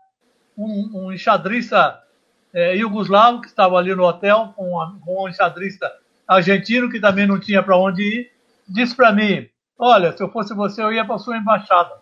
um, 0.57 1.07
um 1.07 1.13
enxadrista 1.13 2.01
é, 2.55 2.77
iugoslavo 2.77 3.41
que 3.41 3.49
estava 3.49 3.77
ali 3.79 3.93
no 3.97 4.05
hotel 4.05 4.53
com, 4.55 4.71
com 5.05 5.25
um 5.25 5.29
enxadrista 5.29 5.91
argentino 6.27 6.91
que 6.91 7.01
também 7.01 7.27
não 7.27 7.39
tinha 7.39 7.63
para 7.63 7.77
onde 7.77 8.03
ir, 8.03 8.33
disse 8.69 8.95
para 8.95 9.13
mim: 9.13 9.49
Olha, 9.79 10.17
se 10.17 10.23
eu 10.23 10.31
fosse 10.31 10.55
você, 10.55 10.83
eu 10.83 10.93
ia 10.93 11.05
para 11.05 11.19
sua 11.19 11.37
embaixada. 11.37 11.93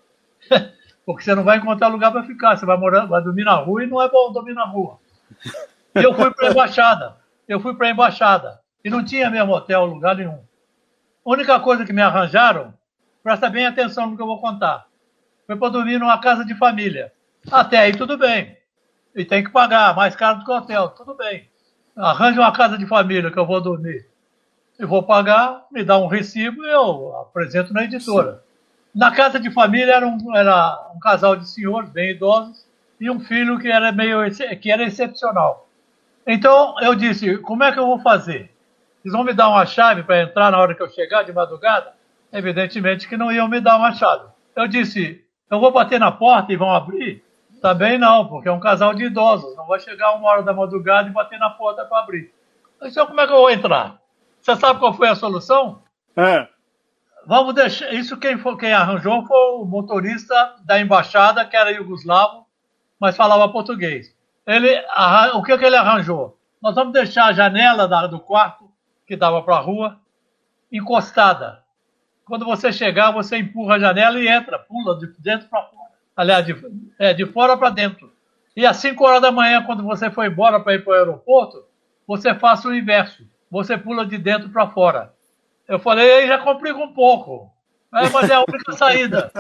Porque 1.05 1.25
você 1.25 1.35
não 1.35 1.43
vai 1.43 1.59
encontrar 1.59 1.89
lugar 1.89 2.13
para 2.13 2.23
ficar, 2.23 2.57
você 2.57 2.65
vai, 2.65 2.77
morar, 2.77 3.07
vai 3.07 3.23
dormir 3.23 3.45
na 3.45 3.55
rua 3.55 3.83
e 3.83 3.87
não 3.87 4.01
é 4.01 4.09
bom 4.09 4.33
dormir 4.33 4.55
na 4.55 4.65
rua. 4.65 4.99
E 5.97 6.03
eu 6.03 6.15
fui 6.15 6.31
para 6.31 6.49
a 6.49 6.51
embaixada. 6.51 7.17
Eu 7.49 7.59
fui 7.59 7.75
para 7.75 7.89
a 7.89 7.91
embaixada. 7.91 8.61
E 8.85 8.91
não 8.91 9.05
tinha 9.05 9.29
mesmo 9.29 9.53
hotel, 9.53 9.87
lugar 9.87 10.15
nenhum. 10.15 10.39
A 11.25 11.31
única 11.31 11.59
coisa 11.59 11.85
que 11.85 11.93
me 11.93 12.01
arranjaram 12.01 12.75
Presta 13.23 13.51
bem 13.51 13.67
atenção 13.67 14.09
no 14.09 14.17
que 14.17 14.23
eu 14.23 14.27
vou 14.27 14.41
contar. 14.41 14.87
Foi 15.47 15.55
para 15.57 15.69
dormir 15.69 15.99
numa 15.99 16.19
casa 16.21 16.45
de 16.45 16.55
família. 16.55 17.13
Até 17.51 17.79
aí 17.79 17.95
tudo 17.95 18.17
bem. 18.17 18.57
E 19.15 19.25
tem 19.25 19.45
que 19.45 19.51
pagar, 19.51 19.95
mais 19.95 20.17
caro 20.17 20.39
do 20.39 20.45
que 20.45 20.51
hotel. 20.51 20.89
Tudo 20.91 21.15
bem. 21.15 21.49
Arranje 21.95 22.39
uma 22.39 22.53
casa 22.53 22.79
de 22.79 22.87
família 22.87 23.31
que 23.31 23.39
eu 23.39 23.47
vou 23.47 23.61
dormir. 23.61 24.07
Eu 24.81 24.89
vou 24.89 25.03
pagar, 25.03 25.67
me 25.71 25.85
dá 25.85 25.99
um 25.99 26.07
recibo 26.07 26.65
e 26.65 26.71
eu 26.71 27.15
apresento 27.21 27.71
na 27.75 27.85
editora. 27.85 28.43
Na 28.95 29.11
casa 29.11 29.39
de 29.39 29.51
família 29.51 29.95
era 29.95 30.07
um, 30.07 30.35
era 30.35 30.91
um 30.97 30.99
casal 30.99 31.37
de 31.37 31.47
senhores 31.47 31.91
bem 31.91 32.13
idosos 32.13 32.67
e 32.99 33.11
um 33.11 33.21
filho 33.21 33.59
que 33.59 33.69
era 33.71 33.93
meio 33.93 34.21
que 34.59 34.73
era 34.73 34.83
excepcional. 34.83 35.69
Então 36.27 36.75
eu 36.81 36.95
disse, 36.95 37.37
como 37.37 37.63
é 37.63 37.71
que 37.71 37.79
eu 37.79 37.85
vou 37.85 38.01
fazer? 38.01 38.51
Eles 39.05 39.13
vão 39.13 39.23
me 39.23 39.35
dar 39.35 39.51
uma 39.51 39.67
chave 39.67 40.03
para 40.03 40.23
entrar 40.23 40.51
na 40.51 40.59
hora 40.59 40.75
que 40.75 40.83
eu 40.83 40.89
chegar 40.89 41.25
de 41.25 41.33
madrugada? 41.33 41.93
evidentemente 42.33 43.07
que 43.07 43.19
não 43.19 43.31
iam 43.31 43.49
me 43.49 43.61
dar 43.61 43.77
uma 43.77 43.93
chave. 43.93 44.25
Eu 44.57 44.67
disse, 44.67 45.23
eu 45.51 45.61
vou 45.61 45.71
bater 45.71 46.01
na 46.01 46.11
porta 46.11 46.55
e 46.55 46.57
vão 46.57 46.73
abrir? 46.73 47.23
Também 47.61 47.99
não, 47.99 48.27
porque 48.27 48.49
é 48.49 48.53
um 48.53 48.61
casal 48.61 48.95
de 48.95 49.05
idosos, 49.05 49.55
não 49.57 49.67
vai 49.67 49.79
chegar 49.79 50.15
uma 50.15 50.27
hora 50.31 50.43
da 50.43 50.55
madrugada 50.55 51.07
e 51.07 51.13
bater 51.13 51.39
na 51.39 51.51
porta 51.51 51.85
para 51.85 51.99
abrir. 51.99 52.33
Então 52.81 53.07
como 53.07 53.21
é 53.21 53.27
que 53.27 53.33
eu 53.35 53.37
vou 53.37 53.51
entrar? 53.51 54.01
Você 54.41 54.57
sabe 54.57 54.81
qual 54.81 54.95
foi 54.95 55.09
a 55.09 55.15
solução? 55.15 55.83
É. 56.17 56.49
Vamos 57.27 57.55
deixar. 57.55 57.93
Isso 57.93 58.17
quem, 58.17 58.39
foi, 58.39 58.57
quem 58.57 58.73
arranjou 58.73 59.25
foi 59.27 59.53
o 59.53 59.65
motorista 59.65 60.57
da 60.65 60.81
embaixada, 60.81 61.45
que 61.45 61.57
era 61.57 61.71
iugoslavo, 61.71 62.47
mas 62.99 63.17
falava 63.17 63.53
português. 63.53 64.15
Ele, 64.47 64.83
o 65.35 65.43
que, 65.43 65.57
que 65.57 65.65
ele 65.65 65.77
arranjou? 65.77 66.39
Nós 66.61 66.75
vamos 66.75 66.93
deixar 66.93 67.27
a 67.27 67.33
janela 67.33 67.87
da, 67.87 68.07
do 68.07 68.19
quarto, 68.19 68.71
que 69.07 69.17
dava 69.17 69.43
para 69.43 69.57
a 69.57 69.61
rua, 69.61 69.99
encostada. 70.73 71.63
Quando 72.25 72.45
você 72.45 72.73
chegar, 72.73 73.11
você 73.11 73.39
empurra 73.39 73.77
a 73.77 73.79
janela 73.79 74.19
e 74.19 74.29
entra, 74.29 74.59
pula 74.59 74.99
de 74.99 75.07
dentro 75.19 75.49
para 75.49 75.63
fora. 75.63 75.91
Aliás, 76.17 76.47
de, 76.47 76.55
é, 76.99 77.13
de 77.13 77.27
fora 77.27 77.57
para 77.57 77.71
dentro. 77.71 78.13
E 78.57 78.67
às 78.67 78.77
5 78.77 79.05
horas 79.05 79.23
da 79.23 79.33
manhã, 79.33 79.63
quando 79.65 79.83
você 79.83 80.11
for 80.11 80.25
embora 80.25 80.61
para 80.61 80.75
ir 80.75 80.85
para 80.85 80.91
o 80.93 80.95
aeroporto, 80.95 81.65
você 82.07 82.35
faça 82.35 82.69
o 82.69 82.75
inverso. 82.75 83.25
Você 83.51 83.77
pula 83.77 84.07
de 84.07 84.17
dentro 84.17 84.49
para 84.51 84.69
fora. 84.69 85.13
Eu 85.67 85.79
falei, 85.79 86.11
aí 86.13 86.27
já 86.27 86.39
complica 86.39 86.79
um 86.79 86.93
pouco. 86.93 87.53
É, 87.93 88.09
mas 88.09 88.31
é 88.31 88.35
a 88.35 88.41
única 88.41 88.73
saída. 88.73 89.33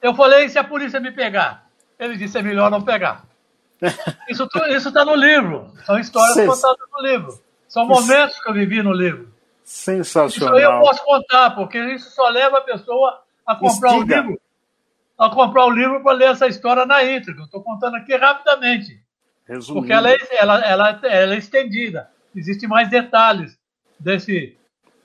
Eu 0.00 0.14
falei, 0.14 0.46
e 0.46 0.48
se 0.48 0.58
a 0.58 0.64
polícia 0.64 0.98
me 1.00 1.10
pegar? 1.12 1.66
Ele 1.98 2.16
disse, 2.16 2.38
é 2.38 2.42
melhor 2.42 2.70
não 2.70 2.82
pegar. 2.82 3.24
Isso 4.28 4.48
está 4.76 5.04
no 5.04 5.14
livro. 5.14 5.72
São 5.84 5.98
histórias 5.98 6.46
contadas 6.46 6.88
no 6.92 7.02
livro. 7.06 7.42
São 7.68 7.86
momentos 7.86 8.40
que 8.40 8.48
eu 8.48 8.54
vivi 8.54 8.82
no 8.82 8.92
livro. 8.92 9.32
Sensacional. 9.64 10.28
Isso 10.28 10.48
aí 10.54 10.62
eu 10.62 10.80
posso 10.80 11.04
contar, 11.04 11.50
porque 11.50 11.78
isso 11.94 12.10
só 12.10 12.28
leva 12.28 12.58
a 12.58 12.62
pessoa 12.62 13.22
a 13.44 13.54
comprar 13.56 13.92
o 13.94 14.02
livro. 14.02 14.40
A 15.18 15.30
comprar 15.30 15.64
o 15.66 15.70
livro 15.70 16.02
para 16.02 16.12
ler 16.12 16.30
essa 16.30 16.46
história 16.46 16.86
na 16.86 17.02
íntegra. 17.02 17.42
Eu 17.42 17.46
estou 17.46 17.62
contando 17.62 17.96
aqui 17.96 18.14
rapidamente. 18.16 19.02
Resumindo. 19.46 19.80
Porque 19.80 19.92
ela 19.92 20.10
é, 20.10 20.16
ela, 20.32 20.60
ela, 20.64 21.00
ela 21.02 21.34
é 21.34 21.38
estendida. 21.38 22.10
Existem 22.36 22.68
mais 22.68 22.88
detalhes 22.88 23.58
desse, 23.98 24.56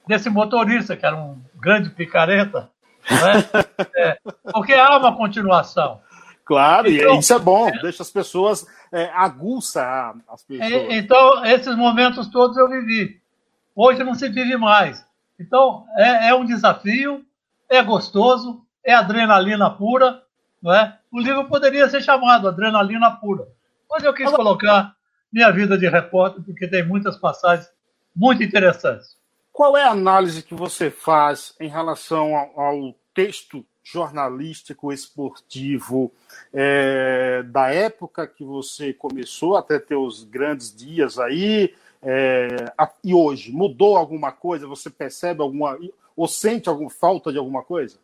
desse 0.08 0.30
motorista, 0.30 0.96
que 0.98 1.06
era 1.06 1.16
um 1.16 1.42
grande 1.56 1.90
picareta. 1.90 2.70
Né? 3.10 3.66
é, 3.96 4.18
porque 4.52 4.74
há 4.74 4.98
uma 4.98 5.16
continuação. 5.16 6.02
Claro, 6.44 6.90
então, 6.90 7.16
e 7.16 7.20
isso 7.20 7.34
é 7.34 7.40
bom, 7.40 7.70
é, 7.70 7.82
deixa 7.82 8.04
as 8.04 8.12
pessoas, 8.12 8.68
é, 8.92 9.10
aguça 9.14 10.14
as 10.28 10.44
pessoas. 10.44 10.72
É, 10.72 10.98
então, 10.98 11.46
esses 11.46 11.76
momentos 11.78 12.28
todos 12.28 12.58
eu 12.58 12.68
vivi. 12.68 13.22
Hoje 13.74 14.04
não 14.04 14.14
se 14.14 14.28
vive 14.28 14.58
mais. 14.58 15.06
Então, 15.40 15.86
é, 15.96 16.30
é 16.30 16.36
um 16.36 16.46
desafio, 16.46 17.24
é 17.70 17.82
gostoso, 17.82 18.66
é 18.84 18.94
adrenalina 18.94 19.70
pura. 19.70 20.22
Não 20.62 20.74
é? 20.74 20.98
O 21.12 21.20
livro 21.20 21.46
poderia 21.46 21.90
ser 21.90 22.02
chamado 22.02 22.48
Adrenalina 22.48 23.12
Pura. 23.12 23.48
Mas 23.90 24.04
eu 24.04 24.14
quis 24.14 24.30
colocar 24.30 24.96
minha 25.32 25.52
vida 25.52 25.78
de 25.78 25.88
repórter, 25.88 26.44
porque 26.44 26.68
tem 26.68 26.86
muitas 26.86 27.18
passagens 27.18 27.70
muito 28.16 28.44
interessantes. 28.44 29.18
Qual 29.52 29.78
é 29.78 29.84
a 29.84 29.92
análise 29.92 30.44
que 30.44 30.54
você 30.54 30.90
faz 30.90 31.54
em 31.60 31.68
relação 31.68 32.36
ao, 32.36 32.60
ao 32.60 32.96
texto 33.14 33.66
jornalístico 33.84 34.94
esportivo 34.94 36.12
é, 36.54 37.44
da 37.44 37.74
época 37.74 38.28
que 38.28 38.44
você 38.44 38.94
começou 38.94 39.58
até 39.58 39.80
ter 39.80 39.96
os 39.96 40.24
grandes 40.24 40.76
dias 40.76 41.18
aí, 41.18 41.74
é, 42.02 42.72
e 43.04 43.14
hoje, 43.14 43.52
mudou 43.52 43.98
alguma 43.98 44.32
coisa? 44.32 44.68
Você 44.68 44.90
percebe 44.90 45.42
alguma. 45.42 45.78
ou 46.16 46.28
sente 46.28 46.70
alguma 46.70 46.90
falta 46.90 47.32
de 47.32 47.38
alguma 47.38 47.64
coisa? 47.64 47.98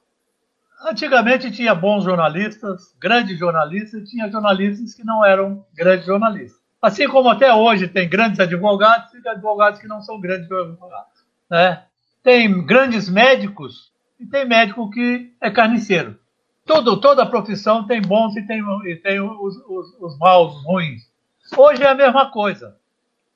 Antigamente 0.81 1.49
tinha 1.49 1.73
bons 1.73 2.03
jornalistas, 2.03 2.95
grandes 2.99 3.39
jornalistas, 3.39 4.01
e 4.01 4.05
tinha 4.05 4.29
jornalistas 4.29 4.93
que 4.93 5.03
não 5.03 5.25
eram 5.25 5.65
grandes 5.73 6.05
jornalistas. 6.05 6.56
Assim 6.81 7.07
como 7.07 7.29
até 7.29 7.53
hoje 7.53 7.87
tem 7.87 8.07
grandes 8.07 8.39
advogados 8.39 9.13
e 9.13 9.27
advogados 9.27 9.79
que 9.79 9.87
não 9.87 10.01
são 10.01 10.19
grandes 10.19 10.51
advogados. 10.51 11.25
Né? 11.49 11.83
Tem 12.23 12.65
grandes 12.65 13.09
médicos 13.09 13.91
e 14.19 14.25
tem 14.25 14.45
médico 14.45 14.89
que 14.89 15.33
é 15.41 15.49
carniceiro. 15.49 16.19
Todo, 16.65 16.99
toda 16.99 17.25
profissão 17.25 17.87
tem 17.87 18.01
bons 18.01 18.35
e 18.35 18.45
tem, 18.45 18.61
e 18.85 18.95
tem 18.97 19.21
os, 19.21 19.55
os, 19.67 19.97
os 19.99 20.17
maus, 20.19 20.55
os 20.57 20.65
ruins. 20.65 21.09
Hoje 21.55 21.81
é 21.81 21.87
a 21.87 21.95
mesma 21.95 22.29
coisa. 22.29 22.77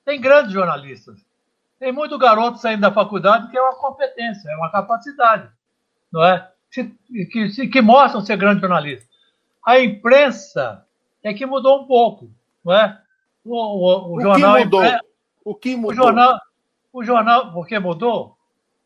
Tem 0.04 0.20
grandes 0.20 0.52
jornalistas. 0.52 1.26
Tem 1.80 1.92
muito 1.92 2.18
garoto 2.18 2.60
saindo 2.60 2.82
da 2.82 2.92
faculdade 2.92 3.50
que 3.50 3.58
é 3.58 3.62
uma 3.62 3.76
competência, 3.76 4.50
é 4.52 4.56
uma 4.56 4.72
capacidade, 4.72 5.50
não 6.12 6.24
é? 6.24 6.48
Que, 6.70 7.68
que 7.68 7.82
mostram 7.82 8.22
ser 8.22 8.38
grande 8.38 8.62
jornalista. 8.62 9.10
A 9.66 9.80
imprensa 9.80 10.86
é 11.24 11.34
que 11.34 11.46
mudou 11.46 11.82
um 11.82 11.88
pouco, 11.88 12.30
não 12.64 12.74
é? 12.74 13.02
O, 13.44 13.56
o, 13.56 14.14
o, 14.14 14.18
o 14.18 14.22
jornal. 14.22 14.56
Que 14.56 14.64
mudou? 14.64 14.84
o 15.44 15.56
que 15.56 15.76
mudou? 15.76 15.92
O 15.92 15.96
jornal, 15.96 16.42
o 16.94 17.04
jornal, 17.04 17.54
por 17.54 17.68
que 17.68 17.80
mudou? 17.80 18.38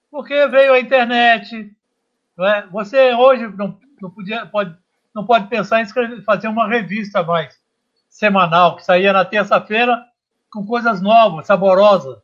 Porque 0.09 0.47
veio 0.47 0.73
a 0.73 0.79
internet. 0.79 1.71
Não 2.37 2.45
é? 2.45 2.67
Você 2.67 3.13
hoje 3.13 3.47
não, 3.55 3.77
não, 4.01 4.09
podia, 4.09 4.45
pode, 4.45 4.75
não 5.13 5.25
pode 5.25 5.47
pensar 5.47 5.79
em 5.79 5.83
escrever, 5.83 6.23
fazer 6.23 6.47
uma 6.47 6.67
revista 6.67 7.23
mais 7.23 7.59
semanal, 8.09 8.75
que 8.75 8.85
saía 8.85 9.11
na 9.11 9.25
terça-feira 9.25 10.05
com 10.49 10.65
coisas 10.65 11.01
novas, 11.01 11.47
saborosas. 11.47 12.17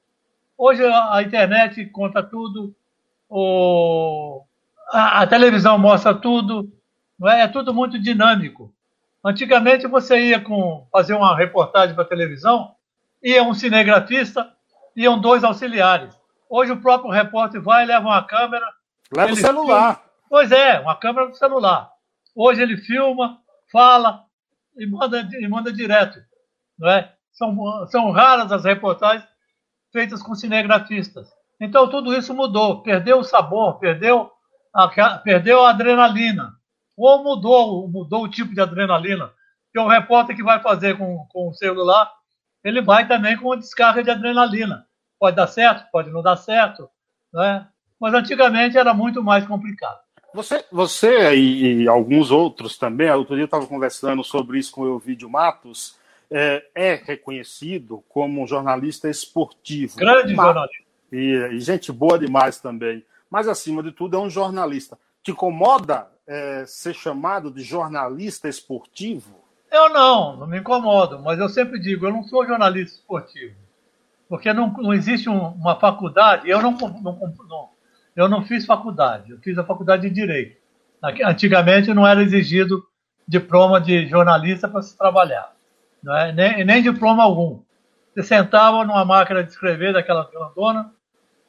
Hoje 0.57 0.85
a 0.85 1.21
internet 1.21 1.85
conta 1.87 2.23
tudo, 2.23 2.73
o, 3.27 4.43
a, 4.89 5.21
a 5.21 5.27
televisão 5.27 5.77
mostra 5.77 6.13
tudo, 6.13 6.71
não 7.19 7.29
é? 7.29 7.41
é 7.41 7.47
tudo 7.47 7.73
muito 7.73 7.99
dinâmico. 7.99 8.73
Antigamente 9.23 9.87
você 9.87 10.19
ia 10.19 10.41
com, 10.41 10.87
fazer 10.91 11.13
uma 11.13 11.35
reportagem 11.35 11.95
para 11.95 12.05
televisão, 12.05 12.73
ia 13.23 13.43
um 13.43 13.53
cinegrafista, 13.53 14.51
iam 14.95 15.19
dois 15.19 15.43
auxiliares. 15.43 16.17
Hoje 16.49 16.71
o 16.71 16.81
próprio 16.81 17.11
repórter 17.11 17.61
vai, 17.61 17.85
leva 17.85 18.07
uma 18.07 18.23
câmera. 18.23 18.65
Leva 19.15 19.33
o 19.33 19.35
celular. 19.35 19.95
Filma. 19.95 20.11
Pois 20.29 20.51
é, 20.51 20.79
uma 20.79 20.95
câmera 20.95 21.27
do 21.27 21.35
celular. 21.35 21.89
Hoje 22.35 22.61
ele 22.61 22.77
filma, 22.77 23.39
fala 23.71 24.23
e 24.77 24.85
manda, 24.87 25.27
e 25.39 25.47
manda 25.47 25.71
direto. 25.71 26.19
Não 26.79 26.89
é? 26.89 27.13
são, 27.31 27.87
são 27.87 28.11
raras 28.11 28.51
as 28.51 28.63
reportagens 28.63 29.27
feitas 29.91 30.21
com 30.21 30.35
cinegrafistas. 30.35 31.29
Então 31.59 31.89
tudo 31.89 32.13
isso 32.13 32.33
mudou, 32.33 32.81
perdeu 32.81 33.19
o 33.19 33.23
sabor, 33.23 33.79
perdeu 33.79 34.31
a, 34.73 35.17
perdeu 35.19 35.65
a 35.65 35.71
adrenalina 35.71 36.53
ou 37.03 37.23
mudou, 37.23 37.87
mudou 37.87 38.23
o 38.23 38.29
tipo 38.29 38.53
de 38.53 38.61
adrenalina. 38.61 39.31
Que 39.71 39.79
o 39.79 39.87
repórter 39.87 40.35
que 40.35 40.43
vai 40.43 40.61
fazer 40.61 40.97
com, 40.97 41.25
com 41.29 41.49
o 41.49 41.53
celular, 41.53 42.11
ele 42.63 42.81
vai 42.81 43.07
também 43.07 43.37
com 43.37 43.45
uma 43.45 43.57
descarga 43.57 44.03
de 44.03 44.11
adrenalina. 44.11 44.85
Pode 45.19 45.35
dar 45.35 45.47
certo, 45.47 45.89
pode 45.91 46.09
não 46.09 46.21
dar 46.21 46.35
certo, 46.35 46.89
né? 47.33 47.67
mas 47.99 48.13
antigamente 48.15 48.77
era 48.77 48.93
muito 48.93 49.23
mais 49.23 49.45
complicado. 49.45 49.99
Você, 50.33 50.65
você 50.71 51.35
e, 51.35 51.83
e 51.83 51.87
alguns 51.87 52.31
outros 52.31 52.77
também, 52.77 53.11
outro 53.11 53.35
dia 53.35 53.43
eu 53.43 53.45
estava 53.45 53.67
conversando 53.67 54.23
sobre 54.23 54.57
isso 54.57 54.71
com 54.71 54.81
o 54.81 54.95
Elvídio 54.95 55.29
Matos, 55.29 55.95
é, 56.31 56.63
é 56.73 56.95
reconhecido 56.95 58.03
como 58.07 58.41
um 58.41 58.47
jornalista 58.47 59.09
esportivo. 59.09 59.97
Grande 59.97 60.33
mas, 60.33 60.45
jornalista. 60.45 60.83
E, 61.11 61.49
e, 61.51 61.59
gente 61.59 61.91
boa 61.91 62.17
demais 62.17 62.59
também. 62.59 63.05
Mas, 63.29 63.47
acima 63.47 63.83
de 63.83 63.91
tudo, 63.91 64.15
é 64.15 64.19
um 64.19 64.29
jornalista. 64.29 64.97
Te 65.21 65.31
incomoda 65.31 66.07
é, 66.31 66.65
ser 66.65 66.93
chamado 66.93 67.51
de 67.51 67.61
jornalista 67.61 68.47
esportivo? 68.47 69.43
Eu 69.69 69.89
não, 69.89 70.37
não 70.37 70.47
me 70.47 70.59
incomodo, 70.59 71.19
mas 71.19 71.37
eu 71.37 71.49
sempre 71.49 71.77
digo, 71.77 72.05
eu 72.05 72.11
não 72.11 72.23
sou 72.23 72.47
jornalista 72.47 72.99
esportivo. 72.99 73.55
Porque 74.29 74.53
não, 74.53 74.71
não 74.71 74.93
existe 74.93 75.29
um, 75.29 75.47
uma 75.49 75.77
faculdade, 75.77 76.49
eu 76.49 76.61
não, 76.61 76.71
não, 76.71 77.01
não, 77.01 77.69
eu 78.15 78.29
não 78.29 78.45
fiz 78.45 78.65
faculdade, 78.65 79.31
eu 79.31 79.39
fiz 79.39 79.57
a 79.57 79.63
faculdade 79.65 80.07
de 80.07 80.15
Direito. 80.15 80.55
Antigamente 81.25 81.93
não 81.93 82.07
era 82.07 82.23
exigido 82.23 82.81
diploma 83.27 83.81
de 83.81 84.07
jornalista 84.07 84.69
para 84.69 84.81
se 84.81 84.97
trabalhar, 84.97 85.51
não 86.01 86.15
é? 86.15 86.31
nem, 86.31 86.63
nem 86.63 86.81
diploma 86.81 87.23
algum. 87.23 87.59
Você 88.13 88.23
sentava 88.23 88.85
numa 88.85 89.03
máquina 89.03 89.43
de 89.43 89.49
escrever 89.49 89.93
daquela 89.93 90.29
grandona, 90.29 90.91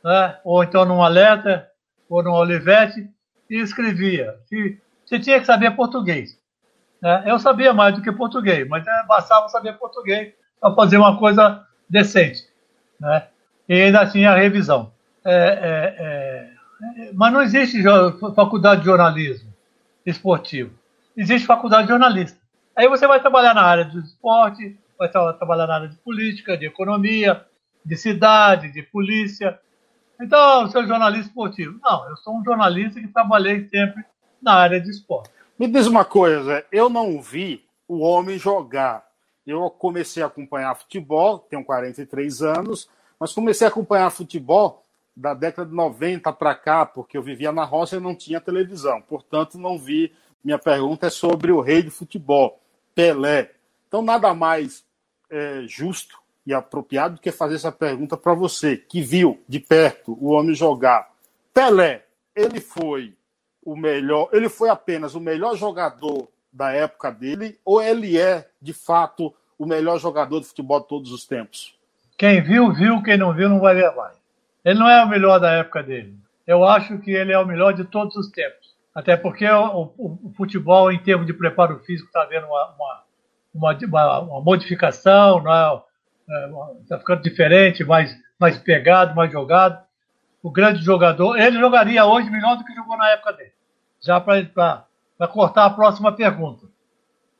né? 0.02 0.38
ou 0.44 0.64
então 0.64 0.84
num 0.84 1.02
alerta, 1.02 1.68
ou 2.08 2.22
num 2.22 2.32
Olivetti, 2.32 3.08
e 3.52 3.60
escrevia. 3.60 4.34
E 4.50 4.78
você 5.04 5.20
tinha 5.20 5.38
que 5.38 5.44
saber 5.44 5.72
português. 5.72 6.38
Né? 7.02 7.24
Eu 7.26 7.38
sabia 7.38 7.74
mais 7.74 7.94
do 7.94 8.00
que 8.00 8.10
português, 8.10 8.66
mas 8.66 8.86
é, 8.86 9.06
bastava 9.06 9.46
saber 9.50 9.74
português 9.74 10.32
para 10.58 10.74
fazer 10.74 10.96
uma 10.96 11.18
coisa 11.18 11.62
decente. 11.88 12.48
Né? 12.98 13.26
E 13.68 13.74
ainda 13.74 14.06
tinha 14.06 14.30
a 14.32 14.36
revisão. 14.36 14.90
É, 15.22 15.34
é, 15.34 15.96
é, 15.98 17.10
mas 17.12 17.32
não 17.32 17.42
existe 17.42 17.82
faculdade 18.34 18.80
de 18.80 18.86
jornalismo 18.86 19.52
esportivo. 20.06 20.72
Existe 21.14 21.46
faculdade 21.46 21.82
de 21.82 21.90
jornalista. 21.90 22.38
Aí 22.74 22.88
você 22.88 23.06
vai 23.06 23.20
trabalhar 23.20 23.52
na 23.52 23.62
área 23.62 23.84
do 23.84 24.00
esporte, 24.00 24.78
vai 24.98 25.10
trabalhar 25.10 25.66
na 25.66 25.74
área 25.74 25.88
de 25.88 25.96
política, 25.96 26.56
de 26.56 26.64
economia, 26.64 27.44
de 27.84 27.96
cidade, 27.96 28.72
de 28.72 28.82
polícia, 28.82 29.60
então, 30.22 30.66
é 30.66 30.86
jornalista 30.86 31.28
esportivo. 31.28 31.78
Não, 31.82 32.08
eu 32.08 32.16
sou 32.18 32.36
um 32.36 32.44
jornalista 32.44 33.00
que 33.00 33.08
trabalhei 33.08 33.68
sempre 33.68 34.04
na 34.40 34.54
área 34.54 34.80
de 34.80 34.90
esporte. 34.90 35.30
Me 35.58 35.68
diz 35.68 35.86
uma 35.86 36.04
coisa, 36.04 36.64
eu 36.72 36.88
não 36.88 37.20
vi 37.20 37.64
o 37.86 38.00
homem 38.00 38.38
jogar. 38.38 39.06
Eu 39.46 39.68
comecei 39.70 40.22
a 40.22 40.26
acompanhar 40.26 40.74
futebol, 40.76 41.38
tenho 41.38 41.64
43 41.64 42.42
anos, 42.42 42.88
mas 43.18 43.32
comecei 43.32 43.66
a 43.66 43.70
acompanhar 43.70 44.10
futebol 44.10 44.84
da 45.14 45.34
década 45.34 45.68
de 45.68 45.74
90 45.74 46.32
para 46.32 46.54
cá, 46.54 46.86
porque 46.86 47.18
eu 47.18 47.22
vivia 47.22 47.52
na 47.52 47.64
roça 47.64 47.96
e 47.96 48.00
não 48.00 48.14
tinha 48.14 48.40
televisão. 48.40 49.02
Portanto, 49.02 49.58
não 49.58 49.78
vi. 49.78 50.12
Minha 50.42 50.58
pergunta 50.58 51.06
é 51.06 51.10
sobre 51.10 51.52
o 51.52 51.60
rei 51.60 51.82
de 51.82 51.90
futebol, 51.90 52.60
Pelé. 52.94 53.52
Então, 53.86 54.02
nada 54.02 54.32
mais 54.34 54.84
é, 55.30 55.62
justo 55.66 56.21
e 56.46 56.52
apropriado 56.52 57.14
do 57.14 57.20
que 57.20 57.30
fazer 57.30 57.54
essa 57.54 57.72
pergunta 57.72 58.16
para 58.16 58.34
você, 58.34 58.76
que 58.76 59.00
viu 59.00 59.42
de 59.48 59.60
perto 59.60 60.16
o 60.20 60.32
homem 60.32 60.54
jogar. 60.54 61.10
Pelé, 61.54 62.04
ele 62.34 62.60
foi 62.60 63.14
o 63.64 63.76
melhor, 63.76 64.28
ele 64.32 64.48
foi 64.48 64.68
apenas 64.68 65.14
o 65.14 65.20
melhor 65.20 65.56
jogador 65.56 66.28
da 66.52 66.72
época 66.72 67.10
dele, 67.10 67.58
ou 67.64 67.80
ele 67.80 68.18
é, 68.18 68.48
de 68.60 68.72
fato, 68.72 69.32
o 69.58 69.64
melhor 69.64 69.98
jogador 69.98 70.40
de 70.40 70.46
futebol 70.46 70.80
de 70.80 70.88
todos 70.88 71.12
os 71.12 71.26
tempos? 71.26 71.78
Quem 72.18 72.42
viu, 72.42 72.72
viu, 72.72 73.02
quem 73.02 73.16
não 73.16 73.32
viu, 73.32 73.48
não 73.48 73.60
vai 73.60 73.74
ver 73.74 73.94
mais. 73.94 74.16
Ele 74.64 74.78
não 74.78 74.88
é 74.88 75.04
o 75.04 75.08
melhor 75.08 75.38
da 75.38 75.52
época 75.52 75.82
dele. 75.82 76.16
Eu 76.46 76.64
acho 76.64 76.98
que 76.98 77.10
ele 77.10 77.32
é 77.32 77.38
o 77.38 77.46
melhor 77.46 77.72
de 77.72 77.84
todos 77.84 78.16
os 78.16 78.28
tempos. 78.30 78.72
Até 78.94 79.16
porque 79.16 79.48
o, 79.48 79.92
o, 79.96 80.18
o 80.24 80.32
futebol, 80.36 80.92
em 80.92 80.98
termos 80.98 81.26
de 81.26 81.32
preparo 81.32 81.78
físico, 81.80 82.08
está 82.08 82.22
havendo 82.22 82.46
uma, 82.46 82.74
uma, 82.74 83.04
uma, 83.54 84.20
uma, 84.20 84.40
modificação, 84.40 85.42
não 85.42 85.52
é? 85.52 85.82
Está 86.82 86.96
é, 86.96 86.98
ficando 86.98 87.22
diferente, 87.22 87.84
mais, 87.84 88.16
mais 88.38 88.58
pegado, 88.58 89.14
mais 89.14 89.30
jogado. 89.30 89.82
O 90.42 90.50
grande 90.50 90.82
jogador, 90.82 91.38
ele 91.38 91.58
jogaria 91.58 92.04
hoje 92.04 92.30
melhor 92.30 92.56
do 92.56 92.64
que 92.64 92.74
jogou 92.74 92.96
na 92.96 93.10
época 93.10 93.32
dele. 93.34 93.52
Já 94.00 94.20
para 94.20 95.28
cortar 95.28 95.66
a 95.66 95.70
próxima 95.70 96.12
pergunta 96.12 96.66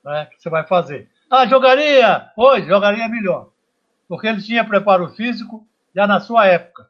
né, 0.05 0.27
que 0.27 0.41
você 0.41 0.49
vai 0.49 0.65
fazer. 0.65 1.09
Ah, 1.31 1.47
jogaria 1.47 2.31
hoje, 2.37 2.67
jogaria 2.67 3.09
melhor. 3.09 3.51
Porque 4.09 4.27
ele 4.27 4.43
tinha 4.43 4.65
preparo 4.65 5.09
físico 5.11 5.67
já 5.95 6.07
na 6.07 6.21
sua 6.21 6.47
época. 6.47 6.89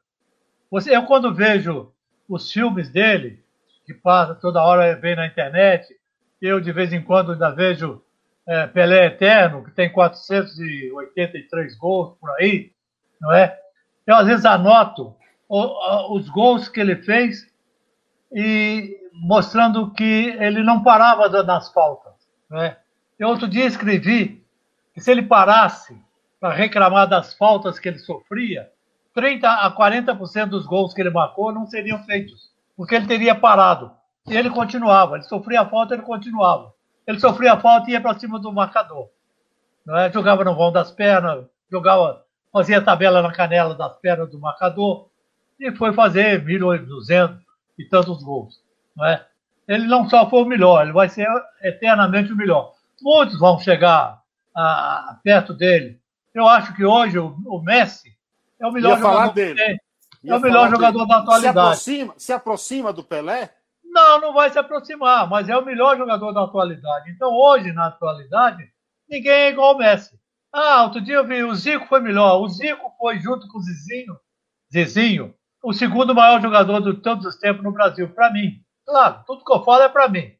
Você, 0.70 0.94
eu, 0.94 1.04
quando 1.04 1.34
vejo 1.34 1.92
os 2.28 2.50
filmes 2.50 2.90
dele, 2.90 3.42
que 3.84 3.94
passa 3.94 4.34
toda 4.34 4.62
hora, 4.62 4.96
vem 4.96 5.16
na 5.16 5.26
internet, 5.26 5.86
eu 6.40 6.60
de 6.60 6.72
vez 6.72 6.92
em 6.92 7.02
quando 7.02 7.32
ainda 7.32 7.50
vejo 7.50 8.02
é, 8.46 8.66
Pelé 8.66 9.06
Eterno, 9.06 9.64
que 9.64 9.70
tem 9.70 9.90
483 9.92 11.76
gols 11.76 12.16
por 12.18 12.30
aí, 12.38 12.72
não 13.20 13.32
é? 13.32 13.58
Eu 14.06 14.16
às 14.16 14.26
vezes 14.26 14.44
anoto 14.44 15.14
os 15.48 16.28
gols 16.28 16.68
que 16.68 16.80
ele 16.80 16.96
fez 16.96 17.46
e 18.32 18.98
mostrando 19.12 19.92
que 19.92 20.34
ele 20.40 20.62
não 20.62 20.82
parava 20.82 21.28
nas 21.42 21.70
faltas. 21.72 22.14
Não 22.50 22.58
é? 22.60 22.78
Eu 23.18 23.28
outro 23.28 23.46
dia 23.46 23.66
escrevi 23.66 24.42
que 24.94 25.00
se 25.00 25.10
ele 25.10 25.22
parasse 25.22 25.96
para 26.40 26.54
reclamar 26.54 27.06
das 27.06 27.34
faltas 27.34 27.78
que 27.78 27.88
ele 27.88 27.98
sofria, 27.98 28.70
30 29.14 29.48
a 29.48 29.70
40% 29.76 30.46
dos 30.46 30.66
gols 30.66 30.94
que 30.94 31.00
ele 31.00 31.10
marcou 31.10 31.52
não 31.52 31.66
seriam 31.66 32.02
feitos, 32.04 32.50
porque 32.76 32.94
ele 32.94 33.06
teria 33.06 33.34
parado. 33.34 33.92
E 34.26 34.36
ele 34.36 34.50
continuava, 34.50 35.16
ele 35.16 35.24
sofria 35.24 35.60
a 35.60 35.68
falta, 35.68 35.94
ele 35.94 36.02
continuava 36.02 36.72
ele 37.06 37.20
sofria 37.20 37.58
falta 37.58 37.90
e 37.90 37.92
ia 37.92 38.00
para 38.00 38.18
cima 38.18 38.38
do 38.38 38.52
marcador. 38.52 39.08
Não 39.84 39.96
é? 39.96 40.12
Jogava 40.12 40.44
no 40.44 40.54
vão 40.54 40.72
das 40.72 40.90
pernas, 40.90 41.44
jogava, 41.70 42.24
fazia 42.52 42.82
tabela 42.82 43.22
na 43.22 43.32
canela 43.32 43.74
das 43.74 43.96
pernas 43.98 44.30
do 44.30 44.38
marcador 44.38 45.08
e 45.58 45.72
foi 45.72 45.92
fazer 45.92 46.44
1.200 46.44 47.38
e 47.78 47.84
tantos 47.84 48.22
gols. 48.22 48.62
Não 48.96 49.06
é? 49.06 49.26
ele 49.66 49.86
não 49.86 50.08
só 50.08 50.28
foi 50.28 50.42
o 50.42 50.46
melhor, 50.46 50.82
ele 50.82 50.92
vai 50.92 51.08
ser 51.08 51.26
eternamente 51.62 52.32
o 52.32 52.36
melhor. 52.36 52.74
Muitos 53.00 53.38
vão 53.38 53.58
chegar 53.58 54.20
a, 54.54 55.10
a, 55.10 55.20
perto 55.22 55.54
dele. 55.54 56.00
Eu 56.34 56.48
acho 56.48 56.74
que 56.74 56.84
hoje 56.84 57.18
o, 57.18 57.36
o 57.46 57.60
Messi 57.60 58.16
é 58.60 58.66
o 58.66 58.72
melhor 58.72 58.98
jogador 58.98 59.32
dele. 59.32 59.60
É, 59.60 59.76
é 60.26 60.34
o 60.36 60.40
melhor 60.40 60.70
jogador 60.70 60.98
dele. 60.98 61.08
da 61.08 61.18
atualidade. 61.18 61.78
Se 61.78 61.92
aproxima, 62.00 62.14
se 62.16 62.32
aproxima 62.32 62.92
do 62.92 63.04
Pelé? 63.04 63.50
Não, 64.02 64.20
não 64.20 64.32
vai 64.32 64.50
se 64.50 64.58
aproximar, 64.58 65.28
mas 65.28 65.48
é 65.48 65.56
o 65.56 65.64
melhor 65.64 65.96
jogador 65.96 66.32
da 66.32 66.42
atualidade. 66.42 67.10
Então, 67.10 67.32
hoje, 67.32 67.72
na 67.72 67.86
atualidade, 67.86 68.68
ninguém 69.08 69.32
é 69.32 69.50
igual 69.50 69.68
ao 69.70 69.78
Messi. 69.78 70.18
Ah, 70.52 70.82
outro 70.82 71.00
dia 71.00 71.14
eu 71.14 71.26
vi, 71.26 71.44
o 71.44 71.54
Zico 71.54 71.86
foi 71.86 72.00
melhor. 72.00 72.40
O 72.40 72.48
Zico 72.48 72.92
foi, 72.98 73.20
junto 73.20 73.46
com 73.46 73.58
o 73.58 73.62
Zizinho, 73.62 74.18
Zizinho 74.72 75.34
o 75.62 75.72
segundo 75.72 76.12
maior 76.12 76.42
jogador 76.42 76.80
de 76.80 77.00
todos 77.00 77.24
os 77.24 77.36
tempos 77.36 77.62
no 77.62 77.70
Brasil, 77.70 78.12
para 78.12 78.32
mim. 78.32 78.60
Claro, 78.84 79.22
tudo 79.24 79.44
que 79.44 79.52
eu 79.52 79.62
falo 79.62 79.84
é 79.84 79.88
para 79.88 80.08
mim. 80.08 80.34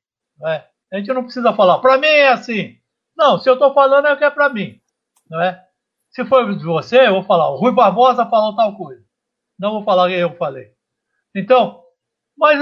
É? 0.45 0.65
A 0.93 0.99
gente 0.99 1.13
não 1.13 1.23
precisa 1.23 1.53
falar, 1.53 1.79
para 1.79 1.97
mim 1.97 2.09
é 2.09 2.31
assim. 2.31 2.77
Não, 3.17 3.39
se 3.39 3.49
eu 3.49 3.55
estou 3.55 3.73
falando 3.73 4.09
é 4.09 4.13
o 4.13 4.19
que 4.19 4.25
é 4.25 4.31
para 4.31 4.49
mim. 4.49 4.81
Não 5.31 5.41
é? 5.41 5.65
Se 6.11 6.25
for 6.25 6.53
de 6.53 6.65
você, 6.65 7.07
eu 7.07 7.13
vou 7.13 7.23
falar, 7.23 7.51
o 7.51 7.57
Rui 7.57 7.73
Barbosa 7.73 8.27
falou 8.27 8.57
tal 8.57 8.77
coisa. 8.77 9.03
Não 9.57 9.71
vou 9.71 9.85
falar 9.85 10.09
que 10.09 10.17
eu 10.17 10.37
falei. 10.37 10.73
Então, 11.35 11.82
mas 12.37 12.59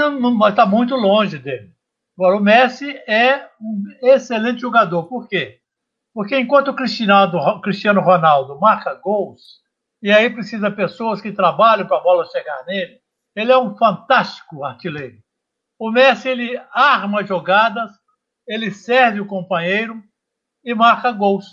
está 0.50 0.66
muito 0.66 0.94
longe 0.94 1.38
dele. 1.38 1.72
Agora, 2.18 2.36
o 2.36 2.40
Messi 2.40 2.90
é 3.06 3.48
um 3.60 3.82
excelente 4.02 4.60
jogador. 4.60 5.04
Por 5.04 5.26
quê? 5.28 5.60
Porque 6.12 6.38
enquanto 6.38 6.68
o 6.68 6.74
Cristiano, 6.74 8.00
Ronaldo 8.00 8.58
marca 8.60 8.94
gols, 8.94 9.60
e 10.02 10.10
aí 10.12 10.28
precisa 10.28 10.70
pessoas 10.70 11.20
que 11.20 11.32
trabalham 11.32 11.86
para 11.86 11.96
a 11.96 12.02
bola 12.02 12.26
chegar 12.26 12.64
nele, 12.66 13.00
ele 13.34 13.52
é 13.52 13.56
um 13.56 13.76
fantástico 13.76 14.64
artilheiro. 14.64 15.18
O 15.78 15.90
Messi, 15.90 16.28
ele 16.28 16.60
arma 16.72 17.24
jogadas, 17.24 17.90
ele 18.46 18.70
serve 18.70 19.20
o 19.20 19.26
companheiro 19.26 20.02
e 20.64 20.74
marca 20.74 21.12
gols. 21.12 21.46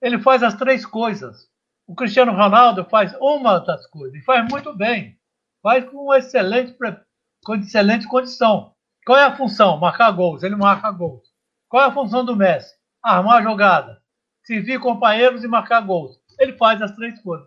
Ele 0.00 0.18
faz 0.18 0.42
as 0.42 0.54
três 0.54 0.86
coisas. 0.86 1.48
O 1.86 1.94
Cristiano 1.94 2.32
Ronaldo 2.32 2.84
faz 2.86 3.14
uma 3.20 3.58
das 3.58 3.86
coisas 3.88 4.18
e 4.18 4.24
faz 4.24 4.48
muito 4.48 4.74
bem. 4.74 5.18
Faz 5.62 5.84
com 5.90 6.14
excelente, 6.14 6.74
com 7.44 7.54
excelente 7.56 8.08
condição. 8.08 8.72
Qual 9.06 9.18
é 9.18 9.24
a 9.24 9.36
função? 9.36 9.76
Marcar 9.78 10.10
gols. 10.10 10.42
Ele 10.42 10.56
marca 10.56 10.90
gols. 10.90 11.22
Qual 11.68 11.82
é 11.82 11.86
a 11.86 11.92
função 11.92 12.24
do 12.24 12.34
Messi? 12.34 12.74
Armar 13.02 13.42
jogada, 13.42 14.00
servir 14.42 14.80
companheiros 14.80 15.44
e 15.44 15.48
marcar 15.48 15.80
gols. 15.82 16.18
Ele 16.38 16.54
faz 16.54 16.80
as 16.80 16.92
três 16.92 17.20
coisas. 17.20 17.46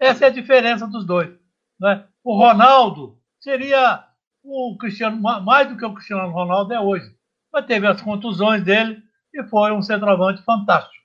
Essa 0.00 0.24
é 0.24 0.28
a 0.28 0.32
diferença 0.32 0.86
dos 0.86 1.04
dois. 1.04 1.30
Né? 1.78 2.06
O 2.22 2.36
Ronaldo 2.36 3.18
seria 3.40 4.04
o 4.42 4.76
Cristiano, 4.78 5.20
mais 5.20 5.68
do 5.68 5.76
que 5.76 5.84
o 5.84 5.94
Cristiano 5.94 6.30
Ronaldo 6.30 6.72
é 6.72 6.80
hoje. 6.80 7.14
Mas 7.52 7.66
teve 7.66 7.86
as 7.86 8.00
contusões 8.00 8.62
dele 8.64 9.02
e 9.32 9.44
foi 9.44 9.72
um 9.72 9.82
centroavante 9.82 10.42
fantástico. 10.42 11.04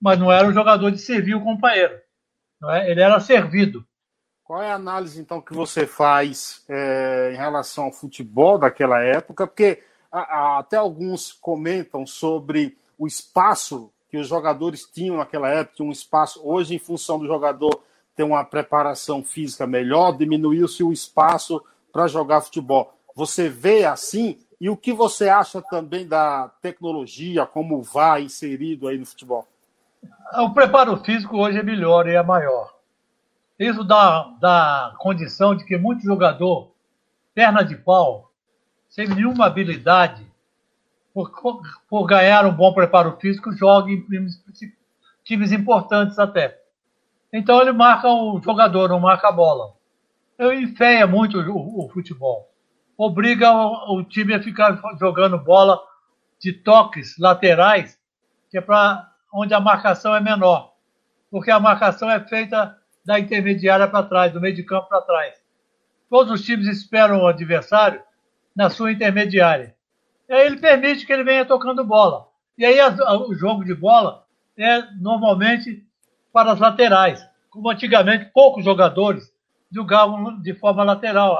Mas 0.00 0.18
não 0.18 0.32
era 0.32 0.48
um 0.48 0.52
jogador 0.52 0.90
de 0.90 0.98
servir 0.98 1.34
o 1.34 1.44
companheiro. 1.44 1.94
É? 2.70 2.90
Ele 2.90 3.00
era 3.00 3.20
servido. 3.20 3.86
Qual 4.50 4.60
é 4.60 4.72
a 4.72 4.74
análise, 4.74 5.20
então, 5.20 5.40
que 5.40 5.54
você 5.54 5.86
faz 5.86 6.64
é, 6.68 7.30
em 7.32 7.36
relação 7.36 7.84
ao 7.84 7.92
futebol 7.92 8.58
daquela 8.58 9.00
época? 9.00 9.46
Porque 9.46 9.80
a, 10.10 10.18
a, 10.18 10.58
até 10.58 10.76
alguns 10.76 11.32
comentam 11.32 12.04
sobre 12.04 12.76
o 12.98 13.06
espaço 13.06 13.92
que 14.08 14.18
os 14.18 14.26
jogadores 14.26 14.84
tinham 14.92 15.18
naquela 15.18 15.48
época, 15.48 15.84
um 15.84 15.92
espaço 15.92 16.40
hoje 16.42 16.74
em 16.74 16.80
função 16.80 17.20
do 17.20 17.28
jogador 17.28 17.80
ter 18.16 18.24
uma 18.24 18.42
preparação 18.42 19.22
física 19.22 19.68
melhor, 19.68 20.16
diminuiu-se 20.16 20.82
o 20.82 20.92
espaço 20.92 21.62
para 21.92 22.08
jogar 22.08 22.40
futebol. 22.40 22.92
Você 23.14 23.48
vê 23.48 23.84
assim? 23.84 24.36
E 24.60 24.68
o 24.68 24.76
que 24.76 24.92
você 24.92 25.28
acha 25.28 25.62
também 25.62 26.08
da 26.08 26.50
tecnologia, 26.60 27.46
como 27.46 27.84
vai 27.84 28.24
inserido 28.24 28.88
aí 28.88 28.98
no 28.98 29.06
futebol? 29.06 29.46
O 30.40 30.50
preparo 30.52 30.96
físico 31.04 31.36
hoje 31.36 31.56
é 31.56 31.62
melhor 31.62 32.08
e 32.08 32.16
é 32.16 32.22
maior. 32.24 32.79
Isso 33.60 33.84
dá, 33.84 34.22
dá 34.40 34.94
condição 34.96 35.54
de 35.54 35.66
que 35.66 35.76
muito 35.76 36.02
jogador, 36.02 36.72
perna 37.34 37.62
de 37.62 37.76
pau, 37.76 38.32
sem 38.88 39.06
nenhuma 39.06 39.44
habilidade, 39.44 40.26
por, 41.12 41.30
por 41.86 42.06
ganhar 42.06 42.46
um 42.46 42.54
bom 42.54 42.72
preparo 42.72 43.18
físico, 43.20 43.52
jogue 43.52 43.92
em 43.92 44.00
times, 44.06 44.42
times 45.22 45.52
importantes 45.52 46.18
até. 46.18 46.58
Então 47.30 47.60
ele 47.60 47.72
marca 47.72 48.08
o 48.08 48.40
jogador, 48.42 48.88
não 48.88 48.98
marca 48.98 49.28
a 49.28 49.32
bola. 49.32 49.74
Ele 50.38 50.62
enfeia 50.62 51.06
muito 51.06 51.38
o, 51.38 51.84
o 51.84 51.88
futebol. 51.90 52.50
Obriga 52.96 53.52
o, 53.52 53.98
o, 53.98 54.04
time 54.04 54.32
a 54.32 54.42
ficar 54.42 54.80
jogando 54.98 55.36
bola 55.36 55.78
de 56.40 56.54
toques 56.54 57.18
laterais, 57.18 58.00
que 58.50 58.56
é 58.56 58.62
para 58.62 59.06
onde 59.30 59.52
a 59.52 59.60
marcação 59.60 60.14
é 60.16 60.20
menor. 60.20 60.72
Porque 61.30 61.50
a 61.50 61.60
marcação 61.60 62.10
é 62.10 62.18
feita 62.20 62.79
da 63.10 63.18
intermediária 63.18 63.88
para 63.88 64.06
trás, 64.06 64.32
do 64.32 64.40
meio 64.40 64.54
de 64.54 64.62
campo 64.62 64.88
para 64.88 65.00
trás. 65.00 65.34
Todos 66.08 66.32
os 66.32 66.46
times 66.46 66.68
esperam 66.68 67.20
o 67.20 67.26
adversário 67.26 68.00
na 68.54 68.70
sua 68.70 68.92
intermediária. 68.92 69.74
E 70.28 70.32
aí 70.32 70.46
ele 70.46 70.58
permite 70.58 71.04
que 71.04 71.12
ele 71.12 71.24
venha 71.24 71.44
tocando 71.44 71.84
bola. 71.84 72.28
E 72.56 72.64
aí 72.64 72.78
o 73.26 73.34
jogo 73.34 73.64
de 73.64 73.74
bola 73.74 74.24
é 74.56 74.82
normalmente 75.00 75.84
para 76.32 76.52
as 76.52 76.60
laterais. 76.60 77.20
Como 77.50 77.68
antigamente 77.68 78.26
poucos 78.26 78.64
jogadores 78.64 79.32
jogavam 79.72 80.40
de 80.40 80.54
forma 80.54 80.84
lateral. 80.84 81.36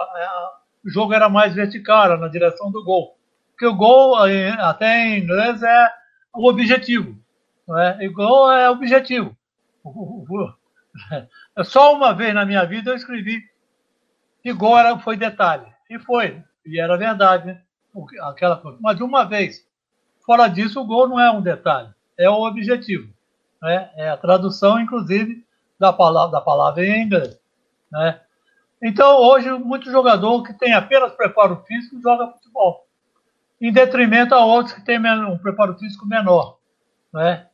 O 0.85 0.91
jogo 0.91 1.15
era 1.15 1.29
mais 1.29 1.55
vertical, 1.55 2.07
era 2.07 2.17
na 2.17 2.27
direção 2.27 2.69
do 2.73 2.83
gol. 2.83 3.17
Porque 3.53 3.67
o 3.67 3.77
gol, 3.77 4.17
até 4.17 5.07
em 5.07 5.23
inglês, 5.23 5.63
é 5.63 5.89
o 6.35 6.49
objetivo. 6.49 7.17
Não 7.69 7.79
é? 7.79 7.97
E 8.01 8.09
gol 8.09 8.51
é 8.51 8.69
objetivo. 8.69 9.37
Só 11.65 11.95
uma 11.95 12.15
vez 12.15 12.35
na 12.35 12.45
minha 12.45 12.65
vida 12.65 12.91
eu 12.91 12.97
escrevi 12.97 13.43
que 14.43 14.53
gol 14.53 14.79
era, 14.79 14.99
foi 14.99 15.17
detalhe. 15.17 15.67
E 15.89 15.99
foi. 15.99 16.43
E 16.65 16.81
era 16.81 16.97
verdade, 16.97 17.47
né? 17.47 17.63
Aquela 18.23 18.57
coisa. 18.57 18.79
Mas 18.81 19.01
uma 19.01 19.25
vez. 19.25 19.67
Fora 20.25 20.49
disso, 20.49 20.81
o 20.81 20.87
gol 20.87 21.09
não 21.09 21.21
é 21.21 21.31
um 21.31 21.43
detalhe. 21.43 21.91
É 22.17 22.29
o 22.31 22.43
objetivo. 22.47 23.13
Né? 23.61 23.91
É 23.97 24.09
a 24.11 24.17
tradução, 24.17 24.81
inclusive, 24.81 25.45
da 25.79 25.93
palavra, 25.93 26.33
da 26.33 26.41
palavra 26.41 26.85
em 26.85 27.03
inglês. 27.03 27.39
Né? 27.91 28.21
Então, 28.83 29.19
hoje, 29.19 29.51
muito 29.51 29.91
jogador 29.91 30.43
que 30.43 30.55
tem 30.55 30.73
apenas 30.73 31.13
preparo 31.13 31.63
físico 31.67 32.01
joga 32.01 32.29
futebol, 32.29 32.87
em 33.61 33.73
detrimento 33.73 34.35
a 34.35 34.45
outros 34.45 34.75
que 34.75 34.85
têm 34.85 34.99
um 34.99 35.37
preparo 35.37 35.77
físico 35.79 36.07
menor. 36.07 36.59
Né? 37.13 37.47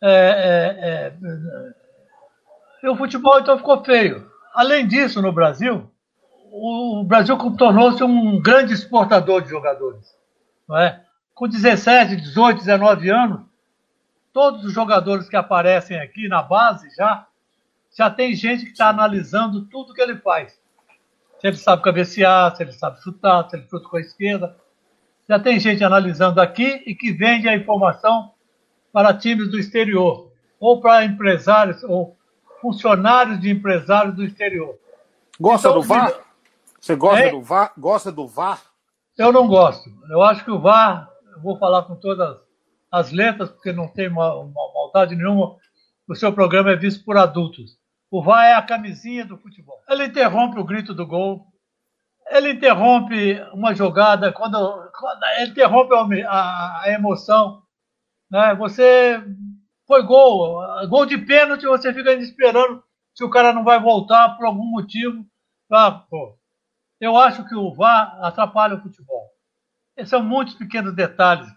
É, 0.00 0.10
é, 0.10 1.12
é, 1.12 1.12
e 2.82 2.88
o 2.88 2.96
futebol, 2.96 3.38
então, 3.38 3.56
ficou 3.56 3.84
feio. 3.84 4.30
Além 4.52 4.86
disso, 4.86 5.22
no 5.22 5.32
Brasil, 5.32 5.88
o 6.50 7.04
Brasil 7.04 7.36
tornou-se 7.56 8.02
um 8.02 8.40
grande 8.40 8.74
exportador 8.74 9.42
de 9.42 9.48
jogadores. 9.48 10.14
Não 10.68 10.76
é? 10.76 11.04
Com 11.34 11.48
17, 11.48 12.16
18, 12.16 12.58
19 12.58 13.08
anos, 13.08 13.40
todos 14.32 14.64
os 14.64 14.72
jogadores 14.72 15.28
que 15.28 15.36
aparecem 15.36 15.98
aqui 15.98 16.28
na 16.28 16.42
base 16.42 16.88
já, 16.96 17.26
já 17.96 18.10
tem 18.10 18.34
gente 18.34 18.64
que 18.64 18.72
está 18.72 18.88
analisando 18.88 19.66
tudo 19.66 19.94
que 19.94 20.00
ele 20.00 20.16
faz. 20.16 20.60
Se 21.40 21.46
ele 21.46 21.56
sabe 21.56 21.82
cabecear, 21.82 22.54
se 22.54 22.62
ele 22.62 22.72
sabe 22.72 23.00
chutar, 23.02 23.48
se 23.48 23.56
ele 23.56 23.66
chuta 23.68 23.88
com 23.88 23.96
a 23.96 24.00
esquerda. 24.00 24.56
Já 25.28 25.38
tem 25.38 25.58
gente 25.58 25.82
analisando 25.82 26.40
aqui 26.40 26.82
e 26.86 26.94
que 26.94 27.12
vende 27.12 27.48
a 27.48 27.56
informação 27.56 28.32
para 28.92 29.14
times 29.14 29.50
do 29.50 29.58
exterior, 29.58 30.30
ou 30.60 30.80
para 30.80 31.04
empresários, 31.04 31.82
ou 31.82 32.16
funcionários 32.62 33.40
de 33.40 33.50
empresários 33.50 34.14
do 34.14 34.24
exterior. 34.24 34.78
Gosta 35.38 35.68
então, 35.68 35.80
do 35.80 35.86
VAR? 35.86 36.12
Você 36.80 36.94
gosta 36.96 37.24
é? 37.24 37.30
do 37.30 37.42
VAR? 37.42 37.72
Gosta 37.76 38.12
do 38.12 38.26
VAR? 38.26 38.62
Eu 39.18 39.32
não 39.32 39.46
gosto. 39.46 39.90
Eu 40.08 40.22
acho 40.22 40.44
que 40.44 40.50
o 40.50 40.60
VAR, 40.60 41.10
eu 41.34 41.42
vou 41.42 41.58
falar 41.58 41.82
com 41.82 41.96
todas 41.96 42.38
as 42.90 43.10
letras, 43.10 43.50
porque 43.50 43.72
não 43.72 43.88
tem 43.88 44.08
uma, 44.08 44.34
uma 44.36 44.72
maldade 44.72 45.16
nenhuma, 45.16 45.56
o 46.08 46.14
seu 46.14 46.32
programa 46.32 46.70
é 46.70 46.76
visto 46.76 47.04
por 47.04 47.16
adultos. 47.16 47.76
O 48.10 48.22
VAR 48.22 48.44
é 48.44 48.54
a 48.54 48.62
camisinha 48.62 49.24
do 49.24 49.36
futebol. 49.36 49.82
Ele 49.88 50.06
interrompe 50.06 50.58
o 50.58 50.64
grito 50.64 50.94
do 50.94 51.06
gol, 51.06 51.46
ele 52.30 52.52
interrompe 52.52 53.40
uma 53.52 53.74
jogada, 53.74 54.32
quando, 54.32 54.58
quando 54.98 55.24
ele 55.38 55.50
interrompe 55.50 56.22
a, 56.24 56.82
a, 56.82 56.84
emoção. 56.90 57.62
Né? 58.30 58.54
Você 58.54 59.22
foi 59.86 60.02
gol, 60.02 60.60
gol 60.88 61.06
de 61.06 61.18
pênalti, 61.18 61.66
você 61.66 61.92
fica 61.92 62.12
esperando 62.14 62.82
se 63.14 63.24
o 63.24 63.30
cara 63.30 63.52
não 63.52 63.64
vai 63.64 63.80
voltar 63.80 64.36
por 64.36 64.46
algum 64.46 64.64
motivo. 64.64 65.26
Ah, 65.70 65.90
pô. 65.90 66.38
Eu 67.00 67.16
acho 67.16 67.46
que 67.48 67.54
o 67.54 67.74
VAR 67.74 68.18
atrapalha 68.22 68.76
o 68.76 68.80
futebol. 68.80 69.30
Esses 69.96 70.10
são 70.10 70.22
muitos 70.22 70.54
pequenos 70.54 70.94
detalhes 70.94 71.48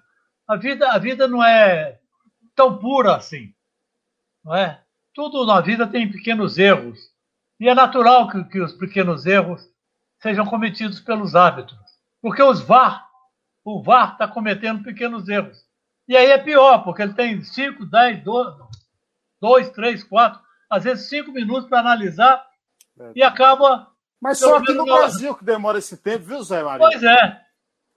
a 0.47 0.55
vida, 0.55 0.91
a 0.91 0.97
vida 0.97 1.27
não 1.27 1.43
é 1.43 1.99
tão 2.55 2.77
pura 2.77 3.15
assim. 3.15 3.53
Não 4.43 4.55
é? 4.55 4.81
Tudo 5.13 5.45
na 5.45 5.59
vida 5.61 5.87
tem 5.87 6.11
pequenos 6.11 6.57
erros. 6.57 6.99
E 7.59 7.67
é 7.67 7.73
natural 7.73 8.29
que, 8.29 8.43
que 8.45 8.61
os 8.61 8.73
pequenos 8.73 9.25
erros 9.25 9.67
sejam 10.21 10.45
cometidos 10.45 10.99
pelos 10.99 11.35
hábitos. 11.35 11.77
Porque 12.21 12.43
os 12.43 12.61
VAR 12.61 13.05
o 13.63 13.81
VAR 13.81 14.11
está 14.11 14.27
cometendo 14.27 14.83
pequenos 14.83 15.27
erros. 15.27 15.64
E 16.07 16.15
aí 16.15 16.29
é 16.29 16.37
pior, 16.37 16.83
porque 16.83 17.01
ele 17.01 17.13
tem 17.13 17.41
5, 17.41 17.85
10, 17.85 18.23
2, 19.41 19.69
3, 19.71 20.03
4, 20.03 20.41
às 20.69 20.83
vezes 20.83 21.09
5 21.09 21.31
minutos 21.31 21.67
para 21.67 21.79
analisar 21.79 22.45
é. 22.99 23.11
e 23.15 23.23
acaba. 23.23 23.87
Mas 24.21 24.39
só 24.39 24.57
aqui 24.57 24.73
no 24.73 24.85
Brasil 24.85 25.35
que 25.35 25.43
demora 25.43 25.79
esse 25.79 25.97
tempo, 25.97 26.25
viu, 26.25 26.43
Zé 26.43 26.63
Maria? 26.63 26.87
Pois 26.87 27.03
é, 27.03 27.41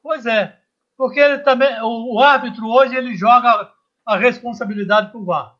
pois 0.02 0.26
é. 0.26 0.58
Porque 0.96 1.20
ele 1.20 1.38
também, 1.38 1.80
o, 1.82 2.14
o 2.14 2.20
árbitro 2.20 2.66
hoje 2.66 2.96
ele 2.96 3.14
joga 3.14 3.70
a 4.04 4.16
responsabilidade 4.16 5.10
para 5.10 5.20
o 5.20 5.24
VAR. 5.24 5.54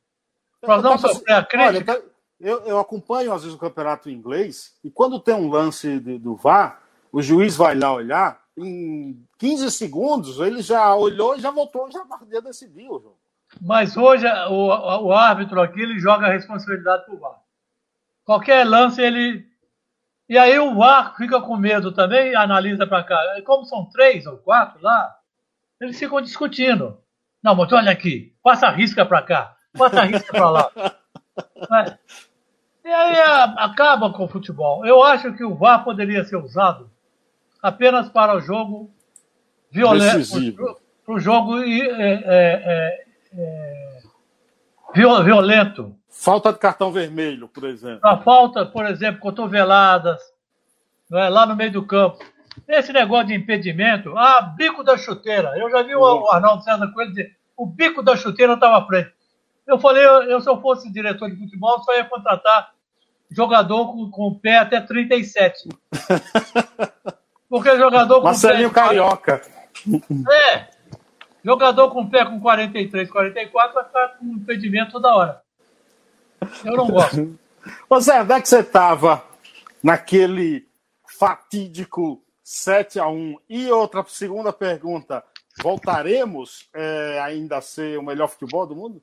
Para 0.61 0.83
não 0.83 0.99
sofrer 0.99 1.35
a 1.35 1.45
crítica. 1.45 1.93
Olha, 1.93 2.03
eu, 2.41 2.65
eu, 2.65 2.79
acompanho 2.79 3.33
às 3.33 3.43
vezes 3.43 3.57
o 3.57 3.61
campeonato 3.61 4.11
inglês 4.11 4.77
e 4.83 4.91
quando 4.91 5.21
tem 5.21 5.35
um 5.35 5.51
lance 5.51 6.01
de, 6.01 6.19
do 6.19 6.35
VAR, 6.35 6.83
o 7.13 7.21
juiz 7.23 7.57
vai 7.57 7.75
lá 7.77 7.93
olhar, 7.93 8.41
em 8.59 9.27
15 9.39 9.71
segundos 9.71 10.39
ele 10.41 10.63
já 10.63 10.95
olhou 10.95 11.37
e 11.37 11.41
já 11.41 11.51
voltou, 11.51 11.91
já, 11.91 12.05
já 12.31 12.41
decidiu 12.41 12.93
o 12.93 13.01
jogo. 13.01 13.19
Mas 13.61 13.97
hoje 13.97 14.27
o, 14.51 15.07
o 15.07 15.13
árbitro 15.13 15.61
aqui 15.61 15.81
ele 15.81 15.99
joga 15.99 16.27
a 16.27 16.33
responsabilidade 16.33 17.05
para 17.07 17.15
o 17.15 17.19
VAR. 17.19 17.41
Qualquer 18.25 18.65
lance 18.65 19.01
ele. 19.01 19.47
E 20.29 20.37
aí 20.37 20.59
o 20.59 20.75
VAR 20.75 21.17
fica 21.17 21.41
com 21.41 21.57
medo 21.57 21.93
também 21.93 22.33
e 22.33 22.37
analisa 22.37 22.87
para 22.87 23.03
cá. 23.03 23.19
Como 23.47 23.65
são 23.65 23.87
três 23.87 24.27
ou 24.27 24.37
quatro 24.37 24.83
lá, 24.83 25.17
eles 25.81 25.99
ficam 25.99 26.21
discutindo. 26.21 26.99
Não, 27.43 27.55
mas 27.55 27.73
olha 27.73 27.91
aqui, 27.91 28.35
passa 28.43 28.67
a 28.67 28.71
risca 28.71 29.07
para 29.07 29.23
cá, 29.23 29.57
passa 29.73 30.01
a 30.01 30.05
risca 30.05 30.33
para 30.33 30.51
lá. 30.51 30.71
É. 31.71 31.99
E 32.85 32.89
aí 32.89 33.17
acaba 33.59 34.13
com 34.13 34.25
o 34.25 34.29
futebol. 34.29 34.85
Eu 34.85 35.05
acho 35.05 35.33
que 35.35 35.45
o 35.45 35.55
VAR 35.55 35.85
poderia 35.85 36.25
ser 36.25 36.35
usado 36.37 36.91
apenas 37.63 38.09
para 38.09 38.37
o 38.37 38.41
jogo 38.41 38.91
violento. 39.71 40.77
Para 41.05 41.15
o 41.15 41.21
jogo 41.21 41.59
é, 41.63 41.81
é, 41.81 42.25
é, 42.25 43.05
é, 43.33 45.23
violento. 45.25 45.97
Falta 46.11 46.53
de 46.53 46.59
cartão 46.59 46.91
vermelho, 46.91 47.49
por 47.49 47.65
exemplo. 47.65 48.01
A 48.03 48.19
falta, 48.19 48.67
por 48.67 48.85
exemplo, 48.87 49.21
cotoveladas, 49.21 50.21
é, 51.13 51.29
lá 51.29 51.47
no 51.47 51.57
meio 51.57 51.73
do 51.73 51.87
campo. 51.87 52.19
Esse 52.67 52.93
negócio 52.93 53.29
de 53.29 53.35
impedimento, 53.35 54.17
ah, 54.19 54.43
bico 54.57 54.83
da 54.83 54.99
chuteira. 54.99 55.57
Eu 55.57 55.71
já 55.71 55.83
vi 55.83 55.95
o, 55.95 56.01
o 56.01 56.31
Arnaldo 56.31 56.65
César 56.65 56.91
Coelho 56.93 57.11
dizer, 57.11 57.37
o 57.57 57.65
bico 57.65 58.03
da 58.03 58.17
chuteira 58.17 58.55
estava 58.55 58.79
à 58.79 58.87
frente. 58.87 59.13
Eu 59.67 59.79
falei, 59.79 60.05
eu, 60.05 60.23
eu, 60.25 60.41
se 60.41 60.49
eu 60.49 60.61
fosse 60.61 60.91
diretor 60.91 61.31
de 61.31 61.37
futebol, 61.37 61.83
só 61.83 61.95
ia 61.95 62.05
contratar 62.05 62.73
jogador 63.31 63.93
com, 63.93 64.11
com 64.11 64.23
o 64.29 64.39
pé 64.39 64.59
até 64.59 64.81
37. 64.81 65.69
Porque 67.49 67.77
jogador 67.77 68.21
com 68.21 68.25
Marcelinho 68.27 68.71
pé, 68.71 68.75
Carioca. 68.75 69.43
É. 70.31 70.67
Jogador 71.45 71.91
com 71.91 72.09
pé 72.09 72.25
com 72.25 72.41
43, 72.41 73.11
44 73.11 73.75
vai 73.75 73.85
ficar 73.85 74.09
com 74.19 74.27
impedimento 74.27 74.93
toda 74.93 75.15
hora. 75.15 75.43
Eu 76.65 76.77
não 76.77 76.89
gosto. 76.89 77.39
Ô 77.89 78.01
Zé, 78.01 78.23
onde 78.23 78.33
é 78.33 78.41
que 78.41 78.49
você 78.49 78.61
estava 78.61 79.23
naquele 79.83 80.67
fatídico 81.19 82.23
7 82.43 82.99
a 82.99 83.09
1 83.09 83.37
E 83.49 83.71
outra 83.71 84.05
segunda 84.07 84.53
pergunta. 84.53 85.25
Voltaremos 85.61 86.69
é, 86.73 87.21
ainda 87.21 87.59
a 87.59 87.61
ser 87.61 87.99
o 87.99 88.03
melhor 88.03 88.29
futebol 88.29 88.67
do 88.67 88.77
mundo? 88.77 89.03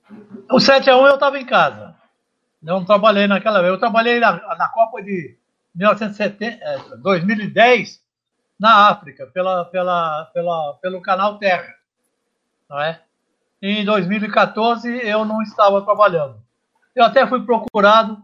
O 0.49 0.59
7 0.59 0.89
a 0.89 0.97
1 0.97 1.07
eu 1.07 1.13
estava 1.15 1.37
em 1.37 1.45
casa. 1.45 1.95
Eu 2.63 2.75
não 2.75 2.85
trabalhei 2.85 3.27
naquela 3.27 3.59
vez. 3.59 3.73
Eu 3.73 3.79
trabalhei 3.79 4.19
na, 4.19 4.55
na 4.55 4.69
Copa 4.69 5.01
de 5.01 5.37
1970, 5.75 6.97
2010 6.97 8.04
na 8.59 8.89
África, 8.89 9.27
pela, 9.27 9.65
pela, 9.65 10.25
pela, 10.33 10.73
pelo 10.81 11.01
canal 11.01 11.37
Terra. 11.37 11.75
Não 12.69 12.79
é? 12.79 13.01
Em 13.61 13.83
2014 13.83 14.89
eu 15.05 15.25
não 15.25 15.41
estava 15.41 15.81
trabalhando. 15.81 16.41
Eu 16.95 17.03
até 17.03 17.27
fui 17.27 17.43
procurado, 17.45 18.17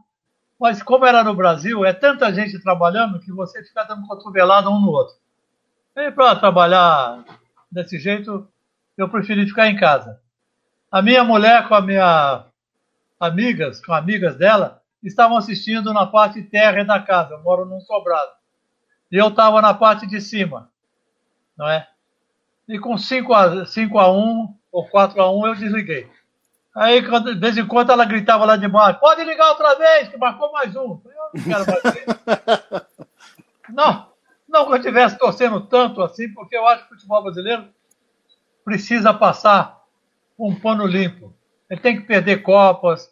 mas 0.60 0.82
como 0.82 1.06
era 1.06 1.24
no 1.24 1.34
Brasil, 1.34 1.86
é 1.86 1.94
tanta 1.94 2.34
gente 2.34 2.62
trabalhando 2.62 3.20
que 3.20 3.32
você 3.32 3.64
fica 3.64 3.84
dando 3.84 4.08
cotovelada 4.08 4.70
um 4.70 4.80
no 4.80 4.92
outro. 4.92 5.16
E 5.96 6.12
para 6.12 6.36
trabalhar 6.36 7.24
desse 7.72 8.00
jeito, 8.00 8.48
eu 8.98 9.10
preferi 9.10 9.46
ficar 9.46 9.68
em 9.68 9.76
casa. 9.76 10.20
A 10.92 11.02
minha 11.02 11.24
mulher 11.24 11.68
com 11.68 11.76
a 11.76 11.82
minha 11.82 12.46
amigas, 13.20 13.84
com 13.86 13.94
amigas 13.94 14.36
dela, 14.36 14.82
estavam 15.04 15.38
assistindo 15.38 15.94
na 15.94 16.06
parte 16.06 16.42
terra 16.44 16.84
da 16.84 17.00
casa. 17.00 17.34
Eu 17.34 17.44
moro 17.44 17.66
num 17.66 17.82
sobrado. 17.82 18.32
E 19.12 19.18
eu 19.18 19.28
estava 19.28 19.62
na 19.62 19.74
parte 19.74 20.08
de 20.08 20.22
cima, 20.22 20.72
não 21.58 21.68
é? 21.68 21.88
E 22.68 22.80
com 22.80 22.98
5 22.98 23.34
a, 23.34 23.66
5 23.66 24.00
a 24.00 24.12
1 24.12 24.56
ou 24.72 24.88
4 24.88 25.22
a 25.22 25.30
1 25.30 25.48
eu 25.48 25.56
desliguei. 25.56 26.10
Aí, 26.74 27.02
de 27.02 27.36
vez 27.36 27.58
em 27.58 27.68
quando, 27.68 27.92
ela 27.92 28.06
gritava 28.06 28.46
lá 28.46 28.56
de 28.56 28.68
baixo: 28.68 29.00
pode 29.02 29.24
ligar 29.26 29.50
outra 29.50 29.76
vez, 29.76 30.08
que 30.08 30.18
marcou 30.18 30.54
mais 30.54 30.74
um. 30.76 31.02
Eu 31.04 31.12
não 31.34 31.44
quero 31.44 31.66
mais 31.68 32.86
Não, 33.70 34.08
não 34.48 34.66
que 34.66 34.72
eu 34.72 34.78
estivesse 34.78 35.18
torcendo 35.18 35.60
tanto 35.62 36.02
assim, 36.02 36.30
porque 36.34 36.56
eu 36.56 36.66
acho 36.68 36.88
que 36.88 36.94
o 36.94 36.96
futebol 36.96 37.24
brasileiro 37.24 37.68
precisa 38.64 39.14
passar 39.14 39.82
um 40.40 40.56
pano 40.56 40.86
limpo. 40.86 41.34
Ele 41.70 41.80
tem 41.80 41.98
que 41.98 42.06
perder 42.06 42.42
Copas, 42.42 43.12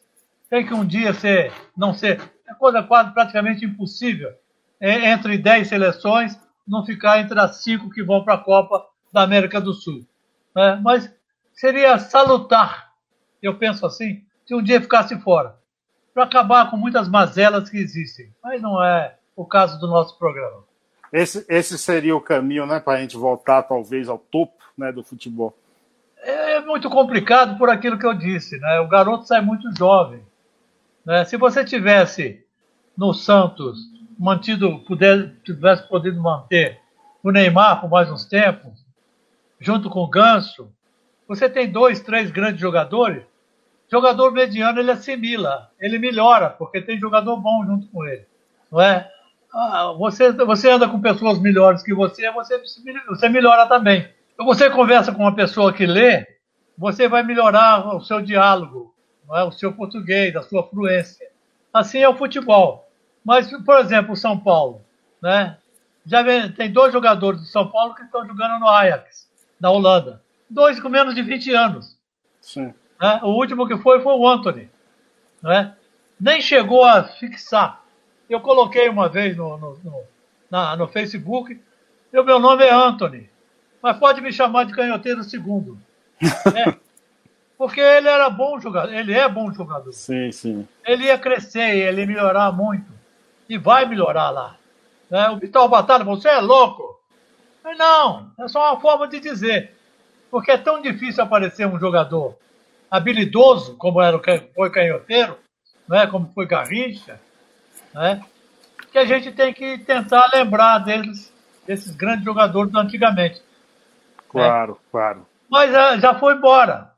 tem 0.50 0.66
que 0.66 0.74
um 0.74 0.86
dia 0.86 1.14
ser, 1.14 1.52
não 1.76 1.94
ser. 1.94 2.22
É 2.48 2.54
coisa 2.54 2.82
quase 2.82 3.14
praticamente 3.14 3.66
impossível 3.66 4.34
entre 4.82 5.38
10 5.38 5.68
seleções, 5.68 6.40
não 6.68 6.86
ficar 6.86 7.20
entre 7.20 7.40
as 7.40 7.58
cinco 7.58 7.90
que 7.90 8.04
vão 8.04 8.24
para 8.24 8.36
a 8.36 8.44
Copa 8.44 8.86
da 9.12 9.24
América 9.24 9.60
do 9.60 9.74
Sul. 9.74 10.06
Né? 10.56 10.80
Mas 10.84 11.12
seria 11.54 11.98
salutar, 11.98 12.94
eu 13.42 13.58
penso 13.58 13.86
assim, 13.86 14.24
se 14.46 14.56
um 14.56 14.62
dia 14.62 14.82
ficasse 14.82 15.20
fora, 15.20 15.58
para 16.14 16.24
acabar 16.24 16.70
com 16.70 16.78
muitas 16.78 17.08
mazelas 17.08 17.70
que 17.70 17.78
existem. 17.78 18.34
Mas 18.44 18.62
não 18.62 18.84
é 18.84 19.16
o 19.36 19.46
caso 19.46 19.80
do 19.80 19.88
nosso 19.88 20.18
programa. 20.18 20.64
Esse, 21.12 21.46
esse 21.50 21.78
seria 21.78 22.16
o 22.16 22.22
caminho 22.22 22.66
né, 22.66 22.80
para 22.80 22.98
a 22.98 23.02
gente 23.02 23.18
voltar, 23.18 23.64
talvez, 23.64 24.08
ao 24.08 24.18
topo 24.18 24.64
né, 24.78 24.92
do 24.92 25.04
futebol. 25.04 25.56
É, 26.22 26.58
é 26.58 26.62
muito 26.62 26.90
complicado 26.90 27.58
por 27.58 27.70
aquilo 27.70 27.98
que 27.98 28.06
eu 28.06 28.14
disse. 28.14 28.60
Né? 28.60 28.80
O 28.80 28.88
garoto 28.88 29.26
sai 29.26 29.42
muito 29.42 29.76
jovem. 29.78 30.22
Né? 31.06 31.26
Se 31.26 31.38
você 31.38 31.64
tivesse 31.64 32.46
no 32.98 33.14
Santos 33.14 33.80
mantido, 34.20 34.80
puder, 34.80 35.34
tivesse 35.46 35.88
podido 35.88 36.22
manter 36.22 36.78
o 37.24 37.32
Neymar 37.32 37.80
por 37.80 37.90
mais 37.90 38.12
uns 38.12 38.26
tempos, 38.26 38.86
junto 39.60 39.90
com 39.90 40.02
o 40.02 40.10
Ganso, 40.10 40.70
você 41.26 41.50
tem 41.50 41.72
dois, 41.72 42.02
três 42.02 42.30
grandes 42.30 42.60
jogadores, 42.60 43.24
jogador 43.90 44.32
mediano 44.32 44.80
ele 44.80 44.92
assimila, 44.92 45.72
ele 45.80 45.98
melhora, 45.98 46.50
porque 46.50 46.82
tem 46.82 47.00
jogador 47.00 47.38
bom 47.38 47.66
junto 47.66 47.88
com 47.88 48.06
ele, 48.06 48.26
não 48.70 48.82
é? 48.82 49.10
Ah, 49.54 49.94
você, 49.98 50.32
você 50.32 50.70
anda 50.70 50.88
com 50.88 51.02
pessoas 51.02 51.40
melhores 51.40 51.82
que 51.82 51.94
você, 51.94 52.30
você, 52.32 52.62
você 53.08 53.30
melhora 53.30 53.68
também. 53.68 54.08
Então 54.34 54.46
você 54.46 54.70
conversa 54.70 55.12
com 55.12 55.24
uma 55.24 55.36
pessoa 55.36 55.74
que 55.74 55.86
lê, 55.86 56.28
você 56.78 57.08
vai 57.08 57.24
melhorar 57.24 57.96
o 57.96 58.02
seu 58.02 58.22
diálogo, 58.22 58.94
não 59.28 59.38
é? 59.38 59.44
o 59.44 59.52
seu 59.52 59.74
português, 59.74 60.36
a 60.36 60.44
sua 60.44 60.64
fluência. 60.68 61.28
Assim 61.74 62.00
é 62.00 62.10
o 62.10 62.16
futebol. 62.16 62.89
Mas, 63.24 63.50
por 63.64 63.80
exemplo, 63.80 64.14
o 64.14 64.18
São 64.18 64.38
Paulo, 64.38 64.82
né? 65.22 65.58
Já 66.06 66.24
vem, 66.24 66.52
tem 66.52 66.72
dois 66.72 66.92
jogadores 66.92 67.40
do 67.40 67.46
São 67.46 67.70
Paulo 67.70 67.94
que 67.94 68.04
estão 68.04 68.26
jogando 68.26 68.60
no 68.60 68.68
Ajax, 68.68 69.30
da 69.60 69.70
Holanda. 69.70 70.24
Dois 70.50 70.80
com 70.80 70.90
menos 70.90 71.14
de 71.14 71.22
20 71.22 71.54
anos. 71.54 71.98
Sim. 72.42 72.74
Né? 73.00 73.20
O 73.22 73.30
último 73.30 73.68
que 73.68 73.78
foi 73.78 74.02
foi 74.02 74.14
o 74.14 74.28
Anthony. 74.28 74.70
Né? 75.44 75.76
Nem 76.20 76.42
chegou 76.42 76.84
a 76.84 77.04
fixar. 77.04 77.84
Eu 78.30 78.40
coloquei 78.42 78.90
uma 78.90 79.08
vez 79.08 79.38
no, 79.38 79.58
no, 79.58 79.78
no, 79.84 80.04
na, 80.50 80.76
no 80.76 80.88
Facebook, 80.88 81.60
e 82.12 82.20
o 82.20 82.24
meu 82.24 82.40
nome 82.40 82.64
é 82.64 82.74
Anthony. 82.74 83.30
Mas 83.82 83.98
pode 83.98 84.22
me 84.22 84.32
chamar 84.32 84.66
de 84.66 84.74
canhoteiro 84.74 85.24
segundo. 85.24 85.80
Né? 86.22 86.76
Porque 87.58 87.82
ele 87.82 88.08
era 88.08 88.30
bom 88.30 88.60
jogador, 88.60 88.94
ele 88.94 89.14
é 89.14 89.28
bom 89.28 89.52
jogador. 89.54 89.92
Sim, 89.92 90.32
sim. 90.32 90.68
Ele 90.86 91.06
ia 91.06 91.20
crescer, 91.20 91.76
ele 91.76 92.02
ia 92.02 92.08
melhorar 92.08 92.52
muito 92.54 92.99
e 93.50 93.58
vai 93.58 93.86
melhorar 93.86 94.30
lá. 94.30 94.56
Né? 95.10 95.28
O 95.30 95.38
Vital 95.38 95.68
Batalha, 95.68 96.06
você 96.06 96.30
é 96.30 96.40
louco? 96.40 97.00
Mas 97.64 97.78
não, 97.78 98.32
é 98.40 98.48
só 98.48 98.72
uma 98.72 98.80
forma 98.80 99.08
de 99.08 99.20
dizer. 99.20 99.76
Porque 100.30 100.52
é 100.52 100.58
tão 100.58 100.80
difícil 100.80 101.24
aparecer 101.24 101.66
um 101.66 101.80
jogador 101.80 102.38
habilidoso, 102.90 103.76
como 103.78 104.02
era 104.02 104.16
o, 104.16 104.22
foi 104.56 104.70
Canhoteiro, 104.70 105.38
né? 105.88 106.06
como 106.06 106.32
foi 106.34 106.46
Garrincha, 106.46 107.20
né? 107.94 108.24
que 108.92 108.98
a 108.98 109.06
gente 109.06 109.32
tem 109.32 109.54
que 109.54 109.80
tentar 109.80 110.30
lembrar 110.34 110.80
deles, 110.80 111.34
desses 111.66 111.96
grandes 111.96 112.26
jogadores 112.26 112.72
do 112.72 112.80
antigamente. 112.80 113.42
Claro, 114.30 114.74
né? 114.74 114.80
claro. 114.92 115.28
Mas 115.50 115.72
uh, 115.72 116.00
já 116.00 116.14
foi 116.14 116.36
embora. 116.36 116.92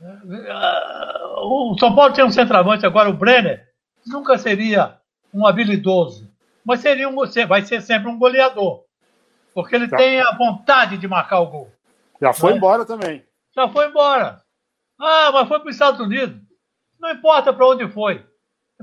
Uh, 0.00 1.72
o 1.72 1.78
São 1.78 1.94
Paulo 1.94 2.12
tem 2.12 2.24
um 2.24 2.30
centroavante 2.30 2.84
agora, 2.84 3.08
o 3.08 3.14
Brenner, 3.14 3.66
nunca 4.06 4.36
seria 4.36 4.98
um 5.34 5.46
habilidoso, 5.46 6.30
mas 6.64 6.80
seria 6.80 7.08
um, 7.08 7.16
vai 7.48 7.62
ser 7.62 7.82
sempre 7.82 8.08
um 8.08 8.18
goleador, 8.18 8.84
porque 9.52 9.74
ele 9.74 9.88
tá. 9.88 9.96
tem 9.96 10.20
a 10.20 10.32
vontade 10.36 10.96
de 10.96 11.08
marcar 11.08 11.40
o 11.40 11.46
gol. 11.46 11.72
Já 12.20 12.32
foi 12.32 12.52
é? 12.52 12.56
embora 12.56 12.84
também. 12.86 13.24
Já 13.54 13.68
foi 13.68 13.88
embora. 13.88 14.40
Ah, 14.98 15.30
mas 15.32 15.48
foi 15.48 15.58
para 15.58 15.68
os 15.68 15.74
Estados 15.74 16.00
Unidos. 16.00 16.40
Não 17.00 17.10
importa 17.10 17.52
para 17.52 17.66
onde 17.66 17.86
foi. 17.88 18.24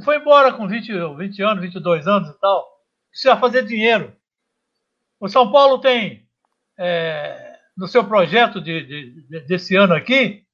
Foi 0.04 0.18
embora 0.18 0.54
com 0.54 0.68
20, 0.68 0.92
20 1.18 1.42
anos, 1.42 1.64
22 1.64 2.08
anos 2.08 2.30
e 2.30 2.40
tal. 2.40 2.68
Precisa 3.10 3.38
fazer 3.38 3.66
dinheiro. 3.66 4.16
O 5.20 5.28
São 5.30 5.52
Paulo 5.52 5.80
tem, 5.80 6.28
é, 6.78 7.58
no 7.78 7.88
seu 7.88 8.04
projeto 8.04 8.60
de, 8.60 8.86
de, 8.86 9.40
desse 9.42 9.76
ano 9.76 9.94
aqui, 9.94 10.46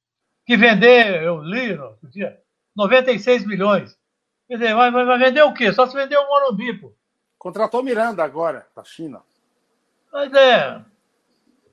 que 0.46 0.56
vender, 0.56 1.22
eu 1.22 1.42
li 1.42 1.74
no 1.74 1.96
dia, 2.04 2.38
96 2.76 3.44
milhões. 3.46 3.97
Quer 4.48 4.54
dizer, 4.54 4.74
vai, 4.74 4.90
vai, 4.90 5.18
vender 5.18 5.42
o 5.42 5.52
quê? 5.52 5.72
Só 5.72 5.86
se 5.86 5.94
vender 5.94 6.16
o 6.16 6.26
Morumbi, 6.26 6.72
pô. 6.72 6.92
Contratou 7.38 7.82
Miranda 7.82 8.24
agora, 8.24 8.66
da 8.74 8.82
China. 8.82 9.20
Mas 10.10 10.32
é. 10.32 10.82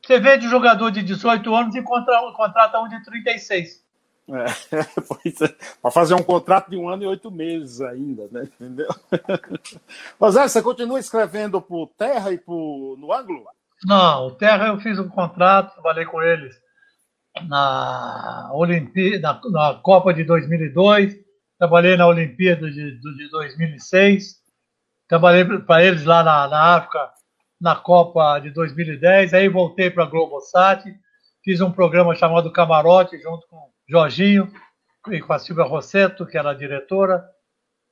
Você 0.05 0.19
vende 0.19 0.45
um 0.45 0.51
jogador 0.51 0.91
de 0.91 1.01
18 1.01 1.55
anos 1.55 1.75
e 1.75 1.81
contrata 1.81 2.79
um 2.79 2.89
de 2.89 3.03
36. 3.03 3.83
É, 4.27 4.75
é. 4.75 5.55
Para 5.81 5.91
fazer 5.91 6.13
um 6.15 6.21
contrato 6.21 6.69
de 6.69 6.77
um 6.77 6.89
ano 6.89 7.03
e 7.03 7.07
oito 7.07 7.31
meses 7.31 7.81
ainda, 7.81 8.27
né? 8.31 8.43
Entendeu? 8.43 8.89
Zé, 10.31 10.47
você 10.47 10.61
continua 10.61 10.99
escrevendo 10.99 11.61
por 11.61 11.87
Terra 11.97 12.31
e 12.31 12.37
por 12.37 12.97
no 12.99 13.13
ângulo? 13.13 13.45
Não, 13.83 14.27
o 14.27 14.31
Terra 14.31 14.67
eu 14.67 14.79
fiz 14.79 14.99
um 14.99 15.07
contrato, 15.07 15.73
trabalhei 15.73 16.05
com 16.05 16.21
eles 16.21 16.59
na 17.47 18.49
Olimpíada, 18.53 19.19
na, 19.19 19.49
na 19.49 19.73
Copa 19.75 20.13
de 20.13 20.23
2002, 20.23 21.24
trabalhei 21.57 21.95
na 21.95 22.07
Olimpíada 22.07 22.69
de, 22.69 22.99
de 22.99 23.29
2006, 23.29 24.35
trabalhei 25.07 25.45
para 25.59 25.83
eles 25.83 26.03
lá 26.05 26.23
na, 26.23 26.47
na 26.47 26.75
África 26.75 27.11
na 27.59 27.75
Copa 27.75 28.39
de 28.39 28.51
2010, 28.51 29.33
aí 29.33 29.47
voltei 29.47 29.89
para 29.89 30.03
a 30.03 30.07
Globosat, 30.07 30.83
fiz 31.43 31.61
um 31.61 31.71
programa 31.71 32.13
chamado 32.15 32.51
Camarote 32.51 33.17
junto 33.19 33.47
com 33.47 33.71
Jorginho 33.87 34.51
e 35.09 35.21
com 35.21 35.33
a 35.33 35.39
Silvia 35.39 35.63
Rosseto, 35.63 36.25
que 36.25 36.37
era 36.37 36.51
a 36.51 36.55
diretora, 36.55 37.23